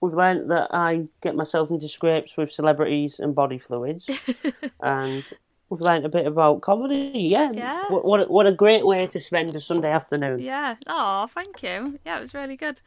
we've 0.00 0.14
learned 0.14 0.50
that 0.50 0.68
I 0.72 1.06
get 1.22 1.36
myself 1.36 1.70
into 1.70 1.88
scrapes 1.88 2.36
with 2.36 2.52
celebrities 2.52 3.18
and 3.18 3.34
body 3.34 3.58
fluids, 3.58 4.06
and 4.80 5.24
we've 5.68 5.80
learned 5.80 6.04
a 6.04 6.08
bit 6.08 6.26
about 6.26 6.62
comedy. 6.62 7.12
Yeah, 7.14 7.52
Yeah. 7.52 7.84
What 7.88 8.04
what 8.04 8.20
a, 8.20 8.24
what 8.24 8.46
a 8.46 8.52
great 8.52 8.84
way 8.84 9.06
to 9.06 9.20
spend 9.20 9.54
a 9.54 9.60
Sunday 9.60 9.90
afternoon. 9.90 10.40
Yeah. 10.40 10.76
Oh, 10.86 11.28
thank 11.32 11.62
you. 11.62 11.98
Yeah, 12.04 12.18
it 12.18 12.22
was 12.22 12.34
really 12.34 12.56
good. 12.56 12.80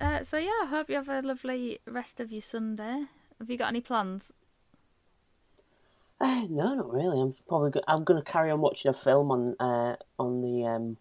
Uh, 0.00 0.24
so 0.24 0.36
yeah, 0.36 0.50
I 0.62 0.66
hope 0.66 0.90
you 0.90 0.96
have 0.96 1.08
a 1.08 1.22
lovely 1.22 1.78
rest 1.86 2.20
of 2.20 2.32
your 2.32 2.42
Sunday. 2.42 3.04
Have 3.38 3.48
you 3.48 3.56
got 3.56 3.68
any 3.68 3.80
plans? 3.80 4.32
Uh, 6.20 6.42
no, 6.48 6.74
not 6.74 6.92
really. 6.92 7.20
I'm 7.20 7.34
probably 7.48 7.70
go- 7.70 7.82
I'm 7.86 8.04
going 8.04 8.22
to 8.22 8.30
carry 8.30 8.50
on 8.50 8.60
watching 8.60 8.90
a 8.90 8.94
film 8.94 9.30
on 9.30 9.54
uh, 9.60 9.96
on 10.18 10.40
the 10.40 10.66
um, 10.66 10.96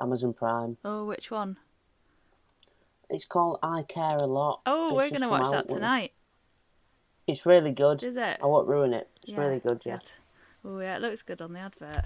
Amazon 0.00 0.32
Prime. 0.32 0.76
Oh, 0.84 1.04
which 1.04 1.30
one? 1.30 1.56
It's 3.08 3.24
called 3.24 3.60
I 3.62 3.82
Care 3.88 4.16
a 4.16 4.26
Lot. 4.26 4.60
Oh, 4.66 4.86
It's 4.86 4.94
we're 4.94 5.10
gonna 5.18 5.30
watch 5.30 5.44
out 5.46 5.68
that 5.68 5.68
tonight. 5.68 6.12
It's 7.28 7.46
really 7.46 7.70
good. 7.70 8.02
Is 8.02 8.16
it? 8.16 8.38
I 8.42 8.46
won't 8.46 8.66
ruin 8.68 8.92
it. 8.92 9.08
It's 9.22 9.36
really 9.38 9.60
good. 9.60 9.82
Yeah. 9.84 9.98
Oh 10.64 10.80
yeah, 10.80 10.96
it 10.96 11.02
looks 11.02 11.22
good 11.22 11.40
on 11.40 11.52
the 11.52 11.60
advert. 11.60 12.04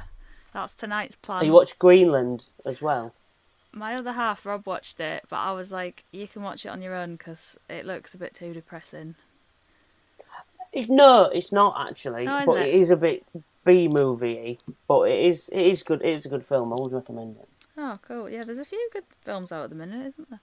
That's 0.53 0.75
tonight's 0.75 1.17
plan. 1.17 1.43
Oh, 1.43 1.47
you 1.47 1.53
watch 1.53 1.79
Greenland 1.79 2.47
as 2.67 2.83
well. 2.83 3.15
My 3.73 3.95
other 3.95 4.13
half, 4.13 4.45
Rob, 4.45 4.67
watched 4.67 5.01
it, 5.01 5.25
but 5.31 5.37
I 5.37 5.53
was 5.53 5.71
like, 5.71 6.05
you 6.11 6.27
can 6.27 6.43
watch 6.43 6.67
it 6.67 6.71
on 6.71 6.83
your 6.83 6.95
own 6.95 7.13
because 7.13 7.57
it 7.69 7.87
looks 7.87 8.15
a 8.15 8.19
bit 8.19 8.35
too 8.35 8.53
depressing. 8.53 9.15
It, 10.73 10.89
no, 10.89 11.25
it's 11.25 11.53
not 11.53 11.89
actually, 11.89 12.27
Oh, 12.27 12.39
isn't 12.43 12.47
but 12.47 12.57
it? 12.57 12.69
it 12.69 12.75
is 12.75 12.91
a 12.91 12.97
bit 12.97 13.25
B 13.65 13.89
movie. 13.89 14.59
But 14.89 15.03
it 15.11 15.27
is 15.27 15.49
it 15.53 15.61
is 15.67 15.83
good. 15.83 16.03
It 16.03 16.15
is 16.19 16.27
a 16.27 16.29
good 16.29 16.47
film. 16.47 16.73
I 16.73 16.77
would 16.77 16.93
recommend 16.93 17.37
it. 17.39 17.49
Oh, 17.77 17.99
cool. 18.03 18.29
Yeah, 18.31 18.45
there's 18.45 18.59
a 18.59 18.65
few 18.65 18.89
good 18.93 19.05
films 19.23 19.51
out 19.53 19.65
at 19.65 19.71
the 19.71 19.77
minute, 19.77 20.07
isn't 20.07 20.31
there? 20.31 20.41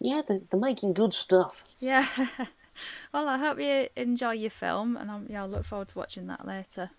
Yeah, 0.00 0.22
they're, 0.26 0.40
they're 0.50 0.58
making 0.60 0.92
good 0.94 1.14
stuff. 1.14 1.62
Yeah. 1.78 2.06
well, 3.12 3.28
I 3.28 3.38
hope 3.38 3.58
you 3.60 3.88
enjoy 3.96 4.32
your 4.32 4.50
film, 4.50 4.96
and 4.96 5.10
I'm, 5.10 5.26
yeah, 5.28 5.42
I'll 5.42 5.48
look 5.48 5.64
forward 5.64 5.88
to 5.88 5.98
watching 5.98 6.26
that 6.28 6.46
later. 6.46 6.90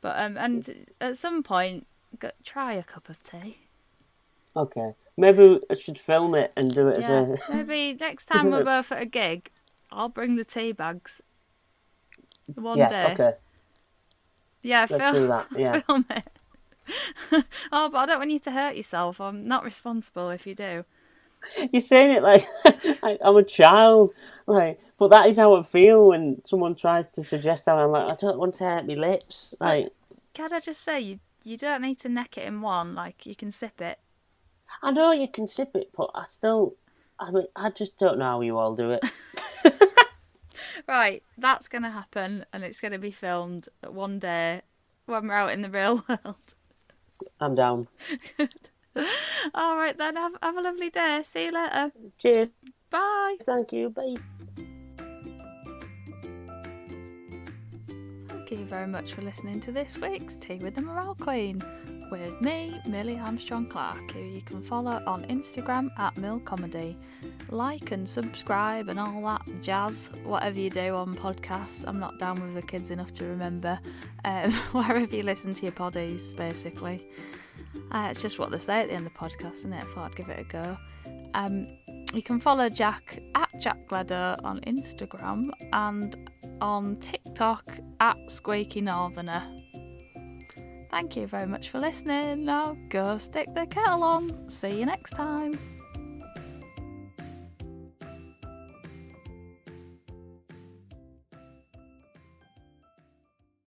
But 0.00 0.18
um, 0.20 0.36
and 0.38 0.86
at 1.00 1.16
some 1.16 1.42
point, 1.42 1.86
go, 2.18 2.30
try 2.44 2.74
a 2.74 2.82
cup 2.82 3.08
of 3.08 3.22
tea. 3.22 3.58
Okay, 4.56 4.94
maybe 5.16 5.60
I 5.70 5.76
should 5.76 5.98
film 5.98 6.34
it 6.34 6.52
and 6.56 6.74
do 6.74 6.88
it 6.88 7.00
Yeah, 7.00 7.20
as 7.22 7.28
a. 7.30 7.38
maybe 7.52 7.94
next 7.98 8.26
time 8.26 8.50
we're 8.50 8.64
both 8.64 8.90
at 8.92 9.02
a 9.02 9.06
gig, 9.06 9.50
I'll 9.92 10.08
bring 10.08 10.36
the 10.36 10.44
tea 10.44 10.72
bags. 10.72 11.20
One 12.54 12.78
yeah. 12.78 12.88
day. 12.88 13.12
Okay. 13.12 13.32
Yeah, 14.62 14.86
Let's 14.90 15.02
film, 15.02 15.14
do 15.14 15.26
that. 15.28 15.46
Yeah. 15.56 15.80
film 15.86 16.06
it. 16.10 16.26
oh, 17.72 17.88
but 17.88 17.98
I 17.98 18.06
don't 18.06 18.18
want 18.18 18.30
you 18.30 18.38
to 18.40 18.50
hurt 18.50 18.76
yourself. 18.76 19.20
I'm 19.20 19.46
not 19.46 19.64
responsible 19.64 20.30
if 20.30 20.46
you 20.46 20.54
do. 20.54 20.84
You're 21.72 21.80
saying 21.80 22.12
it 22.12 22.22
like 22.22 22.46
I'm 23.02 23.36
a 23.36 23.42
child, 23.42 24.12
like, 24.46 24.78
but 24.98 25.08
that 25.08 25.28
is 25.28 25.38
how 25.38 25.54
I 25.54 25.62
feel 25.62 26.08
when 26.08 26.42
someone 26.44 26.74
tries 26.74 27.06
to 27.14 27.24
suggest 27.24 27.64
how 27.66 27.78
I'm 27.78 27.90
like 27.90 28.12
I 28.12 28.16
don't 28.20 28.38
want 28.38 28.54
to 28.56 28.64
hurt 28.64 28.86
my 28.86 28.94
lips. 28.94 29.54
Like 29.58 29.90
Can 30.34 30.52
I 30.52 30.60
just 30.60 30.84
say 30.84 31.00
you 31.00 31.20
you 31.44 31.56
don't 31.56 31.82
need 31.82 31.98
to 32.00 32.08
neck 32.08 32.36
it 32.36 32.44
in 32.44 32.60
one. 32.60 32.94
Like 32.94 33.26
you 33.26 33.34
can 33.34 33.52
sip 33.52 33.80
it. 33.80 33.98
I 34.82 34.90
know 34.90 35.12
you 35.12 35.28
can 35.28 35.48
sip 35.48 35.70
it, 35.74 35.90
but 35.96 36.10
I 36.14 36.24
still, 36.28 36.74
I 37.18 37.30
mean, 37.30 37.46
I 37.56 37.70
just 37.70 37.98
don't 37.98 38.18
know 38.18 38.24
how 38.24 38.40
you 38.40 38.58
all 38.58 38.74
do 38.74 38.92
it. 38.92 39.04
Right, 40.88 41.22
that's 41.38 41.68
gonna 41.68 41.90
happen, 41.90 42.44
and 42.52 42.64
it's 42.64 42.80
gonna 42.80 42.98
be 42.98 43.10
filmed 43.10 43.68
one 43.86 44.18
day 44.18 44.62
when 45.06 45.26
we're 45.28 45.34
out 45.34 45.52
in 45.52 45.62
the 45.62 45.70
real 45.70 46.04
world. 46.08 46.36
I'm 47.40 47.54
down. 47.54 47.88
All 49.54 49.76
right 49.76 49.96
then. 49.96 50.16
Have 50.16 50.32
have 50.42 50.56
a 50.56 50.60
lovely 50.60 50.90
day. 50.90 51.22
See 51.30 51.46
you 51.46 51.52
later. 51.52 51.92
Cheers. 52.18 52.48
Bye. 52.90 53.36
Thank 53.44 53.72
you. 53.72 53.90
Bye. 53.90 54.16
Thank 58.28 58.50
you 58.50 58.64
very 58.66 58.88
much 58.88 59.12
for 59.12 59.22
listening 59.22 59.60
to 59.60 59.72
this 59.72 59.96
week's 59.96 60.34
Tea 60.34 60.56
with 60.56 60.74
the 60.74 60.82
Morale 60.82 61.14
Queen 61.14 61.62
with 62.10 62.40
me, 62.40 62.80
Millie 62.86 63.18
Armstrong 63.18 63.66
Clark, 63.66 64.10
who 64.12 64.20
you 64.20 64.42
can 64.42 64.62
follow 64.62 65.02
on 65.06 65.24
Instagram 65.26 65.88
at 65.98 66.16
Mill 66.16 66.40
Comedy. 66.40 66.96
Like 67.50 67.92
and 67.92 68.08
subscribe 68.08 68.88
and 68.88 68.98
all 68.98 69.22
that 69.22 69.42
jazz, 69.62 70.10
whatever 70.24 70.58
you 70.58 70.70
do 70.70 70.94
on 70.94 71.14
podcasts. 71.14 71.84
I'm 71.86 71.98
not 71.98 72.18
down 72.18 72.40
with 72.40 72.54
the 72.54 72.62
kids 72.62 72.90
enough 72.90 73.12
to 73.14 73.26
remember. 73.26 73.78
Um, 74.24 74.52
wherever 74.72 75.16
you 75.16 75.22
listen 75.22 75.54
to 75.54 75.62
your 75.62 75.72
poddies, 75.72 76.36
basically. 76.36 77.06
Uh, 77.92 78.08
it's 78.10 78.22
just 78.22 78.38
what 78.38 78.50
they 78.50 78.58
say 78.58 78.80
at 78.80 78.88
the 78.88 78.94
end 78.94 79.06
of 79.06 79.12
the 79.12 79.18
podcast, 79.18 79.54
isn't 79.54 79.72
it? 79.72 79.82
I 79.82 79.94
thought 79.94 80.10
I'd 80.10 80.16
give 80.16 80.28
it 80.28 80.38
a 80.38 80.44
go. 80.44 80.76
Um, 81.34 81.68
you 82.12 82.22
can 82.22 82.40
follow 82.40 82.68
Jack 82.68 83.22
at 83.34 83.48
Jack 83.60 83.86
Gleadow 83.88 84.36
on 84.42 84.60
Instagram 84.62 85.50
and 85.72 86.30
on 86.60 86.96
TikTok 86.96 87.78
at 88.00 88.16
Squeaky 88.30 88.80
Northerner. 88.80 89.44
Thank 90.90 91.16
you 91.16 91.26
very 91.26 91.46
much 91.46 91.68
for 91.70 91.78
listening. 91.78 92.44
Now 92.44 92.76
go 92.88 93.18
stick 93.18 93.54
the 93.54 93.66
kettle 93.66 94.02
on. 94.02 94.50
See 94.50 94.80
you 94.80 94.86
next 94.86 95.10
time. 95.10 95.58